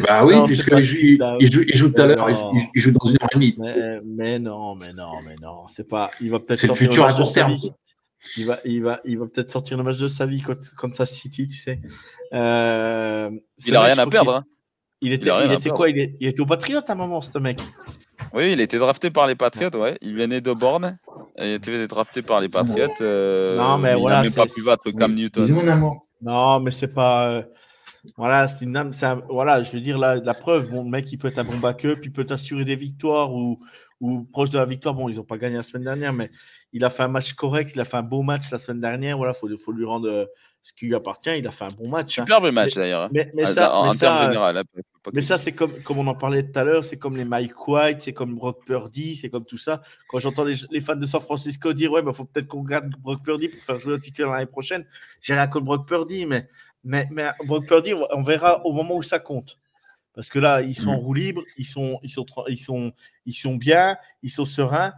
[0.01, 0.97] Bah oui, puisqu'il joue,
[1.39, 2.29] il joue, il joue tout à l'heure,
[2.73, 3.55] il, joue dans une heure et demie.
[4.03, 6.09] Mais, non, mais non, mais non, c'est pas.
[6.21, 6.59] Il va peut-être.
[6.59, 7.55] C'est le futur à court terme.
[8.37, 11.05] Il va, il va, il va peut-être sortir le match de sa vie contre, sa
[11.05, 11.81] City, tu sais.
[12.33, 13.29] Euh,
[13.65, 14.35] il a rien à perdre.
[14.35, 14.45] Hein.
[15.01, 17.59] Il, était, il, était quoi il, était au Patriot à un moment, ce mec.
[18.33, 19.97] Oui, il était drafté par les Patriots, ouais.
[20.01, 20.97] Il venait de Borne.
[21.37, 22.87] Il était drafté par les Patriots.
[23.01, 24.23] Euh, non, mais, voilà.
[24.25, 25.51] Il pas pu battre Cam Newton.
[26.21, 27.27] Non, mais c'est pas.
[27.27, 27.43] Euh,
[28.17, 28.91] voilà, c'est une
[29.29, 30.69] voilà, je veux dire la, la, preuve.
[30.69, 33.59] Bon, le mec, il peut être un bon backup, il peut assurer des victoires ou,
[34.01, 34.93] ou proche de la victoire.
[34.93, 36.29] Bon, ils n'ont pas gagné la semaine dernière, mais
[36.73, 39.17] il a fait un match correct, il a fait un beau match la semaine dernière.
[39.17, 40.25] Voilà, faut, faut lui rendre euh,
[40.63, 41.37] ce qui lui appartient.
[41.37, 42.17] Il a fait un bon match.
[42.17, 42.23] Hein.
[42.23, 43.09] Superbe match d'ailleurs.
[43.11, 44.63] Mais, mais, ça, en, termes général.
[45.11, 47.67] mais ça, c'est comme, comme on en parlait tout à l'heure, c'est comme les Mike
[47.67, 49.81] White, c'est comme Brock Purdy, c'est comme tout ça.
[50.07, 52.89] Quand j'entends les, fans de San Francisco dire ouais, il bah, faut peut-être qu'on garde
[52.99, 54.87] Brock Purdy pour faire jouer le titulaire l'année prochaine,
[55.21, 56.47] j'ai rien contre Brock Purdy, mais,
[56.83, 59.59] mais, mais Brock Purdy, on verra au moment où ça compte.
[60.15, 61.03] Parce que là, ils sont en mm.
[61.03, 62.93] roue libre, ils sont, ils sont, ils sont,
[63.25, 64.93] ils sont bien, ils sont sereins.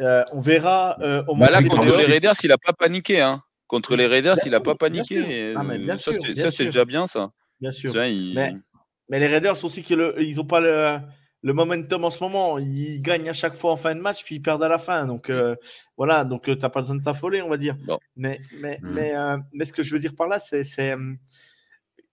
[0.00, 3.22] Euh, on verra euh, au bah moment là, contre les Raiders, il n'a pas paniqué.
[3.22, 3.42] Hein.
[3.66, 5.54] Contre les Raiders, il n'a pas paniqué.
[5.56, 6.12] Ah, ça,
[6.50, 7.30] c'est déjà bien, ça.
[7.60, 7.92] Bien sûr.
[7.94, 12.58] mais, les Raiders aussi, ils n'ont pas le, momentum en ce moment.
[12.58, 15.06] Ils gagnent à chaque fois en fin de match, puis ils perdent à la fin.
[15.06, 15.56] Donc euh,
[15.96, 17.76] voilà, donc tu n'as pas besoin de t'affoler, on va dire.
[18.14, 18.90] Mais, mais, mm.
[18.90, 19.14] mais,
[19.52, 20.94] mais, ce que je veux dire par là, c'est.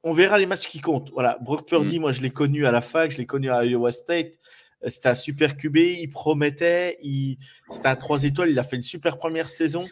[0.06, 1.12] On verra les matchs qui comptent.
[1.14, 2.02] Voilà, Brock Purdy, mm.
[2.02, 4.34] moi je l'ai connu à la fac, je l'ai connu à Iowa State.
[4.88, 7.38] C'était un super QB, il promettait, il...
[7.70, 9.86] c'était un 3 étoiles, il a fait une super première saison,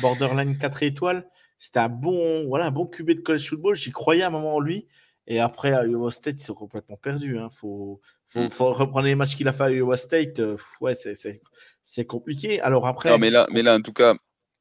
[0.00, 1.28] borderline 4 étoiles.
[1.58, 4.56] C'était un bon, voilà, un bon QB de college football, j'y croyais à un moment
[4.56, 4.86] en lui.
[5.28, 7.34] Et après, à Iowa State, ils sont complètement perdus.
[7.34, 7.48] Il hein.
[7.50, 8.00] faut,
[8.34, 8.48] mm.
[8.48, 10.38] faut, reprendre les matchs qu'il a fait à Iowa State.
[10.38, 12.60] Euh, ouais, c'est compliqué.
[12.60, 13.10] Alors après.
[13.10, 14.14] Non, mais là, mais là, en tout cas,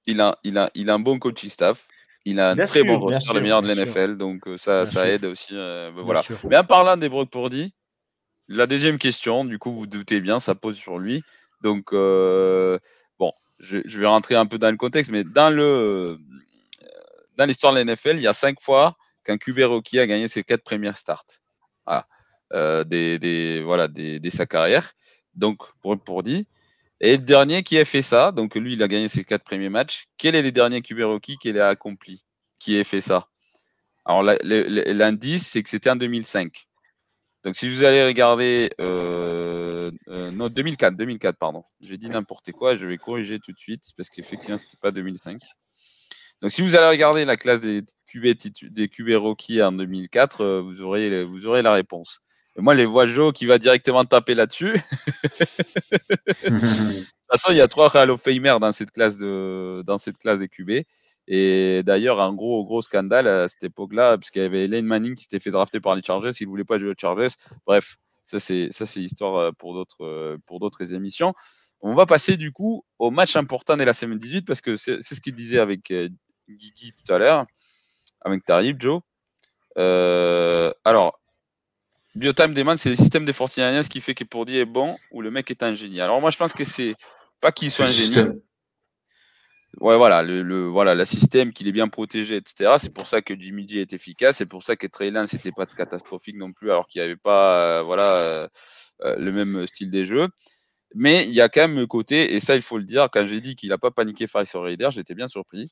[0.07, 1.87] il a, il a, il a un bon coaching staff.
[2.27, 4.17] Il a un très bon roster, le meilleur de l'NFL.
[4.17, 5.53] Donc euh, ça, aide aussi.
[5.53, 6.23] Euh, voilà.
[6.49, 7.71] Mais en parlant des Brock Purdy,
[8.47, 11.23] la deuxième question, du coup, vous doutez bien, ça pose sur lui.
[11.61, 12.77] Donc, euh,
[13.17, 16.17] bon, je, vais rentrer un peu dans le contexte, mais dans le euh,
[17.37, 20.63] dans l'histoire de la il y a cinq fois qu'un QB a gagné ses quatre
[20.63, 21.25] premières starts.
[21.85, 22.07] Voilà.
[22.53, 24.93] Euh, des, voilà, des, sa carrière.
[25.33, 26.47] Donc, pour, pour dit.
[27.01, 29.69] Et le dernier qui a fait ça, donc lui, il a gagné ses quatre premiers
[29.69, 30.05] matchs.
[30.17, 32.23] Quel est le dernier QB qu'il a accompli
[32.59, 33.27] Qui a fait ça?
[34.05, 36.67] Alors, l'indice, c'est que c'était en 2005.
[37.45, 41.63] Donc, si vous allez regarder, euh, euh non, 2004, 2004, pardon.
[41.79, 45.39] J'ai dit n'importe quoi, je vais corriger tout de suite parce qu'effectivement, c'était pas 2005.
[46.41, 50.59] Donc, si vous allez regarder la classe des QB, des QB rookies en 2004, euh,
[50.59, 52.19] vous, aurez, vous aurez la réponse.
[52.57, 54.73] Et moi, les vois Joe qui va directement taper là-dessus.
[54.73, 54.79] de
[56.49, 60.17] toute façon, il y a trois Hall of Famer dans cette classe de, dans cette
[60.17, 60.83] classe des QB.
[61.27, 65.23] Et d'ailleurs, un gros, gros scandale à cette époque-là, puisqu'il y avait Lane Manning qui
[65.23, 67.33] s'était fait drafter par les Chargers, il ne voulait pas jouer aux Chargers.
[67.65, 71.33] Bref, ça, c'est, ça, c'est histoire euh, pour d'autres, euh, pour d'autres émissions.
[71.81, 75.01] On va passer du coup au match important de la semaine 18, parce que c'est,
[75.01, 76.09] ce qu'il disait avec euh,
[76.49, 77.43] Guigui tout à l'heure,
[78.21, 79.01] avec Tarif, Joe.
[79.75, 81.19] alors,
[82.15, 85.21] Biotime Demon, c'est le système des 49 qui fait que pour dire est bon ou
[85.21, 85.99] le mec est un génie.
[86.01, 86.95] Alors, moi, je pense que c'est
[87.41, 88.39] pas qu'il soit un génie
[89.79, 92.75] ouais, voilà, le, voilà, le système qu'il est bien protégé, etc.
[92.79, 94.37] C'est pour ça que Jimmy G est efficace.
[94.37, 97.15] C'est pour ça que Trey Lance n'était pas catastrophique non plus, alors qu'il n'y avait
[97.15, 98.47] pas, euh, voilà, euh,
[99.03, 100.27] euh, le même style des jeux.
[100.95, 103.25] Mais il y a quand même le côté, et ça, il faut le dire, quand
[103.25, 105.69] j'ai dit qu'il n'a pas paniqué face sur Raider, j'étais bien surpris.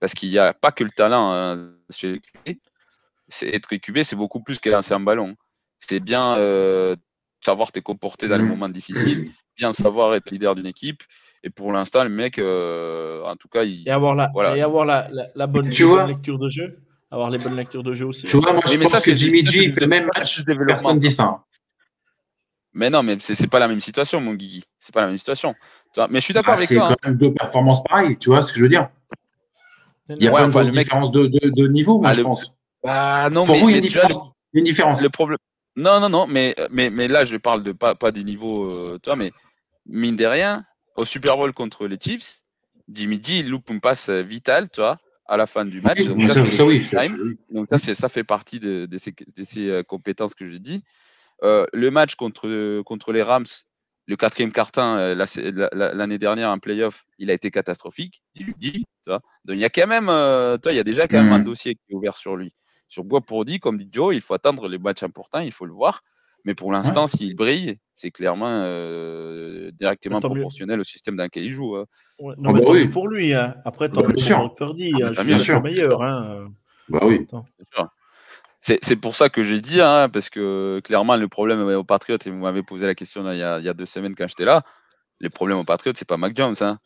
[0.00, 2.58] Parce qu'il n'y a pas que le talent hein, chez les
[3.28, 5.36] C'est être QB, c'est beaucoup plus que lancer un ballon.
[5.78, 6.36] C'est bien
[7.44, 8.48] savoir te comporter dans les mmh.
[8.48, 11.02] moments difficiles, bien savoir être leader d'une équipe
[11.44, 13.86] et pour l'instant, le mec, euh, en tout cas, il.
[13.86, 16.78] Et avoir la, et avoir la, la, bonne, lecture de jeu.
[17.10, 18.26] Avoir les bonnes lectures de jeu aussi.
[18.26, 20.98] Tu vois, moi, je mais pense ça, que Jimmy G fait le même match, personne
[20.98, 21.44] dit ça.
[22.72, 24.64] Mais non, mais c'est pas la même situation, mon Guigui.
[24.78, 25.54] C'est pas la même situation.
[26.08, 26.76] Mais je suis d'accord ah, avec toi.
[26.76, 27.08] C'est quand hein.
[27.10, 28.88] même deux performances pareilles, tu vois ce que je veux dire
[30.08, 32.56] Il y a pas une différence de, de, niveau, moi, ah, je pense.
[32.82, 34.32] Bah, non, Pour vous, il y a une différence.
[34.54, 35.02] Une différence.
[35.02, 35.38] Le problème.
[35.76, 38.98] Non, non, non, mais, mais, mais là, je parle de pas, pas des niveaux, euh,
[39.02, 39.32] toi, mais
[39.86, 40.64] mine de rien,
[40.96, 42.40] au Super Bowl contre les Chiefs,
[42.92, 46.04] G, il loupe une passe vitale, tu vois, à la fin du match.
[46.04, 46.86] donc, ça, ça, oui,
[47.50, 50.84] donc ça, ça fait partie de, de, ces, de ces, euh, compétences que j'ai dit.
[51.42, 53.46] Euh, le match contre, contre les Rams,
[54.06, 55.14] le quatrième carton euh,
[55.72, 58.22] l'année dernière en playoff, il a été catastrophique.
[58.34, 59.20] Il lui dit, tu vois.
[59.44, 61.38] Donc il y a quand même, euh, toi, il y a déjà quand même un
[61.38, 61.44] mmh.
[61.44, 62.52] dossier qui est ouvert sur lui.
[62.94, 65.66] Sur Bois pour dit, comme dit Joe, il faut attendre les matchs importants, il faut
[65.66, 66.02] le voir.
[66.44, 71.50] Mais pour l'instant, s'il brille, c'est clairement euh, directement proportionnel au système dans lequel il
[71.50, 71.74] joue.
[71.74, 71.86] Hein.
[72.20, 72.86] non, ah mais bah oui.
[72.86, 73.34] pour lui.
[73.34, 73.56] Hein.
[73.64, 74.92] Après, tant bah, mieux pour Purdy.
[75.02, 75.60] Ah, bah, bien sûr.
[75.60, 76.02] meilleur.
[76.02, 76.46] Hein.
[76.88, 77.26] Bah oui.
[78.60, 82.30] C'est pour ça que j'ai dit, hein, parce que clairement, le problème aux Patriotes, et
[82.30, 84.44] vous m'avez posé la question il, y a, il, y a, deux semaines quand j'étais
[84.44, 84.62] là,
[85.18, 86.54] les problèmes aux Patriotes, c'est pas Mac Jones.
[86.60, 86.78] Hein.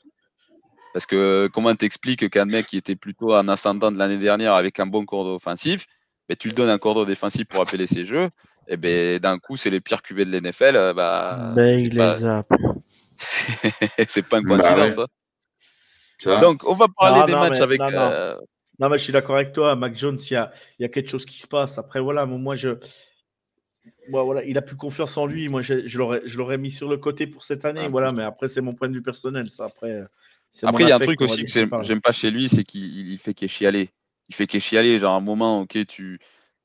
[0.95, 4.81] Parce que comment t'expliques qu'un mec qui était plutôt en ascendant de l'année dernière avec
[4.81, 5.87] un bon cordeau offensif,
[6.29, 8.29] mais tu lui donnes un cordeau défensif pour appeler ses jeux,
[8.69, 10.77] et ben d'un coup, c'est les pires QB de l'NFL.
[10.77, 12.19] Euh, bah, ben, il pas...
[12.19, 12.43] les
[14.07, 15.07] c'est pas une bah coïncidence.
[16.27, 16.41] Hein.
[16.41, 17.81] Donc, on va parler des matchs avec.
[17.81, 18.37] Euh,
[18.79, 19.75] non, mais je suis d'accord avec toi.
[19.75, 21.79] Mac Jones, il y a, y a, quelque chose qui se passe.
[21.79, 22.77] Après, voilà, moi, je.
[24.11, 25.49] voilà, il a plus confiance en lui.
[25.49, 25.99] Moi, je, je
[26.39, 27.83] l'aurais mis sur le côté pour cette année.
[27.85, 29.51] Ah, voilà, mais après, c'est mon point de vue personnel.
[29.51, 30.05] Ça, après,
[30.63, 33.35] après il y a un truc aussi que j'aime pas chez lui, c'est qu'il fait
[33.35, 33.91] qu'il chialer.
[34.29, 34.99] Il fait qu'il chialer.
[34.99, 36.19] Genre, à un moment, ok, tu,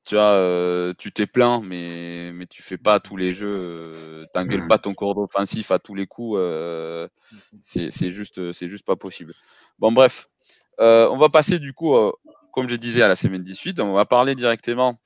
[0.05, 3.59] tu vois, euh, tu t'es plaint, mais, mais tu fais pas tous les jeux.
[3.61, 4.67] Euh, T'engueules mmh.
[4.67, 6.37] pas ton corps offensif à tous les coups.
[6.39, 7.07] Euh,
[7.61, 9.33] c'est juste, juste pas possible.
[9.79, 10.27] Bon, bref.
[10.79, 11.95] On va passer du coup,
[12.51, 13.79] comme je disais, à la semaine 18.
[13.79, 14.99] On va parler directement,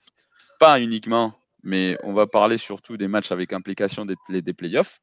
[0.59, 1.33] pas uniquement,
[1.63, 4.99] mais on va parler surtout des matchs avec implication des, des playoffs.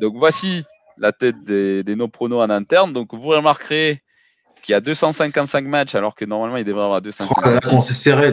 [0.00, 0.64] Donc voici
[0.96, 2.92] la tête des, des nos pronos en interne.
[2.92, 4.02] Donc vous remarquerez
[4.60, 7.64] qu'il y a 255 matchs alors que normalement il devrait avoir 250.
[7.72, 8.32] Oh, c'est serré.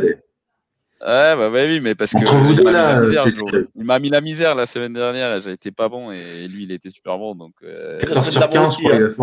[1.00, 2.18] Ouais, bah, oui, mais parce que
[3.76, 6.72] il m'a mis, la misère la semaine dernière, j'ai été pas bon et lui il
[6.72, 7.54] était super bon donc.
[7.64, 9.18] Euh, 14 sur 15,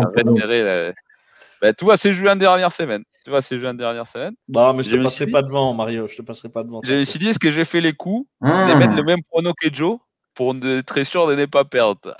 [1.61, 3.03] bah, tout va s'est joué en dernière semaine.
[3.23, 4.35] Tu vois, c'est joué en dernière semaine.
[4.47, 6.07] Bah, mais je te passerai pas devant, Mario.
[6.07, 6.81] Je te passerai pas devant.
[6.83, 8.67] J'ai décidé, est-ce que j'ai fait les coups ah.
[8.69, 9.97] de mettre le même prono que Joe?
[10.35, 12.13] Pour être sûr de ne pas perdre.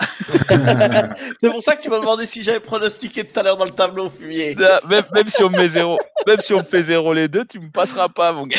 [1.40, 3.70] c'est pour ça que tu m'as demandé si j'avais pronostiqué tout à l'heure dans le
[3.70, 4.56] tableau fumier.
[4.88, 7.70] même, même, si on met zéro, même si on fait zéro les deux, tu me
[7.70, 8.56] passeras pas, mon gars.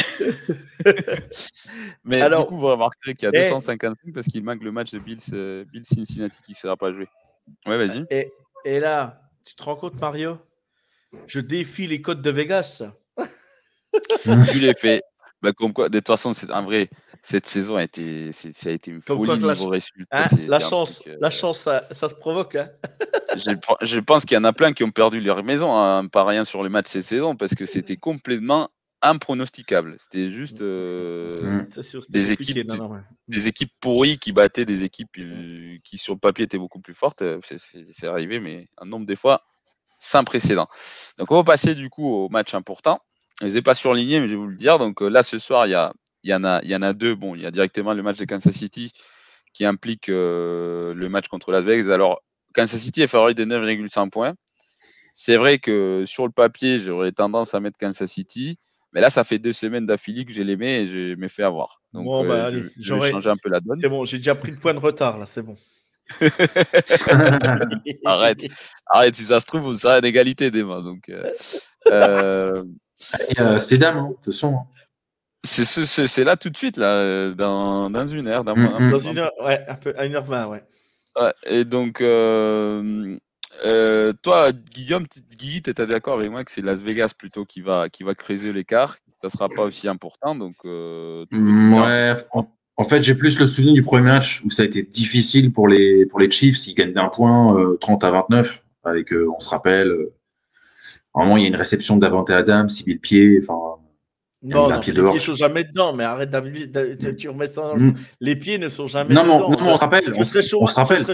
[2.05, 4.11] Mais Alors, du coup, vous remarquerez qu'il y a 255 eh.
[4.11, 7.07] parce qu'il manque le match de Bills, euh, Bill Cincinnati qui ne sera pas joué.
[7.65, 8.05] Ouais, vas-y.
[8.11, 8.31] Et,
[8.63, 10.37] et là, tu te rends compte, Mario?
[11.25, 12.83] Je défie les codes de Vegas.
[14.23, 15.01] tu l'as fait.
[15.41, 16.89] Bah, comme quoi, de toute façon, c'est un vrai.
[17.21, 20.05] Cette saison a été, ça a été une folie niveau résultat.
[20.11, 22.55] Hein, la chance, la chance, ça, se provoque.
[22.55, 22.69] Hein.
[23.35, 26.45] je, pense qu'il y en a plein qui ont perdu leur maison en pas rien
[26.45, 28.69] sur les matchs cette saison parce que c'était complètement
[29.01, 29.97] impronosticable.
[29.99, 31.63] C'était juste euh,
[32.09, 32.67] des, équipes,
[33.27, 36.95] des, équipes pourries qui battaient des équipes euh, qui sur le papier étaient beaucoup plus
[36.95, 37.23] fortes.
[37.91, 39.43] C'est arrivé, mais un nombre des fois
[39.99, 40.67] sans précédent.
[41.17, 42.99] Donc on va passer du coup au match important.
[43.39, 44.79] Je ne les ai pas surlignés, mais je vais vous le dire.
[44.79, 46.81] Donc euh, là, ce soir, il y, a, il, y en a, il y en
[46.81, 47.15] a deux.
[47.15, 48.91] Bon, il y a directement le match de Kansas City
[49.53, 51.93] qui implique euh, le match contre Las Vegas.
[51.93, 52.21] Alors,
[52.53, 54.33] Kansas City est favori de 9,5 points.
[55.13, 58.57] C'est vrai que sur le papier, j'aurais tendance à mettre Kansas City.
[58.93, 61.81] Mais là, ça fait deux semaines d'affilée que j'ai l'aimé et je m'ai fait avoir.
[61.93, 63.79] Donc, bon, euh, bah, je, vais changer un peu la donne.
[63.81, 65.55] C'est bon, j'ai déjà pris le point de retard, là, c'est bon.
[68.05, 68.45] arrête,
[68.85, 70.81] arrête, si ça se trouve, vous serez en égalité des mains.
[70.81, 71.11] Donc,
[71.87, 72.63] euh,
[73.39, 73.59] euh...
[73.59, 74.55] c'est dame, hein, de toute façon.
[74.55, 74.67] Hein.
[75.43, 78.43] C'est là tout de suite, là, dans, dans une heure.
[78.43, 78.91] Dans, mm, mm.
[78.91, 80.63] dans une heure, ouais, un peu, à 1h20, ouais.
[81.21, 81.33] ouais.
[81.45, 83.17] Et donc, euh,
[83.65, 85.05] euh, toi, Guillaume,
[85.37, 88.13] Guy, tu étais d'accord avec moi que c'est Las Vegas plutôt qui va, qui va
[88.13, 88.97] creuser l'écart.
[89.21, 90.35] Ça sera pas aussi important.
[90.35, 92.13] Donc, euh, ouais,
[92.77, 95.67] en fait, j'ai plus le souvenir du premier match où ça a été difficile pour
[95.67, 96.67] les pour les Chiefs.
[96.67, 99.91] Ils gagnent d'un point, 30 euh, à 29, avec, euh, on se rappelle,
[101.13, 103.81] vraiment il y a une réception d'Avante Adam, il le pied, enfin.
[104.43, 106.29] Non, non pied les pieds ne sont jamais dedans, mais arrête
[107.17, 107.73] tu remets ça.
[107.75, 107.95] Mm.
[108.21, 109.49] Les pieds ne sont jamais non, dedans.
[109.49, 110.13] Non, non, on se rappelle.
[110.15, 111.05] Je serais chauvin, on se rappelle.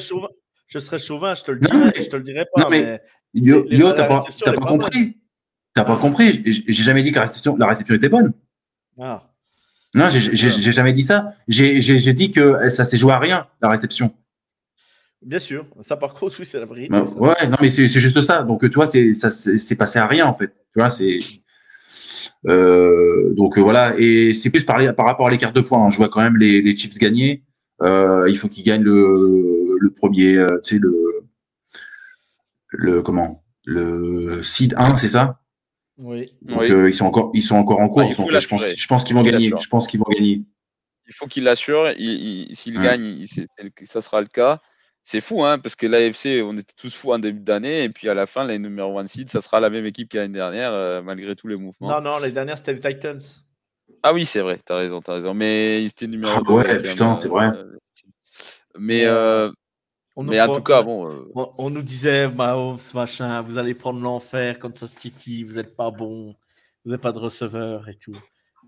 [0.67, 2.63] Je serais chauvin, je te le dirais, je te le dirais pas.
[2.63, 2.99] Non, mais,
[3.33, 3.63] Yo,
[3.93, 5.17] t'as pas, pas, compris.
[5.73, 6.41] T'as pas compris.
[6.45, 8.33] J'ai jamais dit que la réception, la réception était bonne.
[8.99, 9.29] Ah.
[9.95, 11.27] Non, j'ai jamais dit ça.
[11.47, 14.13] J'ai dit que ça s'est joué à rien, la réception.
[15.25, 16.89] Bien sûr, ça par contre, oui, c'est la vérité.
[16.89, 18.43] Bah, ouais, non, mais c'est juste ça.
[18.43, 20.47] Donc, tu vois, ça c'est passé à rien en fait.
[20.47, 21.17] Tu vois, c'est
[22.47, 23.95] euh, donc voilà.
[23.97, 25.85] Et c'est plus par, par rapport à l'écart de points.
[25.85, 25.89] Hein.
[25.89, 27.43] Je vois quand même les, les Chiefs gagner.
[27.81, 31.23] Euh, il faut qu'ils gagnent le, le premier, euh, tu sais le
[32.69, 35.39] le comment le seed 1, c'est ça?
[35.97, 36.25] Oui.
[36.41, 38.09] Donc, euh, ils sont encore, ils sont encore en cours.
[38.09, 39.51] je pense, je pense qu'ils vont gagner.
[39.59, 40.43] Je pense qu'ils vont gagner.
[41.07, 41.93] il faut qu'il l'assure.
[41.97, 43.25] S'il gagne,
[43.85, 44.61] ça sera le cas.
[45.03, 48.07] C'est fou, hein, parce que l'AFC, on était tous fous en début d'année, et puis
[48.07, 51.01] à la fin, les numéro 1 seed, ça sera la même équipe qu'année dernière, euh,
[51.01, 51.89] malgré tous les mouvements.
[51.89, 53.19] Non, non, les dernières, c'était les Titans.
[54.01, 55.33] Ah oui, c'est vrai, t'as raison, t'as raison.
[55.33, 56.45] Mais ils étaient numéro 2.
[56.47, 57.47] Ah ouais, putain, c'est vrai.
[57.47, 57.77] Euh,
[58.79, 59.51] mais, euh,
[60.17, 61.27] mais en tout cas, bon.
[61.35, 65.91] On, nous disait, Mahomes, machin, vous allez prendre l'enfer comme ça, Titi, vous n'êtes pas
[65.91, 66.33] bon,
[66.85, 68.15] vous n'avez pas de receveur et tout.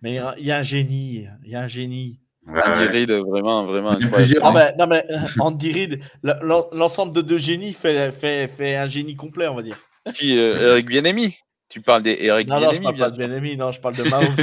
[0.02, 2.20] Mais il y a un génie, il y a un génie.
[2.48, 4.40] Andy Reid, vraiment, vraiment incroyable.
[4.44, 8.88] Ah ben, non, mais euh, Andy Reid, l'ensemble de deux génies fait, fait, fait, un
[8.88, 9.78] génie complet, on va dire.
[10.14, 11.36] Qui, euh, Eric Bienemi
[11.70, 14.36] Tu parles d'Eric Non, non, je parle pas de Bienemi, non, je parle de Mahomes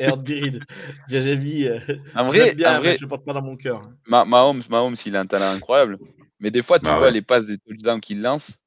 [0.00, 0.64] et, Andy Reid.
[1.08, 1.78] Bienemi, euh,
[2.14, 3.82] en vrai, bien, en vrai, je ne porte pas dans mon cœur.
[4.06, 5.98] Mahomes, Mahomes, il a un talent incroyable.
[6.40, 8.60] Mais des fois, tu bah vois les passes des touchdowns qu'il lance,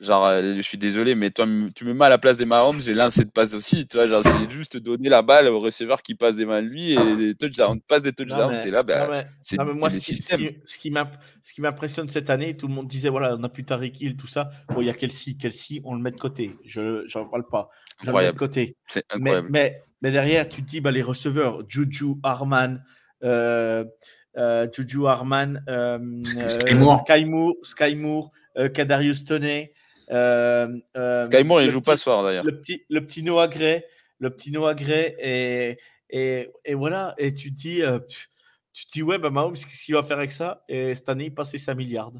[0.00, 2.80] Genre, euh, je suis désolé, mais toi, tu me mets à la place des Mahomes,
[2.80, 3.86] j'ai lancé de passe aussi.
[3.86, 6.68] Tu vois, genre, c'est juste donner la balle au receveur qui passe des mains de
[6.68, 8.58] lui et des touchdowns, passe des touchdowns.
[8.60, 10.78] T'es là, ben, c'est moi, ce qui, ce
[11.54, 14.26] qui m'impressionne cette année, tout le monde disait, voilà, on a plus Tariq Hill, tout
[14.26, 14.50] ça.
[14.68, 15.34] Bon, il y a Kelsey.
[15.34, 16.56] Kelsey, on le met de côté.
[16.64, 17.70] Je n'en parle pas.
[18.02, 18.76] Je le mets de côté.
[19.18, 22.82] Mais, mais, mais, derrière, tu te dis, bah, les receveurs, Juju, Arman,
[23.24, 23.84] euh,
[24.36, 28.30] euh, Juju Arman, euh, Sky Moore, Sky Moore, Sky Moore
[28.74, 29.72] Kadarius Toney.
[30.10, 32.44] Euh, euh, Sky Moore, il joue pas ce soir d'ailleurs.
[32.44, 33.84] Le petit, le petit Noah Gray,
[34.18, 35.78] le petit Noah Gray, et,
[36.10, 37.14] et, et voilà.
[37.18, 37.98] Et tu te dis, euh,
[38.72, 40.64] tu te dis, ouais, bah Mahomes, qu'est-ce qu'il va faire avec ça?
[40.68, 42.12] Et cette année, il passe ses 5 milliards.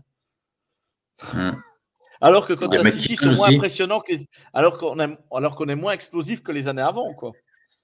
[1.32, 1.50] Hmm.
[2.20, 4.12] Alors que quand les City sont moins impressionnants que
[4.54, 7.32] alors qu'on est, alors qu'on est moins explosif que les années avant, quoi.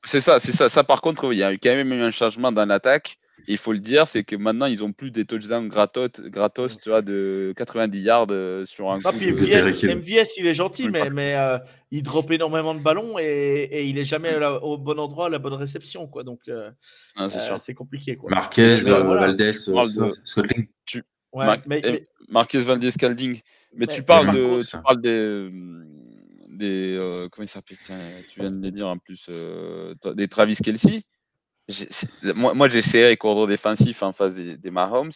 [0.05, 0.71] C'est ça, c'est ça.
[0.71, 3.73] Ça, par contre, il y a quand même eu un changement dans l'attaque il faut
[3.73, 7.53] le dire, c'est que maintenant, ils ont plus des touchdowns gratos, gratos tu vois, de
[7.57, 9.19] 90 yards euh, sur un ah, coup.
[9.19, 11.59] MVS, il est gentil, mais, mais euh,
[11.91, 15.39] il drop énormément de ballons et, et il est jamais au bon endroit, à la
[15.39, 16.07] bonne réception.
[16.07, 16.25] Quoi.
[16.25, 16.71] Donc, euh,
[17.17, 18.17] ah, c'est compliqué.
[18.17, 18.31] Quoi.
[18.31, 20.67] Marquez, Valdez, Scotling.
[20.85, 21.03] Tu...
[22.29, 23.41] Marquez, Valdez, Scalding.
[23.75, 25.49] Mais tu parles, de, tu parles des.
[26.49, 27.79] des comment il s'appelle
[28.29, 29.29] Tu viens de les dire en plus.
[30.15, 31.03] des Travis Kelsey
[32.35, 35.11] moi, moi j'ai serré coordre défensif en face des, Mahomes.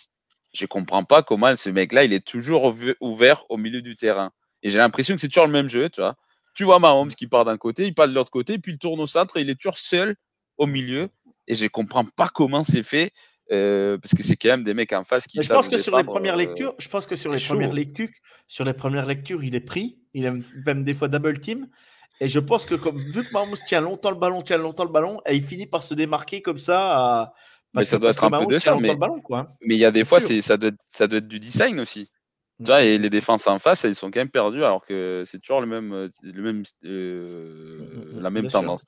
[0.55, 4.31] Je comprends pas comment ce mec-là, il est toujours ouvert au milieu du terrain.
[4.63, 6.17] Et j'ai l'impression que c'est toujours le même jeu, tu vois.
[6.55, 9.01] Tu vois Mahomes qui part d'un côté, il part de l'autre côté, puis il tourne
[9.01, 10.17] au centre et il est toujours seul
[10.57, 11.09] au milieu.
[11.47, 13.13] Et je comprends pas comment c'est fait.
[13.53, 15.41] Euh, parce que c'est quand même des mecs en face qui.
[15.41, 18.09] je pense que sur les premières euh, lectures, je pense que sur les premières lectures,
[18.49, 20.01] sur les premières lectures, il est pris.
[20.15, 20.33] Il est
[20.67, 21.69] même des fois double team.
[22.21, 24.91] Et je pense que comme vu que Mahomes tient longtemps le ballon, tient longtemps le
[24.91, 27.33] ballon, et il finit par se démarquer comme ça.
[27.75, 28.77] mais ça doit être un peu de ça.
[28.77, 28.97] Mais,
[29.63, 32.11] mais il y a des fois, ça doit, être, ça doit être du design aussi.
[32.59, 35.39] Tu vois, et les défenses en face, elles sont quand même perdues alors que c'est
[35.41, 38.23] toujours le même, le même, euh, mm, mm.
[38.23, 38.85] la même tendance.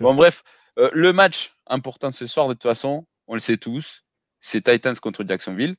[0.00, 0.42] bon, bref,
[0.78, 4.04] euh, le match important ce soir, de toute façon, on le sait tous,
[4.40, 5.76] c'est Titans contre Jacksonville.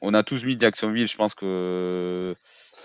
[0.00, 2.34] On a tous mis Jacksonville, je pense que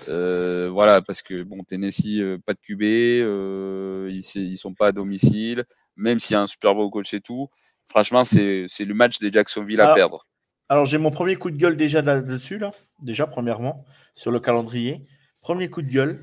[0.09, 4.87] euh, voilà, parce que bon, Tennessee, euh, pas de QB, euh, ils, ils sont pas
[4.87, 5.63] à domicile,
[5.95, 7.47] même s'il y a un Super Bowl coach et tout.
[7.83, 10.27] Franchement, c'est le match des Jacksonville à perdre.
[10.69, 12.71] Alors, j'ai mon premier coup de gueule déjà là-dessus, là.
[13.01, 15.05] Déjà, premièrement, sur le calendrier.
[15.41, 16.21] Premier coup de gueule.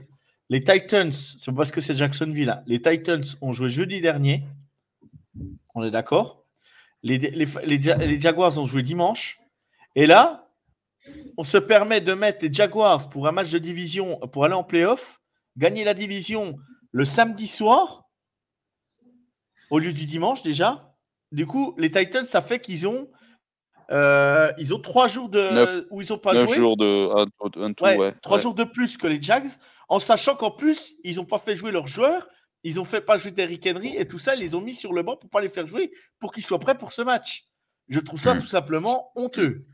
[0.50, 2.46] Les Titans, c'est parce que c'est Jacksonville.
[2.46, 2.62] Là.
[2.66, 4.44] Les Titans ont joué jeudi dernier.
[5.74, 6.44] On est d'accord
[7.04, 9.38] les, les, les Jaguars ont joué dimanche.
[9.94, 10.43] Et là,
[11.36, 14.64] on se permet de mettre les Jaguars pour un match de division pour aller en
[14.64, 15.20] playoff,
[15.56, 16.56] gagner la division
[16.92, 18.04] le samedi soir
[19.70, 20.94] au lieu du dimanche déjà.
[21.32, 23.08] Du coup, les Titans, ça fait qu'ils ont
[23.90, 26.54] euh, ils ont trois jours de où ils n'ont pas joué.
[26.54, 29.48] jours de trois jours de plus que les Jags,
[29.88, 32.26] en sachant qu'en plus ils n'ont pas fait jouer leurs joueurs,
[32.62, 34.92] ils ont fait pas jouer Derrick Henry et tout ça, ils les ont mis sur
[34.94, 37.44] le banc pour pas les faire jouer, pour qu'ils soient prêts pour ce match.
[37.88, 38.40] Je trouve ça hmm.
[38.40, 39.66] tout simplement honteux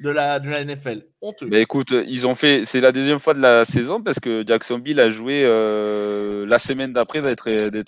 [0.00, 1.02] de la, de la NFL.
[1.20, 1.46] Honteux.
[1.46, 2.64] Mais écoute, ils ont fait.
[2.64, 6.92] C'est la deuxième fois de la saison parce que Jacksonville a joué euh, la semaine
[6.92, 7.20] d'après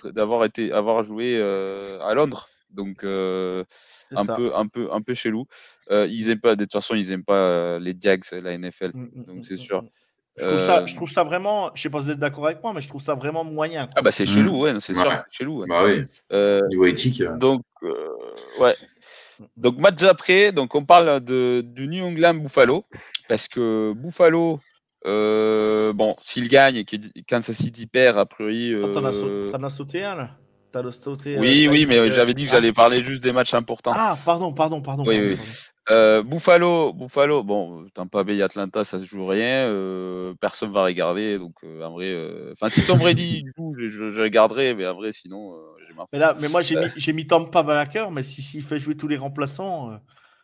[0.05, 2.49] d'avoir été avoir joué euh, à Londres.
[2.71, 3.65] Donc euh,
[4.15, 5.47] un peu un peu un peu chelou.
[5.91, 6.55] ils aiment pas.
[6.55, 8.93] De toute façon, ils aiment pas les Jags, la NFL.
[8.95, 9.83] Mm, mm, donc mm, c'est sûr.
[10.39, 12.63] Je trouve, ça, je trouve, ça, vraiment, je sais pas si vous êtes d'accord avec
[12.63, 13.91] moi, mais je trouve ça vraiment moyen.
[13.95, 15.67] Ah bah c'est chelou, ouais, c'est sûr, chelou.
[15.67, 16.07] Bah oui.
[16.71, 17.23] Niveau éthique.
[17.39, 17.63] Donc,
[18.59, 18.75] ouais,
[19.57, 22.85] donc, match après, donc on parle de, du New England Buffalo,
[23.29, 24.61] parce que Buffalo,
[25.07, 26.97] euh, bon, s'il gagne et que
[27.27, 28.73] Kansas City perd, a priori.
[28.73, 28.93] Euh...
[29.51, 30.31] T'en as, sauté un là
[30.91, 33.93] sauté, oui, euh, oui, mais j'avais dit que j'allais parler juste des matchs importants.
[33.95, 35.05] Ah, pardon, pardon, pardon.
[35.07, 35.39] Oui, oui.
[35.91, 39.67] Euh, Buffalo, Buffalo, bon, Tampa Bay Atlanta, ça se joue rien.
[39.67, 41.39] Euh, personne va regarder.
[41.39, 42.17] Donc, euh, en vrai,
[42.53, 45.55] enfin, si Tom Brady joue, je, je, regarderai, mais en vrai, sinon,
[45.87, 46.77] j'ai ma Mais là, mais moi, j'ai
[47.09, 49.99] mis, mis Tampa vainqueur, mais si s'il fait jouer tous les remplaçants.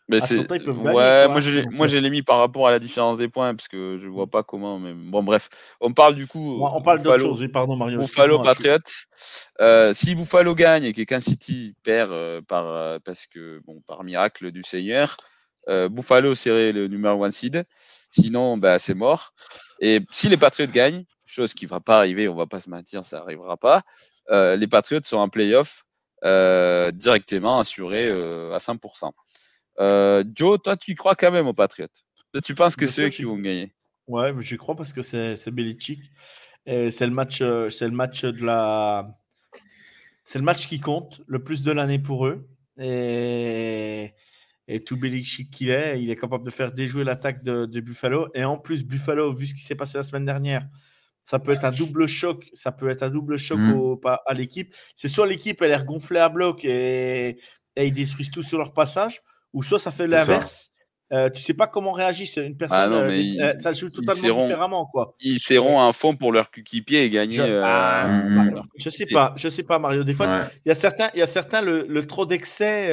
[0.08, 0.38] Mais c'est...
[0.38, 3.68] ouais, moi, j'ai, moi j'ai les mis par rapport à la différence des points parce
[3.68, 4.78] que je vois pas comment.
[4.78, 5.48] Mais bon, bref,
[5.80, 6.60] on parle du coup.
[6.62, 7.46] on parle d'autre chose.
[7.52, 7.98] Pardon, Mario.
[7.98, 8.78] Buffalo Patriots.
[9.92, 12.12] si Buffalo gagne et que Kansas City perd
[12.46, 15.16] par parce que bon par miracle du Seigneur,
[15.68, 17.64] euh, Buffalo serait le numéro one seed.
[18.08, 19.32] Sinon, bah, c'est mort.
[19.80, 22.60] Et si les Patriots gagnent, chose qui ne va pas arriver, on ne va pas
[22.60, 23.82] se mentir, ça n'arrivera pas,
[24.30, 25.84] euh, les Patriots sont en playoff
[26.24, 29.10] euh, directement assurés à 100%.
[29.78, 31.88] Joe, toi, tu crois quand même aux Patriots
[32.44, 33.72] Tu penses que c'est eux qui vont gagner?
[34.06, 36.00] Ouais, mais j'y crois parce que c'est Belichick.
[36.66, 39.10] C'est le match, c'est le match de la,
[40.24, 42.48] c'est le match qui compte le plus de l'année pour eux.
[42.78, 44.14] Et
[44.68, 48.28] et tout Belichick qu'il est, il est capable de faire déjouer l'attaque de, Buffalo.
[48.34, 50.68] Et en plus, Buffalo, vu ce qui s'est passé la semaine dernière,
[51.24, 52.50] ça peut être un double choc.
[52.52, 53.96] Ça peut être un double choc mm.
[54.26, 54.74] à l'équipe.
[54.94, 57.38] C'est soit l'équipe elle est gonflée à bloc et,
[57.76, 59.22] ils détruisent tout sur leur passage,
[59.52, 60.70] ou soit ça fait l'inverse.
[61.10, 62.26] Euh, tu sais pas comment réagir.
[62.30, 62.92] C'est une personne.
[62.92, 65.14] Ah euh, euh, ça joue totalement différemment, quoi.
[65.20, 67.36] Ils seront un fond pour leur équipier et gagner.
[67.36, 68.62] Je, ah, mm.
[68.76, 69.32] je sais pas.
[69.36, 70.04] Je sais pas, Mario.
[70.04, 72.92] Des fois, il y a certains, il y a certains le, le trop d'excès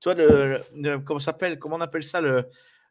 [0.00, 2.46] tu vois, le, comment, s'appelle, comment on appelle ça le,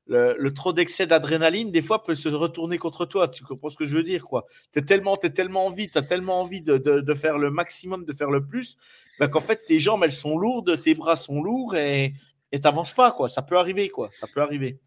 [0.07, 3.27] le, trop d'excès d'adrénaline, des fois, peut se retourner contre toi.
[3.27, 4.45] Tu comprends ce que je veux dire, quoi.
[4.73, 8.05] Tu es tellement, es tellement envie, tu as tellement envie de, de, faire le maximum,
[8.05, 8.77] de faire le plus,
[9.19, 12.14] ben qu'en fait, tes jambes, elles sont lourdes, tes bras sont lourds et
[12.53, 13.30] tu n'avances pas, quoi.
[13.30, 14.10] Ça peut arriver, quoi.
[14.11, 14.80] Ça peut arriver.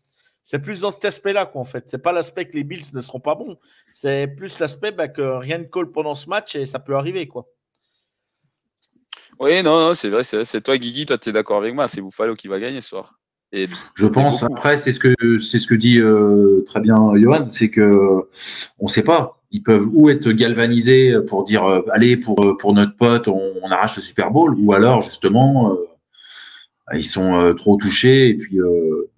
[0.42, 1.84] C'est plus dans cet aspect-là, quoi, en fait.
[1.88, 3.58] C'est pas l'aspect que les Bills ne seront pas bons.
[3.92, 7.28] C'est plus l'aspect ben, que rien ne colle pendant ce match et ça peut arriver,
[7.28, 7.46] quoi.
[9.38, 12.02] Oui, non, non c'est vrai, c'est toi, Guigui, toi, tu es d'accord avec moi, c'est
[12.02, 13.14] Buffalo qui va gagner ce soir.
[13.52, 17.48] Et je pense, après, c'est ce que c'est ce que dit euh, très bien Johan,
[17.48, 18.28] c'est que
[18.78, 19.40] on ne sait pas.
[19.50, 23.70] Ils peuvent ou être galvanisés pour dire euh, allez pour euh, pour notre pote, on,
[23.70, 25.74] arrache le Super Bowl, ou alors justement
[26.94, 28.58] ils sont trop touchés et puis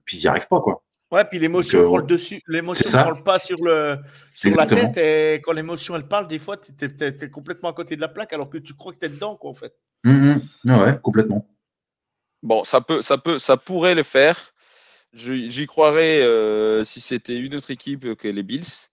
[0.05, 0.82] puis ils n'y arrivent pas quoi.
[1.12, 2.40] Ouais, puis l'émotion prend le dessus.
[2.49, 3.99] L'émotion prend le pas sur, le,
[4.35, 4.97] sur la tête.
[4.97, 8.32] Et quand l'émotion, elle parle, des fois, tu es, complètement à côté de la plaque
[8.32, 9.74] alors que tu crois que tu es dedans, quoi, en fait.
[10.05, 10.70] Mmh, mmh.
[10.70, 11.47] Ouais, complètement.
[12.43, 14.55] Bon, ça, peut, ça, peut, ça pourrait le faire.
[15.12, 18.89] J'y croirais euh, si c'était une autre équipe que les Bills.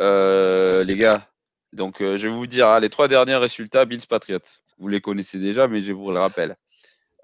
[0.00, 1.28] Euh, les gars,
[1.72, 4.38] donc euh, je vais vous dire hein, les trois derniers résultats Bills Patriots.
[4.78, 6.56] Vous les connaissez déjà, mais je vous le rappelle.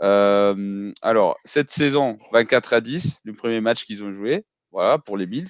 [0.02, 5.16] Euh, alors, cette saison, 24 à 10, le premier match qu'ils ont joué, voilà, pour
[5.16, 5.48] les Bills.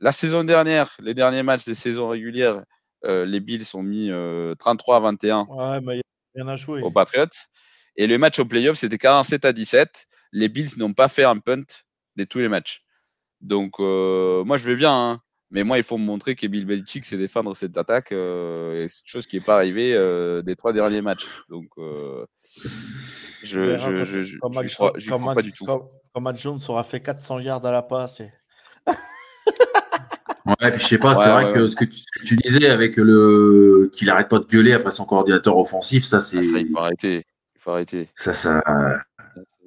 [0.00, 2.62] La saison dernière, les derniers matchs des saisons régulières,
[3.04, 4.10] euh, les Bills ont mis
[4.58, 6.00] 33 euh, à 21 ouais,
[6.36, 6.82] a joué.
[6.82, 7.26] aux Patriots.
[7.96, 10.06] Et le match au playoff, c'était 47 à 17.
[10.32, 11.64] Les Bills n'ont pas fait un punt
[12.16, 12.82] de tous les matchs.
[13.40, 14.92] Donc, moi, je vais bien.
[14.92, 15.20] Hein.
[15.50, 18.10] Mais moi, il faut me montrer que Bill Belichick sait défendre cette attaque.
[18.10, 19.92] Euh, c'est chose qui n'est pas arrivée
[20.44, 21.26] des trois derniers matchs.
[21.48, 21.68] Donc,
[23.42, 24.50] je, je, je, je, crois,
[24.92, 25.64] crois pas du tout.
[25.64, 25.90] Quand,
[26.20, 28.20] Matt Jones aura fait 400 yards à la passe.
[28.20, 28.32] Et...
[30.46, 34.08] ouais, puis je sais pas, c'est vrai que, ce que tu, disais avec le qu'il
[34.10, 36.38] arrête pas de gueuler après son coordinateur offensif, ça c'est.
[36.38, 37.24] Ah, il faut arrêter.
[37.54, 38.08] Il faut arrêter.
[38.14, 38.62] Ça, ça.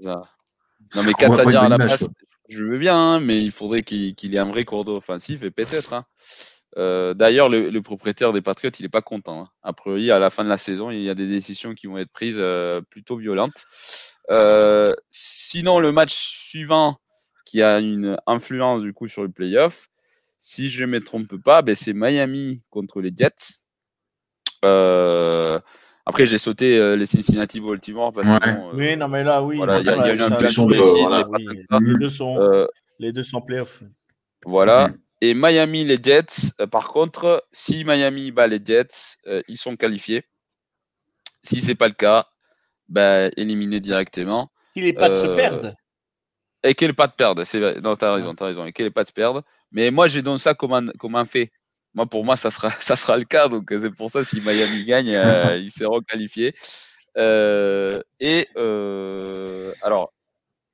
[0.02, 2.10] Non, mais 400 yards à la passe,
[2.50, 5.94] je veux bien, hein, mais il faudrait qu'il ait un vrai cours offensif et peut-être.
[5.94, 6.06] Hein.
[6.78, 9.42] Euh, d'ailleurs, le, propriétaire des Patriots, il n'est pas content.
[9.42, 9.50] Hein.
[9.64, 11.98] A priori, à la fin de la saison, il y a des décisions qui vont
[11.98, 13.66] être prises euh, plutôt violentes.
[14.30, 16.98] Euh, sinon, le match suivant,
[17.46, 19.90] qui a une influence du coup sur le playoff,
[20.38, 23.64] si je ne me trompe pas, ben, c'est Miami contre les Jets.
[26.06, 29.60] après, j'ai sauté les Cincinnati Baltimore parce que oui, non, mais là, oui.
[29.60, 32.68] il y, a une impulsion de, les, deux sont,
[33.00, 33.82] les deux sont playoffs.
[34.46, 34.92] Voilà.
[35.22, 39.76] Et Miami, les Jets, euh, par contre, si Miami bat les Jets, euh, ils sont
[39.76, 40.24] qualifiés.
[41.44, 42.28] Si ce n'est pas le cas,
[42.88, 44.50] bah, éliminés directement.
[44.74, 45.76] Si les Pats se euh, perdent.
[46.64, 47.82] Et que les Pats perdent, c'est vrai.
[47.82, 48.66] Non, t'as raison, t'as raison.
[48.66, 49.44] Et que les Pats perdent.
[49.72, 51.52] Mais moi, j'ai donné ça comme un, comme un fait.
[51.94, 53.50] Moi, pour moi, ça sera, ça sera le cas.
[53.50, 55.08] Donc, c'est pour ça, si Miami gagne,
[55.62, 56.56] ils seront qualifiés.
[57.18, 58.48] et
[59.82, 60.14] alors,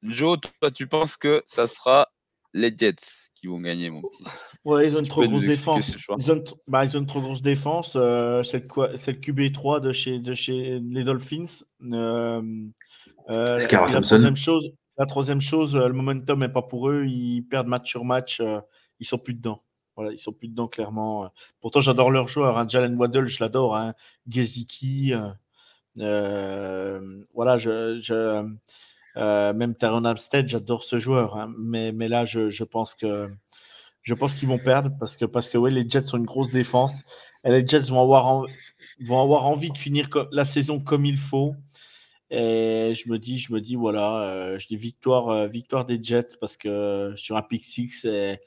[0.04, 2.08] Joe, toi, tu penses que ça sera
[2.54, 3.25] les Jets?
[3.44, 4.24] Vont gagner, mon petit.
[4.66, 5.96] Ouais, ils ont une trop grosse défense.
[6.18, 7.94] Ils ont, bah, ils ont, une trop grosse défense.
[7.96, 11.64] Euh, c'est le QB3 de chez, de chez les Dolphins.
[11.84, 12.42] Euh,
[13.30, 17.06] euh, la, troisième chose, la troisième chose, le momentum n'est pas pour eux.
[17.06, 18.42] Ils perdent match sur match.
[19.00, 19.62] ils sont plus dedans.
[19.96, 21.32] Voilà, ils sont plus dedans, clairement.
[21.62, 22.58] Pourtant, j'adore leurs joueurs.
[22.58, 22.68] Hein.
[22.68, 23.76] Jalen Waddle, je l'adore.
[23.76, 23.94] Hein.
[24.28, 25.14] Geziki.
[25.96, 28.44] voilà, je, je
[29.16, 31.38] même Taron Amstead, j'adore ce joueur.
[31.38, 31.54] Hein.
[31.58, 33.28] mais, mais là, je, je pense que
[34.06, 36.52] je pense qu'ils vont perdre parce que, parce que ouais, les Jets sont une grosse
[36.52, 37.04] défense.
[37.44, 38.46] Et les Jets vont avoir,
[39.02, 41.54] vont avoir envie de finir la saison comme il faut.
[42.30, 46.02] Et je me dis, je me dis voilà, euh, je dis victoire, euh, victoire des
[46.02, 48.40] Jets parce que sur un pick six et,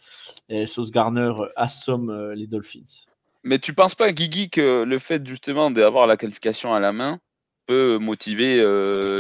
[0.49, 3.07] et Sauce Garner assomme euh, les Dolphins.
[3.45, 7.21] Mais tu penses pas, Guigui, que le fait justement d'avoir la qualification à la main
[7.69, 8.57] peut motiver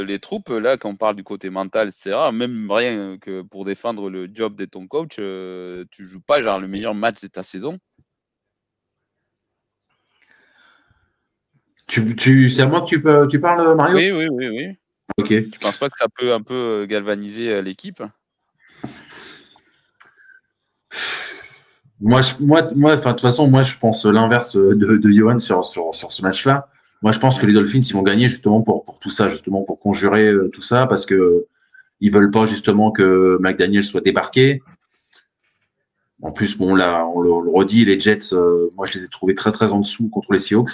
[0.04, 2.16] les troupes là quand on parle du côté mental, etc.
[2.32, 6.66] Même rien que pour défendre le job de ton coach, tu joues pas genre le
[6.66, 7.78] meilleur match de ta saison.
[11.88, 13.96] Tu, c'est à moi que tu, tu parles, Mario?
[13.96, 14.78] Oui, oui, oui, oui.
[15.16, 15.28] Ok.
[15.28, 18.02] Tu penses pas que ça peut un peu euh, galvaniser euh, l'équipe?
[22.00, 25.94] Moi, moi, moi, de toute façon, moi, je pense l'inverse de, de Johan sur, sur,
[25.94, 26.68] sur ce match-là.
[27.02, 29.62] Moi, je pense que les Dolphins, ils vont gagner justement pour, pour tout ça, justement
[29.64, 31.46] pour conjurer euh, tout ça, parce que
[32.00, 34.60] ils veulent pas justement que McDaniel soit débarqué.
[36.22, 38.34] En plus, bon, là, on le, redit, les Jets,
[38.74, 40.72] moi, je les ai trouvés très, très en dessous contre les Seahawks.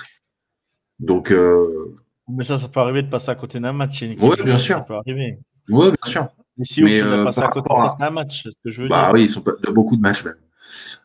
[0.98, 1.30] Donc.
[1.30, 1.96] Euh...
[2.28, 4.02] Mais ça, ça peut arriver de passer à côté d'un match.
[4.02, 4.76] Oui, bien sûr.
[4.76, 5.38] Ça peut arriver.
[5.68, 6.28] Oui, bien sûr.
[6.56, 8.88] Mais si on euh, passer à côté d'un certain match, c'est ce que je veux
[8.88, 9.14] bah, dire.
[9.14, 10.36] oui, ils sont de beaucoup de matchs même.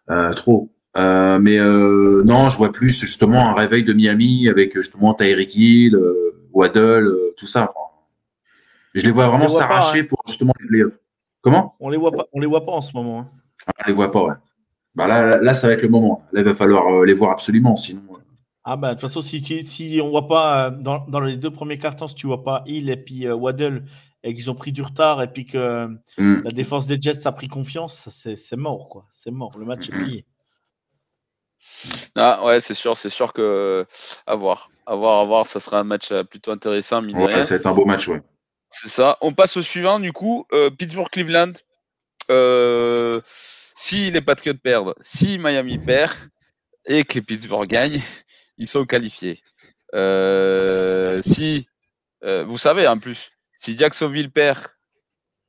[0.10, 0.72] Euh, trop.
[0.98, 5.56] Euh, mais euh, non, je vois plus justement un réveil de Miami avec justement Tyreek
[5.56, 7.72] Hill, euh, Waddle, euh, tout ça.
[8.96, 10.06] je les vois vraiment s'arracher hein.
[10.10, 10.98] pour justement les playoffs.
[11.42, 11.76] Comment?
[11.80, 12.26] On les voit pas.
[12.34, 13.20] On les voit pas en ce moment.
[13.20, 13.28] Hein.
[13.68, 14.24] Ah, on les voit pas.
[14.24, 14.36] Ouais.
[14.96, 16.24] Bah là, là, ça va être le moment.
[16.34, 18.02] Là, il va falloir les voir absolument, sinon.
[18.72, 21.50] Ah ben, de toute façon, si, si on voit pas euh, dans, dans, les deux
[21.50, 23.86] premiers cartons, si tu vois pas Hill et puis euh, Waddle
[24.24, 25.88] et qu'ils ont pris du retard et puis que
[26.18, 26.44] mm.
[26.44, 29.08] la défense des Jets a pris confiance, c'est mort quoi.
[29.10, 29.58] C'est mort.
[29.58, 30.04] Le match est mm-hmm.
[30.04, 30.26] plié.
[32.16, 33.86] Ah ouais, c'est sûr, c'est sûr que
[34.26, 37.04] à voir, à voir, à voir, ça sera un match euh, plutôt intéressant.
[37.04, 38.22] Ouais, ça va être un beau match, ouais.
[38.72, 39.18] C'est ça.
[39.22, 40.46] On passe au suivant du coup,
[40.78, 41.54] Pittsburgh-Cleveland.
[43.34, 46.14] si les Patriots perdent, si Miami perd
[46.86, 48.02] et que les Pittsburgh gagnent,
[48.58, 49.42] ils sont qualifiés.
[49.96, 51.68] Euh, si,
[52.24, 54.60] euh, vous savez en plus, si Jacksonville perd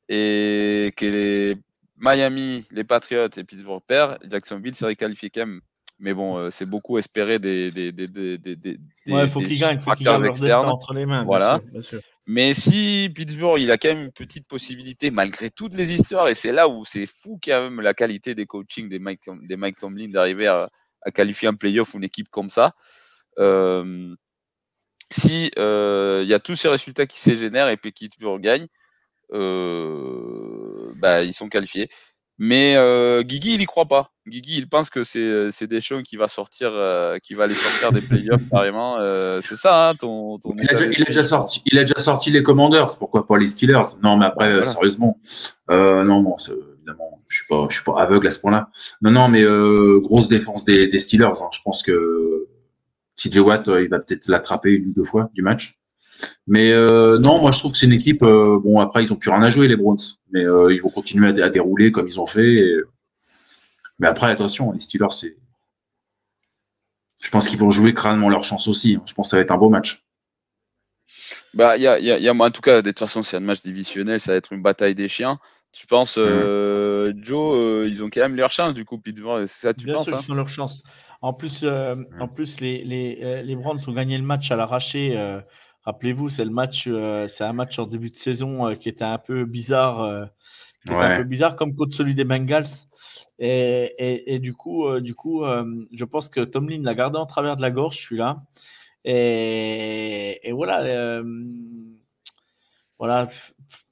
[0.09, 1.57] et que les
[1.97, 5.61] Miami, les Patriots et Pittsburgh perdent, Jacksonville serait qualifié quand même.
[6.01, 7.71] Mais bon, euh, c'est beaucoup espérer des.
[7.71, 10.69] des, des, des, des ouais, il faut qu'ils gagnent, il faut qu'ils gagnent leur destin
[10.69, 11.25] entre les mains.
[11.25, 11.61] Voilà.
[11.71, 15.93] Bien sûr, Mais si Pittsburgh, il a quand même une petite possibilité, malgré toutes les
[15.93, 19.21] histoires, et c'est là où c'est fou quand même la qualité des coachings des Mike,
[19.43, 20.71] des Mike Tomlin d'arriver à,
[21.03, 22.73] à qualifier un playoff ou une équipe comme ça.
[23.39, 24.15] Euh,
[25.11, 28.09] si il euh, y a tous ces résultats qui se génèrent et puis qui
[28.39, 28.67] gagne,
[29.33, 31.89] euh, bah, ils sont qualifiés.
[32.43, 34.11] Mais euh, Guigui, il y croit pas.
[34.27, 36.73] Guigui, il pense que c'est Deschamps qui va sortir,
[37.23, 38.99] qui va les sortir des playoffs carrément.
[39.43, 40.39] c'est ça, hein, ton.
[40.39, 42.97] ton il, a déjà, il, a déjà, sorti, il a déjà sorti les Commanders.
[42.99, 43.97] Pourquoi pas les Steelers?
[44.03, 45.19] Non, mais après, sérieusement,
[45.69, 46.37] non, bon,
[46.77, 48.71] évidemment, je suis pas, je suis pas aveugle à ce point-là.
[49.03, 49.45] Non, non, mais
[50.01, 51.43] grosse défense des, des Steelers.
[51.43, 51.51] Hein.
[51.53, 52.49] Je pense que
[53.21, 55.79] TJ Watt, euh, il va peut-être l'attraper une ou deux fois du match.
[56.47, 58.23] Mais euh, non, moi je trouve que c'est une équipe.
[58.23, 59.99] Euh, bon, après ils ont plus rien à jouer les Browns,
[60.33, 62.67] mais ils vont continuer à, dérouler comme ils ont fait.
[63.99, 65.37] Mais après, attention, les Steelers, c'est.
[67.21, 68.95] Je pense qu'ils vont jouer crânement leur chance aussi.
[68.95, 69.03] Hein.
[69.07, 70.03] Je pense que ça va être un beau match.
[71.53, 73.63] Bah, il y a, y a, en tout cas, de toute façon, c'est un match
[73.63, 75.39] divisionnel, ça va être une bataille des chiens.
[75.73, 77.23] Tu penses, mmh.
[77.23, 80.17] Joe, ils ont quand même leur chance du coup, C'est ça, tu Bien penses sûr,
[80.17, 80.83] hein ils ont leur chance.
[81.23, 84.57] En plus, euh, en plus les, les, euh, les Browns ont gagné le match à
[84.57, 85.17] l'arraché.
[85.87, 86.89] Euh, rappelez-vous, c'est le match,
[87.29, 90.29] c'est un match en début de saison qui était un peu bizarre,
[90.85, 92.89] qui était un peu bizarre comme contre celui des Bengals.
[93.39, 97.57] Et, et, et du coup, du coup, je pense que Tomlin l'a gardé en travers
[97.57, 98.39] de la gorge, je suis là.
[99.05, 101.23] Et, et voilà,
[102.99, 103.27] voilà,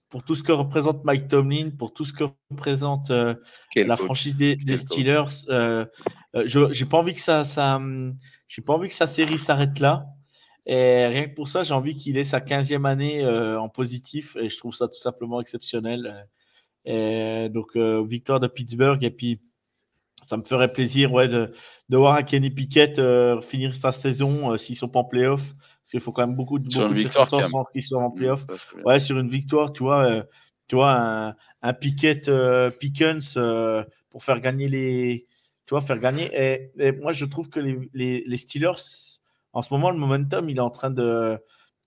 [0.09, 3.35] pour tout ce que représente Mike Tomlin, pour tout ce que représente euh,
[3.77, 5.47] la franchise des, Steelers.
[5.49, 5.85] Euh,
[6.35, 7.81] euh, je j'ai pas envie que ça, ça
[8.47, 10.07] j'ai pas envie que sa série s'arrête là.
[10.69, 14.51] Et rien que pour ça, j'ai envie qu'il ait sa 15e année en positif et
[14.51, 16.29] je trouve ça tout simplement exceptionnel.
[16.85, 19.41] Et donc victoire de Pittsburgh et puis
[20.21, 21.51] ça me ferait plaisir ouais, de,
[21.89, 23.01] de voir un Kenny Pickett
[23.41, 25.55] finir sa saison s'ils sont pas en playoff
[25.89, 28.45] parce qu'il faut quand même beaucoup, de, beaucoup de circonstances qu'ils soient en playoff.
[28.85, 30.23] Ouais, sur une victoire, tu vois, euh,
[30.67, 35.27] tu vois un, un Pickett euh, Pickens euh, pour faire gagner les.
[35.65, 36.31] Tu vois, faire gagner.
[36.35, 39.08] Et, moi, je trouve que les, les, les, Steelers,
[39.53, 41.39] en ce moment, le momentum, il est en train de.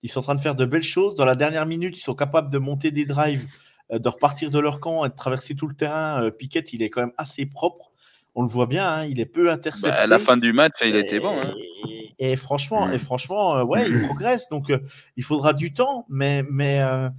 [0.02, 1.14] Ils sont en train de faire de belles choses.
[1.14, 3.46] Dans la dernière minute, ils sont capables de monter des drives,
[3.92, 6.28] de repartir de leur camp et de traverser tout le terrain.
[6.36, 7.92] Pickett, il est quand même assez propre.
[8.34, 9.90] On le voit bien, hein, il est peu intercepté.
[9.90, 11.36] Bah, à la fin du match, il était bon.
[11.38, 11.52] Hein.
[12.18, 14.48] Et, franchement, et franchement, euh, ouais, il progresse.
[14.48, 14.78] Donc, euh,
[15.16, 17.10] il faudra du temps, mais, mais, euh,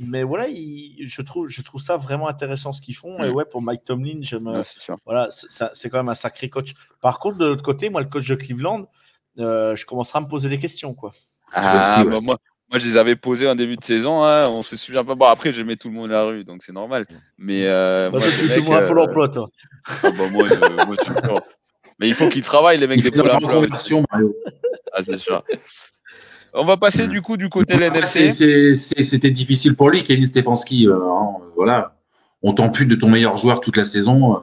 [0.00, 3.22] mais voilà, je, trouve, je trouve ça vraiment intéressant ce qu'ils font.
[3.22, 3.34] Et mm.
[3.34, 4.60] ouais, pour Mike Tomlin, je me,
[5.06, 6.72] voilà, c'est quand même un sacré coach.
[7.00, 8.88] Par contre, de l'autre côté, moi, le coach de Cleveland,
[9.38, 10.94] euh, je commencerai à me poser des questions.
[10.94, 11.10] Quoi.
[11.52, 12.38] Ah, bah, moi,
[12.70, 14.22] moi, je les avais posés en début de saison.
[14.22, 15.14] Hein, on se souvient pas.
[15.14, 17.06] Bon, après, je mets tout le monde à la rue, donc c'est normal.
[17.38, 19.48] Mais euh, moi, tu moi pour l'emploi, toi.
[20.02, 20.46] Ah, bah, moi,
[21.98, 23.64] Mais il faut qu'ils travaillent, les mecs des Pôle emploi.
[24.92, 25.42] Ah, c'est sûr.
[26.54, 28.74] On va passer du coup du côté de l'NFC.
[28.74, 30.88] C'était difficile pour lui, Kevin Stefanski.
[30.88, 31.94] Euh, hein, voilà.
[32.42, 34.42] On plus de ton meilleur joueur toute la saison.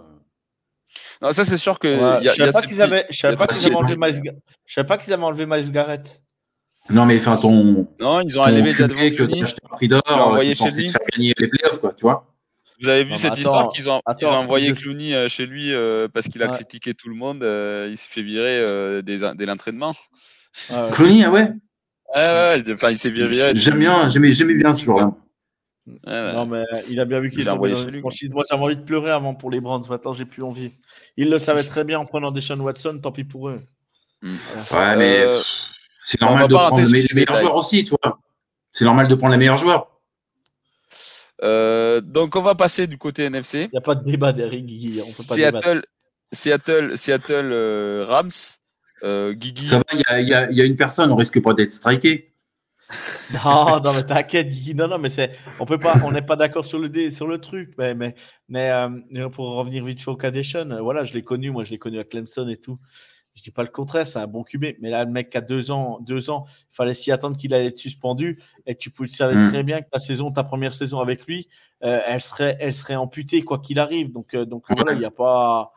[1.26, 1.28] Euh.
[1.28, 1.88] Non, ça c'est sûr que.
[1.88, 4.86] je ne savais pas qu'ils avaient, enlevé Miles...
[4.88, 6.22] pas qu'ils avaient enlevé Miles Garrett.
[6.90, 7.88] Non, mais enfin, ton.
[8.00, 10.92] Non, ils ont enlevé que tu as acheté un prix d'or, qui est censé te
[10.92, 12.32] faire gagner les playoffs, quoi, tu vois.
[12.82, 15.72] Vous avez vu cette histoire qu'ils ont, ont, envoyé Clooney euh, chez lui
[16.14, 17.40] parce qu'il a critiqué tout le monde.
[17.42, 19.96] il s'est fait virer dès, l'entraînement.
[20.92, 21.50] Clooney, ah ouais
[22.14, 23.52] ah ouais, enfin, il s'est viré.
[23.56, 24.86] J'aime bien, j'aimais, bien ce
[26.08, 28.00] Non, mais il a bien vu qu'il était envoyé chez lui.
[28.00, 28.34] Franchise.
[28.34, 29.84] Moi, j'avais envie de pleurer avant pour les Browns.
[29.90, 30.72] Maintenant, j'ai plus envie.
[31.18, 33.00] Il le savait très bien en prenant Deshaun Watson.
[33.02, 33.60] Tant pis pour eux.
[34.22, 34.36] Hmm.
[34.74, 35.40] Ouais, mais euh,
[36.02, 38.20] c'est normal de prendre les, meilleurs joueurs aussi, tu vois.
[38.72, 40.00] C'est normal de prendre les meilleurs joueurs.
[41.44, 43.64] Euh, donc, on va passer du côté NFC.
[43.66, 44.66] Il n'y a pas de débat, Derrick.
[44.66, 45.84] On peut pas Seattle,
[46.32, 48.30] Seattle, Seattle euh, Rams.
[49.04, 49.68] Euh, Guigui.
[49.68, 52.35] Ça va, il y, y, y a, une personne, on risque pas d'être striké.
[53.34, 54.76] non, non, mais t'inquiète, Guigui.
[54.76, 57.40] Non, non, mais c'est, on peut pas, on n'est pas d'accord sur le sur le
[57.40, 57.74] truc.
[57.78, 58.16] Mais, mais,
[58.48, 61.80] mais euh, pour revenir vite fait au euh, voilà, je l'ai connu, moi, je l'ai
[61.80, 62.80] connu à Clemson et tout.
[63.36, 64.78] Je dis pas le contraire, c'est un bon QB.
[64.80, 67.54] Mais là, le mec qui a deux ans, deux ans, il fallait s'y attendre qu'il
[67.54, 68.40] allait être suspendu.
[68.66, 69.48] Et tu savais mm.
[69.48, 71.50] très bien que ta saison, ta première saison avec lui,
[71.82, 74.14] elle serait, elle serait amputée quoi qu'il arrive.
[74.14, 75.72] Donc, donc voilà, il n'y a pas.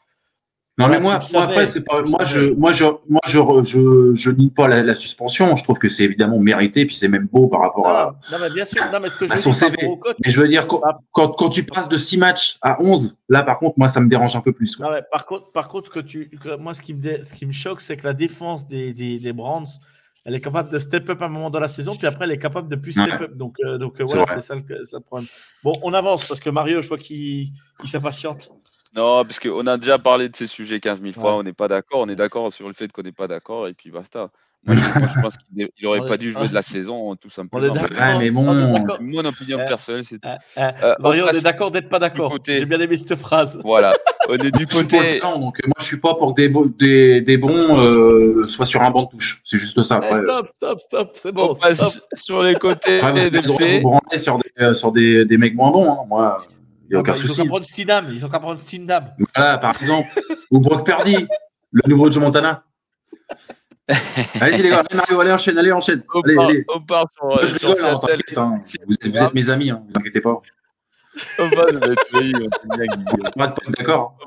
[0.78, 4.30] Non, mais moi, moi après, c'est pas, moi, je, moi, je, moi, je, je, je
[4.30, 5.56] nie pas la, suspension.
[5.56, 8.48] Je trouve que c'est évidemment mérité, puis c'est même beau par rapport à, non, mais
[8.50, 9.76] bien sûr, non, mais ce que je son CV.
[10.24, 10.80] mais je veux dire, quand,
[11.12, 14.36] quand, tu passes de 6 matchs à 11, là, par contre, moi, ça me dérange
[14.36, 14.78] un peu plus.
[14.78, 16.30] Non, mais par contre, par contre, que tu,
[16.60, 19.32] moi, ce qui me, ce qui me choque, c'est que la défense des, des, des
[19.32, 19.64] Brands,
[20.24, 22.32] elle est capable de step up à un moment dans la saison, puis après, elle
[22.32, 23.34] est capable de plus step up.
[23.34, 25.26] Donc, euh, donc euh, voilà, c'est ça, le problème.
[25.64, 27.50] Bon, on avance parce que Mario, je vois qu'il
[27.84, 28.52] s'impatiente.
[28.96, 31.68] Non, parce qu'on a déjà parlé de ces sujets 15 000 fois, on n'est pas
[31.68, 34.30] d'accord, on est d'accord sur le fait qu'on n'est pas d'accord, et puis basta.
[34.66, 34.82] Moi, je,
[35.22, 37.72] pense qu'il n'aurait pas dû jouer de la saison, tout simplement.
[37.72, 38.42] On mais bon,
[39.00, 40.28] mon opinion personnelle, c'est tout.
[40.28, 42.36] Euh, euh, euh, Mario, on est d'accord d'être pas d'accord.
[42.44, 43.58] J'ai bien aimé cette phrase.
[43.62, 43.96] Voilà,
[44.28, 45.20] on est du côté.
[45.20, 49.04] donc moi, je suis pas pour que des, des, des bons soient sur un banc
[49.04, 49.40] de touche.
[49.44, 50.00] C'est juste ça.
[50.02, 51.54] Eh, stop, stop, stop, c'est bon.
[52.14, 53.00] sur les côtés.
[53.00, 55.92] Après, vous avez vous sur des, sur des, des mecs moins bons.
[55.92, 56.04] Hein.
[56.08, 56.38] Moi.
[56.88, 57.34] Il n'y a aucun souci.
[57.34, 58.06] Ils ont qu'à prendre Stindam.
[58.10, 59.10] Ils ont qu'à prendre Stindam.
[59.34, 60.08] Voilà, par exemple.
[60.50, 61.26] ou Brock Purdy,
[61.72, 62.64] le nouveau Joe Montana.
[64.40, 66.02] Allez-y les gars, allez Mario, allez enchaîne, allez enchaîne.
[66.14, 66.64] On allez, part, allez.
[66.68, 68.00] On part sur, je rigole, hein,
[68.36, 68.54] hein.
[68.86, 70.42] Vous, êtes, vous êtes mes amis, hein, vous inquiétez pas.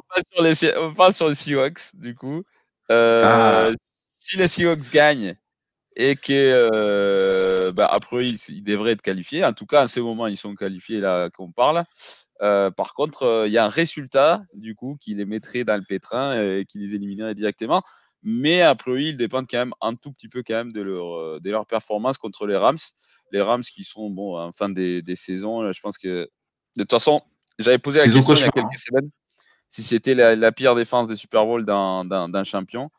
[0.09, 2.43] passe sur les, on passe sur les Seahawks, du coup.
[2.89, 3.75] Euh, ah.
[4.19, 5.35] Si les Seahawks gagnent
[5.95, 7.40] et que euh,
[7.71, 10.55] bah, après ils, ils, devraient être qualifiés, en tout cas en ce moment ils sont
[10.55, 11.83] qualifiés là qu'on parle.
[12.41, 15.77] Euh, par contre, euh, il y a un résultat du coup qui les mettrait dans
[15.77, 17.83] le pétrin et qui les éliminerait directement.
[18.23, 21.15] Mais a priori, ils dépendent quand même un tout petit peu quand même de leur,
[21.15, 22.77] euh, de leur performance contre les Rams.
[23.31, 25.71] Les Rams qui sont bon en fin des, des saisons.
[25.71, 26.29] Je pense que
[26.77, 27.21] de toute façon,
[27.59, 29.09] j'avais posé la question il y a quelques semaines
[29.71, 32.91] si c'était la, pire défense des Super Bowl d'un champion.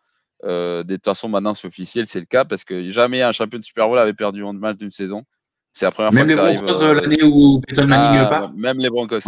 [0.43, 3.65] De toute façon, maintenant c'est officiel, c'est le cas parce que jamais un champion de
[3.65, 5.25] Super Bowl avait perdu un match d'une saison.
[5.73, 8.79] C'est la première même fois les Broncos, euh, l'année où Peyton Manning ah, part Même
[8.79, 9.21] les Broncos.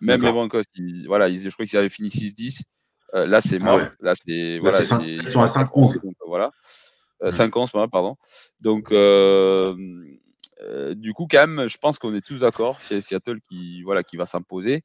[0.00, 0.62] même les Broncos.
[1.06, 2.62] voilà, je crois qu'ils avaient fini 6-10.
[3.14, 3.80] Euh, là, c'est ah mort.
[4.00, 5.98] Là, c'est, voilà, ils sont à 5-11.
[6.26, 6.50] voilà.
[7.22, 8.16] 5-11, euh, pardon.
[8.60, 8.90] Donc,
[10.96, 12.78] du coup, quand même, je pense qu'on est tous d'accord.
[12.82, 14.84] C'est Seattle qui, voilà, qui va s'imposer.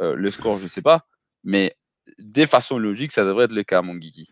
[0.00, 1.00] le score, je ne sais pas.
[1.42, 1.74] Mais
[2.18, 4.28] des façons logiques, ça devrait être le cas, mon Guigui.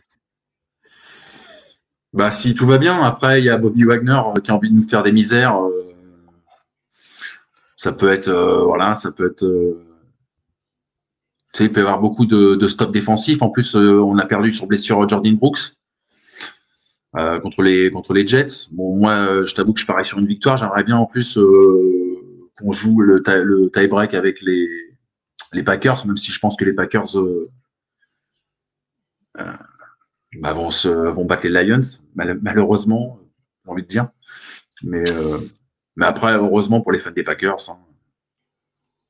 [2.13, 4.75] Bah, si tout va bien, après, il y a Bobby Wagner qui a envie de
[4.75, 5.55] nous faire des misères
[7.81, 9.73] ça peut être euh, voilà, ça peut être euh,
[11.55, 13.41] tu sais, il peut y avoir beaucoup de, de stops défensifs.
[13.41, 15.77] En plus, euh, on a perdu sur blessure Jordan Brooks
[17.15, 18.69] contre les contre les Jets.
[18.73, 20.59] Bon, moi, je t'avoue que je parie sur une victoire.
[20.59, 21.39] J'aimerais bien en plus
[22.59, 24.69] qu'on joue le, le tie break avec les
[25.55, 27.17] les Packers, même si je pense que les Packers
[30.37, 31.81] bah, vont se vont battre les Lions,
[32.15, 33.19] malheureusement,
[33.65, 34.09] j'ai envie de dire.
[34.83, 35.05] Mais
[35.97, 37.69] mais après, heureusement pour les fans des Packers.
[37.69, 37.79] Hein.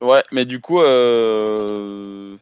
[0.00, 2.36] Ouais, mais du coup, euh,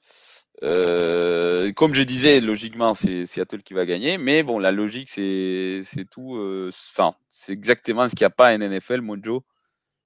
[0.62, 4.16] euh, comme je disais, logiquement, c'est Seattle qui va gagner.
[4.16, 6.36] Mais bon, la logique, c'est tout.
[6.36, 9.44] Euh, enfin, c'est exactement ce qu'il n'y a pas en NFL, Mojo.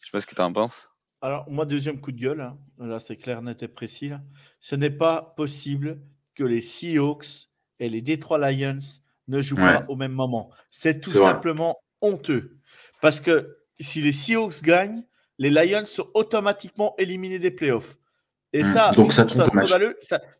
[0.01, 0.89] Je sais pas ce que tu en penses.
[1.21, 2.59] Alors, moi, deuxième coup de gueule, hein.
[2.81, 4.11] là, c'est clair, net et précis.
[4.61, 6.01] Ce n'est pas possible
[6.35, 7.49] que les Seahawks
[7.83, 8.79] et les Detroit Lions
[9.27, 10.51] ne jouent pas au même moment.
[10.69, 12.57] C'est tout simplement honteux.
[13.01, 15.03] Parce que si les Seahawks gagnent,
[15.39, 17.97] les Lions sont automatiquement éliminés des playoffs.
[18.53, 18.65] Et hmm.
[18.65, 19.25] ça, donc ça,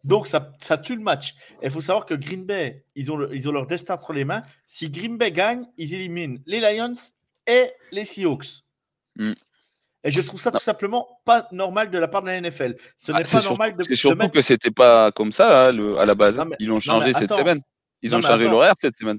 [0.05, 1.35] donc ça, tue le match.
[1.63, 4.43] Il faut savoir que Green Bay, ils ont, ils ont leur destin entre les mains.
[4.65, 6.93] Si Green Bay gagne, ils éliminent les Lions
[7.47, 8.63] et les Seahawks.
[9.17, 9.33] Hmm.
[10.05, 12.77] Et je trouve ça tout simplement pas normal de la part de la NFL.
[12.97, 13.83] Ce ah, n'est pas normal de.
[13.85, 16.43] C'est surtout que c'était pas comme ça hein, à la base.
[16.59, 17.61] ils l'ont changé cette semaine.
[18.03, 19.19] Ils ont changé l'horaire cette semaine.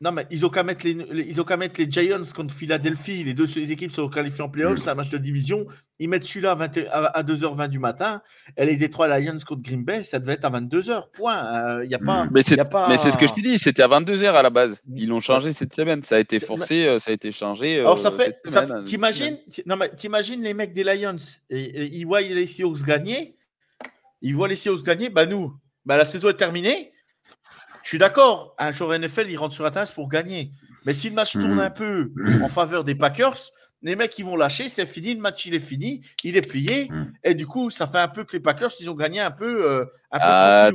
[0.00, 0.92] Non, mais ils ont qu'à mettre les,
[1.28, 3.22] ils ont qu'à mettre les Giants contre Philadelphie.
[3.22, 4.80] Les deux équipes sont qualifiées en playoffs.
[4.80, 5.66] C'est un match de division.
[6.00, 6.58] Ils mettent celui-là
[6.90, 8.20] à, 2h20 du matin.
[8.56, 11.04] Et les Detroit Lions contre Green Bay, ça devait être à 22h.
[11.12, 11.82] Point.
[11.82, 13.58] Il euh, y a pas, mais c'est ce que je t'ai dit.
[13.58, 14.82] C'était à 22h à la base.
[14.94, 16.02] Ils l'ont changé cette semaine.
[16.02, 16.86] Ça a été forcé.
[16.86, 17.78] Euh, ça a été changé.
[17.78, 18.40] Alors, ça fait.
[18.84, 21.16] T'imagines les mecs des Lions.
[21.50, 23.36] Et, ils voient les Seahawks gagner.
[24.22, 25.08] Ils voient les Seahawks gagner.
[25.08, 25.54] Bah, nous,
[25.86, 26.93] bah, la saison est terminée.
[27.84, 30.50] Je suis d'accord, un joueur NFL, il rentre sur la tasse pour gagner.
[30.86, 32.10] Mais si le match tourne un peu
[32.42, 33.36] en faveur des Packers,
[33.82, 36.88] les mecs, ils vont lâcher, c'est fini, le match, il est fini, il est plié.
[37.22, 39.70] Et du coup, ça fait un peu que les Packers, ils ont gagné un peu.
[39.70, 40.70] Euh, un peu ah,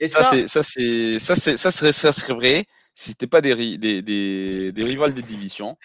[0.00, 2.64] et ça, ça, ça, ça, ça, serait, ça serait vrai
[2.94, 5.76] si c'était pas des, des, des, des, rivales des divisions.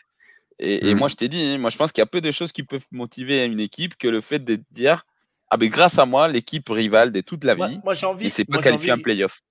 [0.59, 2.51] Et, moi, je t'ai dit, hein, moi, je pense qu'il y a peu de choses
[2.51, 5.03] qui peuvent motiver une équipe que le fait de dire
[5.49, 8.29] Ah, ben grâce à moi, l'équipe rivale de toute la vie, moi, j'ai envie, et
[8.29, 9.41] c'est pas qualifié en playoff.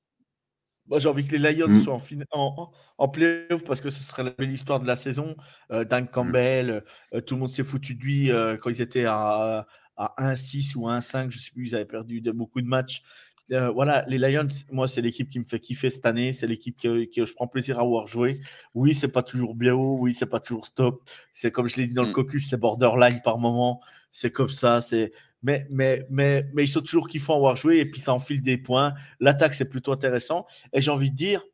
[0.88, 1.76] Moi, j'ai envie que les Lions mm.
[1.76, 1.98] soient
[2.32, 5.36] en, en, playoff parce que ce serait la belle histoire de la saison.
[5.70, 6.08] Euh, Dan mm.
[6.08, 6.82] Campbell,
[7.14, 9.66] euh, tout le monde s'est foutu de lui euh, quand ils étaient à,
[9.96, 11.30] à 1-6 ou 1-5.
[11.30, 13.02] Je sais plus, ils avaient perdu de, beaucoup de matchs.
[13.50, 16.32] voilà, les Lions, moi, c'est l'équipe qui me fait kiffer cette année.
[16.32, 18.40] C'est l'équipe que, je prends plaisir à voir jouer.
[18.74, 19.98] Oui, c'est pas toujours bien haut.
[20.00, 21.02] Oui, c'est pas toujours stop.
[21.32, 22.14] C'est comme je l'ai dit dans le mm.
[22.14, 23.80] caucus, c'est borderline par moment.
[24.10, 24.80] C'est comme ça.
[24.80, 25.12] C'est
[25.42, 28.42] mais, mais, mais, mais ils sont toujours kiffants à avoir joué et puis ça enfile
[28.42, 28.94] des points.
[29.20, 30.46] L'attaque, c'est plutôt intéressant.
[30.72, 31.44] Et j'ai envie de dire,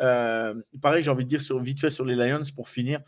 [0.00, 3.00] euh, pareil, j'ai envie de dire sur, vite fait sur les Lions pour finir.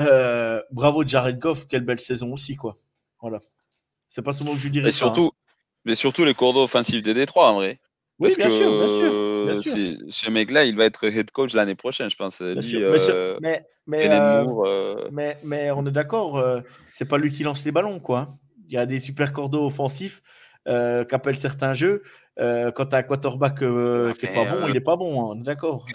[0.00, 2.74] Euh, bravo Jared Goff, quelle belle saison aussi, quoi.
[3.20, 3.38] Voilà.
[4.08, 4.88] C'est pas souvent que je dirais.
[4.88, 5.52] Et surtout, hein.
[5.84, 7.78] mais surtout les cours d'eau offensifs des Détroits, en vrai.
[8.20, 9.98] Oui, bien, sûr, bien sûr, bien sûr.
[10.08, 12.40] Ce mec-là, il va être head coach l'année prochaine, je pense.
[12.40, 14.08] Lui, euh, mais, mais,
[15.10, 16.42] mais, mais, on est d'accord,
[16.90, 18.28] c'est pas lui qui lance les ballons, quoi
[18.66, 20.22] il y a des super cordeaux offensifs
[20.66, 22.02] euh, qu'appellent certains jeux.
[22.40, 25.32] Euh, quand tu as un quarterback euh, qui n'est pas bon, il n'est pas bon,
[25.32, 25.86] hein, d'accord.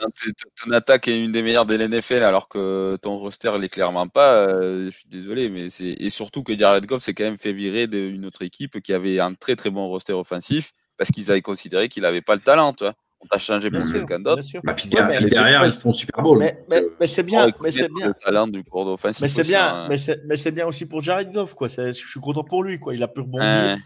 [0.64, 4.48] Ton attaque est une des meilleures de l'NFL alors que ton roster l'est clairement pas,
[4.62, 7.88] je suis désolé, mais c'est et surtout que Jared Goff s'est quand même fait virer
[7.88, 11.90] d'une autre équipe qui avait un très très bon roster offensif parce qu'ils avaient considéré
[11.90, 14.41] qu'il n'avait pas le talent, tu vois on t'a changé pour quelqu'un d'autre.
[14.64, 16.40] Bah, puis derrière, derrière ils font Super Bowl.
[16.40, 17.52] Mais, mais, mais c'est bien.
[17.62, 18.08] mais c'est bien.
[18.08, 19.86] Le talent du cours Mais c'est bien.
[19.86, 19.88] Hein.
[19.90, 21.54] Mais c'est bien aussi pour Jared Goff.
[21.54, 21.68] Quoi.
[21.68, 22.80] Je suis content pour lui.
[22.80, 22.96] Quoi.
[22.96, 23.78] Il a pu rebondir.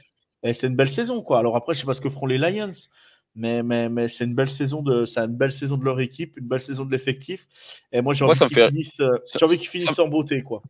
[0.43, 1.21] Et c'est une belle saison.
[1.21, 1.39] Quoi.
[1.39, 2.73] Alors après, je sais pas ce que feront les Lions.
[3.35, 6.37] Mais, mais, mais c'est une belle saison de c'est une belle saison de leur équipe,
[6.37, 7.47] une belle saison de l'effectif.
[7.91, 10.61] Et moi j'ai envie qu'ils finissent, euh, envie qu'ils finissent en beauté quoi.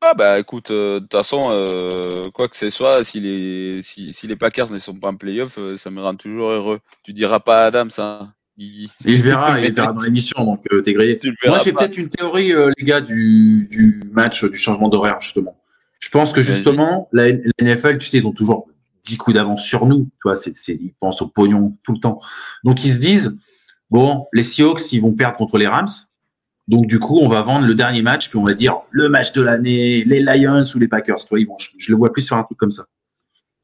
[0.00, 4.12] Ah bah écoute, euh, de toute façon, euh, quoi que ce soit, si les, si,
[4.12, 6.80] si les Packers ne sont pas en playoff, ça me rend toujours heureux.
[7.02, 8.28] Tu diras pas à Adam ça.
[8.58, 11.20] Il verra, il verra dans l'émission, donc euh, t'es grillé.
[11.46, 15.56] Moi, j'ai peut-être une théorie, euh, les gars, du, du match, du changement d'horaire, justement.
[16.00, 18.68] Je pense que justement, la, NFL, tu sais, ils ont toujours
[19.04, 20.04] 10 coups d'avance sur nous.
[20.04, 22.18] Tu vois, c'est, c'est, ils pensent au pognon tout le temps.
[22.64, 23.36] Donc, ils se disent,
[23.90, 25.88] bon, les Seahawks, ils vont perdre contre les Rams.
[26.68, 29.32] Donc, du coup, on va vendre le dernier match, puis on va dire le match
[29.32, 31.18] de l'année, les Lions ou les Packers.
[31.30, 32.84] Vont, je, je le vois plus sur un truc comme ça.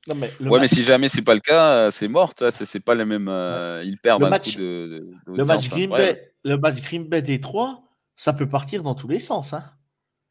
[0.07, 2.35] Non, mais ouais, mais si jamais c'est pas le cas, c'est mort.
[2.51, 3.29] C'est pas le même.
[3.29, 7.41] Euh, ils perdent le match, de, le match Green Bay, le match Green Bay des
[7.41, 7.83] trois,
[8.17, 9.55] ça peut partir dans tous les sens.
[9.55, 9.63] Hein.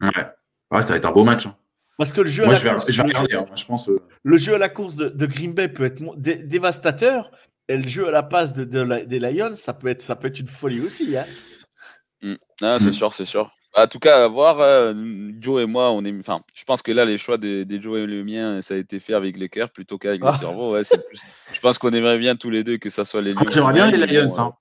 [0.01, 0.27] Ouais.
[0.71, 1.47] ouais, ça va être un beau match.
[1.47, 1.55] Hein.
[1.97, 3.89] Parce que le jeu à la course, je pense.
[3.89, 4.01] Euh.
[4.23, 7.31] Le jeu à la course de, Green Bay peut être dévastateur,
[7.67, 8.63] et le jeu à la passe de,
[9.05, 11.17] des Lions, ça peut être, ça peut être une folie aussi.
[11.17, 11.25] Hein.
[12.23, 12.35] Mm.
[12.61, 12.93] Ah, c'est mm.
[12.93, 13.51] sûr, c'est sûr.
[13.75, 14.93] En tout cas, à voir, euh,
[15.39, 16.17] Joe et moi, on est.
[16.19, 18.99] Enfin, je pense que là, les choix des, Joe et le mien, ça a été
[18.99, 20.37] fait avec le cœur plutôt qu'avec le ah.
[20.37, 20.73] cerveau.
[20.73, 23.49] Ouais, Je pense qu'on aimerait bien tous les deux que ça soit les ah, Lions.
[23.51, 24.39] j'aimerais bien les Lions.
[24.39, 24.53] Hein.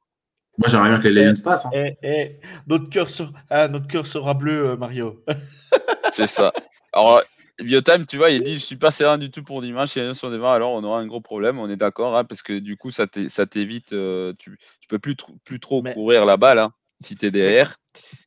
[0.59, 1.67] Moi, j'aimerais bien que les Lions passent.
[1.67, 1.71] Hein.
[1.73, 3.07] Et, eh, eh, notre, cœur
[3.49, 5.23] ah, notre cœur sera bleu, euh, Mario.
[6.13, 6.53] c'est ça.
[6.93, 7.23] Alors,
[7.61, 9.91] Biotime, tu vois, il dit Je suis pas serein du tout pour dimanche.
[9.91, 11.61] Si les Lions sont démarrés, alors on aura un gros problème.
[11.61, 13.93] On est d'accord, hein, parce que du coup, ça t'évite.
[13.93, 15.15] Euh, tu, tu peux plus,
[15.45, 16.69] plus trop courir la balle
[17.03, 17.77] si tu es derrière.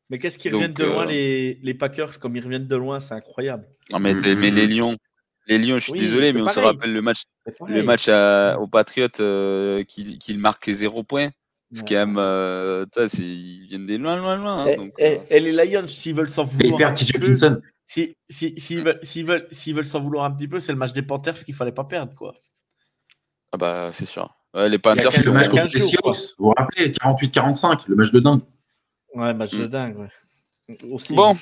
[0.10, 3.00] Mais qu'est-ce qu'ils reviennent de loin, euh, les, les, Packers Comme ils reviennent de loin,
[3.00, 3.68] c'est incroyable.
[3.92, 4.98] Non, mais, mais, les Lions,
[5.48, 7.24] les Lions, je suis désolé, mais on se rappelle le match,
[7.68, 11.30] le match à, aux Patriots euh, qui, qui marque zéro point.
[11.74, 12.86] Ce qui aime, euh,
[13.18, 14.66] ils viennent des loin, loin, loin.
[14.66, 16.78] Hein, et, et, les Lions, s'ils veulent s'en vouloir.
[16.78, 17.62] Perdent TJ Hawkinson.
[17.86, 19.00] S'ils si, veulent
[19.52, 21.84] s'ils veulent s'en vouloir un petit peu, c'est le match des Panthers qu'il fallait pas
[21.84, 22.34] perdre, quoi.
[23.52, 24.34] Ah bah c'est sûr.
[24.54, 26.36] les Panthers, c'est le match contre les Seahawks.
[26.38, 28.42] Vous vous rappelez 48-45, le match de dingue.
[29.16, 29.70] Ouais, match de mm.
[29.70, 30.88] dingue, ouais.
[31.12, 31.38] bon,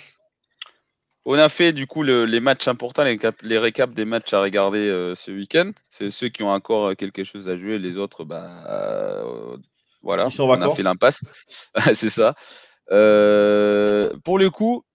[1.26, 4.90] on a fait du coup les matchs importants, les, les, récaps des matchs à regarder
[4.90, 5.72] euh, ce week-end.
[5.90, 9.58] C'est ceux qui ont encore euh, quelque chose à jouer, les autres, bah euh,
[10.04, 11.22] voilà, on a fait l'impasse.
[11.94, 12.36] c'est ça.
[12.88, 14.86] pour le coup,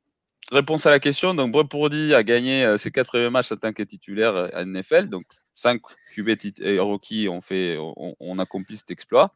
[0.52, 3.82] réponse à la question, donc Brepourdi a gagné ses quatre premiers matchs en tant que
[3.82, 5.24] titulaire à NFL, donc
[5.56, 5.80] cinq
[6.14, 6.28] QB
[6.60, 9.34] et rookies ont fait, on, on accompli cet exploit.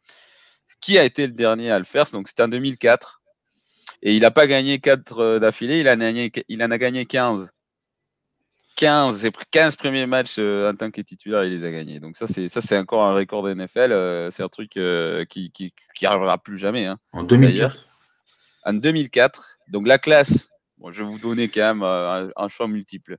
[0.80, 2.06] Qui a été le dernier à le faire?
[2.12, 3.21] Donc c'était en 2004.
[4.02, 7.50] Et il n'a pas gagné 4 euh, d'affilée, il, il en a gagné 15.
[8.76, 12.00] 15, 15 premiers matchs euh, en tant que titulaire, il les a gagnés.
[12.00, 13.92] Donc ça, c'est ça, c'est encore un record de NFL.
[13.92, 14.70] Euh, c'est un truc
[15.28, 16.86] qui, qui, qui, arrivera plus jamais.
[16.86, 17.86] Hein, en 2004.
[18.64, 19.58] En 2004.
[19.68, 20.48] Donc la classe.
[20.78, 23.18] Bon, je vais vous donner quand même un, choix multiple.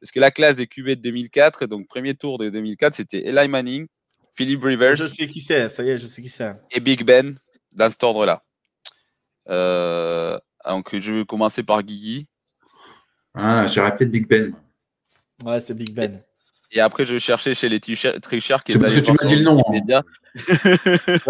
[0.00, 3.48] Parce que la classe des QB de 2004, donc premier tour de 2004, c'était Eli
[3.48, 3.86] Manning,
[4.34, 4.94] Philip Rivers.
[4.94, 5.68] Je sais qui c'est.
[5.68, 6.54] Ça y est, je sais qui c'est.
[6.70, 7.38] Et Big Ben
[7.72, 8.42] dans cet ordre-là.
[9.48, 10.38] Euh,
[10.68, 12.26] donc, je vais commencer par Guigui.
[13.34, 14.54] Ah, j'aurais peut-être Big Ben.
[15.44, 16.22] Ouais, c'est Big Ben.
[16.70, 19.36] Et après, je vais chercher chez les tricheurs qui est parce que tu m'as dit
[19.36, 19.58] le nom.
[19.58, 20.02] Hein.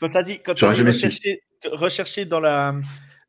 [0.00, 1.38] quand tu as dit, quand tu as dit,
[1.72, 2.74] rechercher, dans la,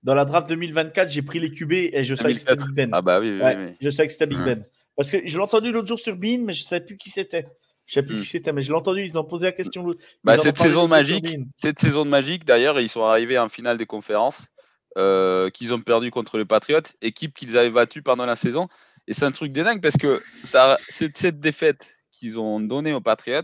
[0.03, 2.89] dans la draft 2024, j'ai pris les QB et je savais que c'était Big Ben.
[2.93, 3.75] Ah bah oui, oui, oui.
[3.81, 4.63] Je savais que c'était Big Ben.
[4.95, 7.09] Parce que je l'ai entendu l'autre jour sur Bean, mais je ne savais plus qui
[7.09, 7.45] c'était.
[7.87, 8.21] Je sais plus hmm.
[8.21, 9.89] qui c'était, mais je l'ai entendu, ils ont posé la question.
[10.23, 13.85] Bah, cette, saison magique, cette saison de magique, d'ailleurs, ils sont arrivés en finale des
[13.85, 14.49] conférences
[14.97, 18.67] euh, qu'ils ont perdu contre les Patriots, équipe qu'ils avaient battue pendant la saison.
[19.07, 23.01] Et c'est un truc de dingue parce que ça, cette défaite qu'ils ont donnée aux
[23.01, 23.41] Patriots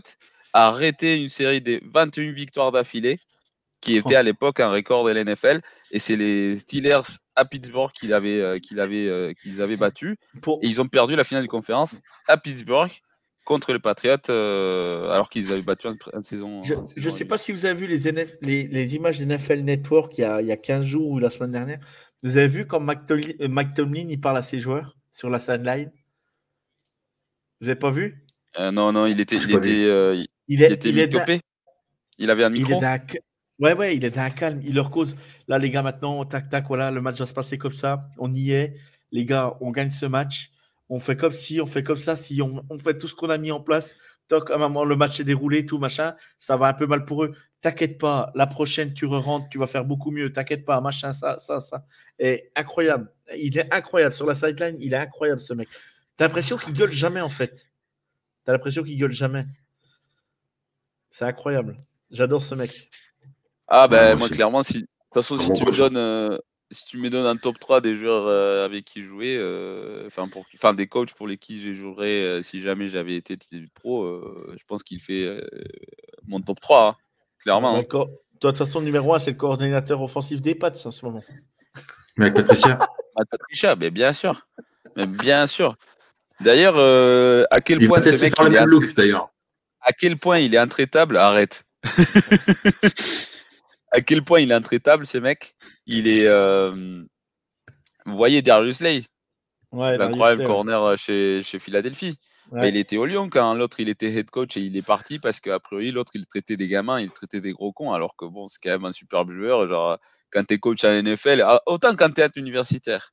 [0.52, 3.18] a arrêté une série de 21 victoires d'affilée
[3.80, 5.60] qui était à l'époque un record de l'NFL.
[5.90, 10.16] Et c'est les Steelers à Pittsburgh qu'ils avaient, euh, avaient, euh, qu'ils avaient battu.
[10.62, 11.96] Et ils ont perdu la finale de conférence
[12.26, 12.90] à Pittsburgh
[13.44, 16.62] contre les Patriots euh, alors qu'ils avaient battu une, saison.
[16.62, 20.16] Je ne sais pas si vous avez vu les, NF, les, les, images NFL Network
[20.18, 21.78] il y, a, il y, a, 15 jours ou la semaine dernière.
[22.22, 25.92] Vous avez vu quand Mike Tomlin, il parle à ses joueurs sur la sideline?
[27.60, 28.26] Vous n'avez pas vu?
[28.58, 31.40] Euh, Non, non, il était, il était, euh, il, il, était il, était
[32.18, 32.80] il avait un micro.
[32.80, 33.20] Il
[33.60, 34.60] Ouais, ouais, il était à calme.
[34.64, 35.16] Il leur cause.
[35.46, 38.08] Là, les gars, maintenant, tac, tac, voilà, le match va se passer comme ça.
[38.18, 38.74] On y est.
[39.12, 40.50] Les gars, on gagne ce match
[40.94, 43.36] on fait comme si, on fait comme ça, si on, fait tout ce qu'on a
[43.36, 43.96] mis en place,
[44.28, 47.04] toc, à un moment, le match est déroulé, tout machin, ça va un peu mal
[47.04, 47.32] pour eux.
[47.60, 50.32] T'inquiète pas, la prochaine, tu re rentres, tu vas faire beaucoup mieux.
[50.32, 51.84] T'inquiète pas, machin, ça, ça, ça.
[52.20, 53.12] Et incroyable.
[53.36, 54.14] Il est incroyable.
[54.14, 55.68] Sur la sideline, il est incroyable, ce mec.
[56.16, 57.66] T'as l'impression qu'il gueule jamais, en fait.
[58.44, 59.46] T'as l'impression qu'il gueule jamais.
[61.10, 61.82] C'est incroyable.
[62.12, 62.88] J'adore ce mec.
[63.66, 64.74] Ah, ben, moi, clairement, si.
[64.74, 66.38] De toute façon, si tu me donnes euh,
[66.70, 70.28] si tu me donnes un top 3 des joueurs euh, avec qui jouer, euh, enfin
[70.28, 73.36] pour, enfin des coachs pour lesquels j'ai joué euh, si jamais j'avais été
[73.74, 74.22] pro,
[74.56, 75.40] je pense qu'il fait
[76.26, 76.96] mon top 3, hein,
[77.42, 77.78] clairement.
[77.78, 77.84] Hein.
[77.84, 81.22] Toi, de toute façon, numéro 1, c'est le coordinateur offensif des Pats en ce moment.
[82.16, 82.78] Mais avec Patricia.
[83.30, 84.46] Patricia, mais bien sûr.
[84.96, 85.76] Mais bien sûr.
[86.40, 86.76] D'ailleurs,
[87.50, 88.34] à quel point ce mec.
[88.40, 89.30] Il est look, d'ailleurs.
[89.80, 91.64] À quel point il est intraitable, arrête.
[93.94, 95.54] à quel point il est intraitable, ce mec?
[95.86, 96.26] Il est.
[96.26, 97.02] Euh,
[98.04, 99.04] vous voyez Darius Lay,
[99.72, 102.18] l'incroyable corner euh, chez, chez Philadelphie.
[102.52, 105.40] il était au Lyon quand l'autre il était head coach et il est parti parce
[105.40, 108.48] qu'à priori l'autre il traitait des gamins, il traitait des gros cons alors que bon
[108.48, 109.68] c'est quand même un superbe joueur.
[109.68, 109.98] Genre
[110.30, 113.12] quand tu es coach à l'NFL, ah, autant quand tu es universitaire,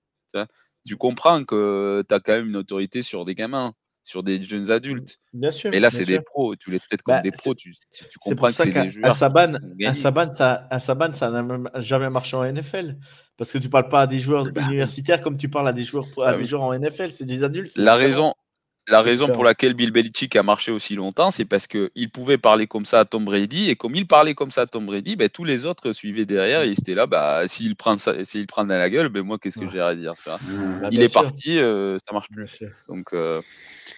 [0.86, 3.72] tu comprends que tu as quand même une autorité sur des gamins
[4.04, 5.20] sur des jeunes adultes.
[5.34, 5.74] Bien sûr.
[5.74, 6.56] Et là, c'est des pros.
[6.56, 7.54] Tu les traites comme bah, des pros.
[7.54, 9.12] Tu, tu comprends que c'est des joueurs.
[9.12, 9.54] Un Saban,
[9.84, 12.98] un Saban, ça, un Saban, ça n'a jamais marché en NFL.
[13.38, 15.84] Parce que tu parles pas à des joueurs bah, universitaires comme tu parles à des
[15.84, 17.12] joueurs, à bah des joueurs en NFL.
[17.12, 17.76] C'est des adultes.
[17.78, 18.34] La raison,
[18.88, 22.68] la raison pour laquelle Bill Belichick a marché aussi longtemps, c'est parce qu'il pouvait parler
[22.68, 25.30] comme ça à Tom Brady, et comme il parlait comme ça à Tom Brady, ben,
[25.30, 28.66] tous les autres suivaient derrière, et ils étaient là, bah, s'il prend, ça, s'il prend
[28.66, 30.90] dans la gueule, ben, moi, qu'est-ce que j'ai à dire mmh.
[30.92, 32.64] Il est parti, euh, ça marche plus.
[32.90, 33.42] Donc, euh,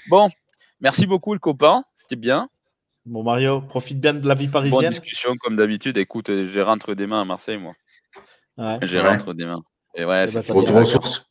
[0.09, 0.29] bon,
[0.79, 2.49] merci beaucoup, le copain, c'était bien.
[3.05, 4.81] Bon, Mario, profite bien de la vie parisienne.
[4.81, 5.97] Bonne discussion, comme d'habitude.
[5.97, 7.73] Écoute, j'ai rentre des mains à Marseille, moi.
[8.81, 9.63] J'ai rentre des mains.
[9.95, 11.29] Et ouais, c'est de ressources.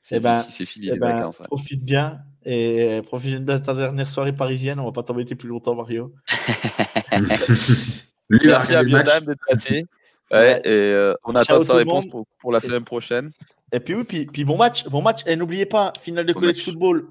[0.00, 1.38] C'est ben, fini les ben, vacances.
[1.46, 4.78] Profite bien et profite de ta dernière soirée parisienne.
[4.78, 6.12] On va pas t'embêter plus longtemps, Mario.
[8.30, 9.84] Merci à Biodam d'être passé.
[10.30, 12.06] Ouais, et euh, on attend sa réponse
[12.40, 13.30] pour, la semaine prochaine.
[13.72, 15.22] Et puis oui, puis, puis bon match, bon match.
[15.26, 17.08] Et n'oubliez pas, finale de college football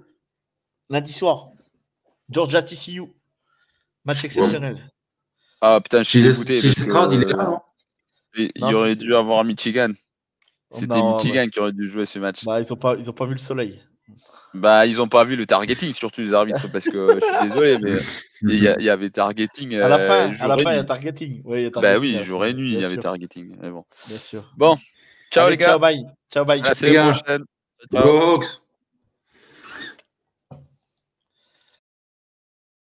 [0.89, 1.49] lundi soir.
[2.29, 3.03] Georgia TCU.
[4.05, 4.89] Match exceptionnel.
[5.61, 6.55] Ah putain, je suis dégoûté.
[6.55, 7.63] Si il est là,
[8.35, 9.89] Il, aurait dû avoir Michigan.
[10.71, 12.43] C'était Michigan qui aurait dû jouer ce match.
[12.43, 13.81] Bah, ils n'ont pas, pas vu le soleil.
[14.53, 17.77] Bah, ils n'ont pas vu le targeting, surtout les arbitres, parce que je suis désolé,
[17.79, 17.97] mais
[18.41, 19.75] il y, avait targeting.
[19.75, 21.41] À la fin, à la fin il y a targeting.
[21.45, 23.55] Oui, bah oui, jour et nuit, il y avait targeting.
[23.61, 23.85] Mais bon.
[24.07, 24.51] Bien sûr.
[24.57, 24.77] Bon,
[25.31, 25.67] ciao les gars.
[25.67, 26.03] Ciao, bye.
[26.31, 26.61] Ciao, bye.
[26.61, 27.43] À la prochaine.
[27.91, 28.41] Ciao.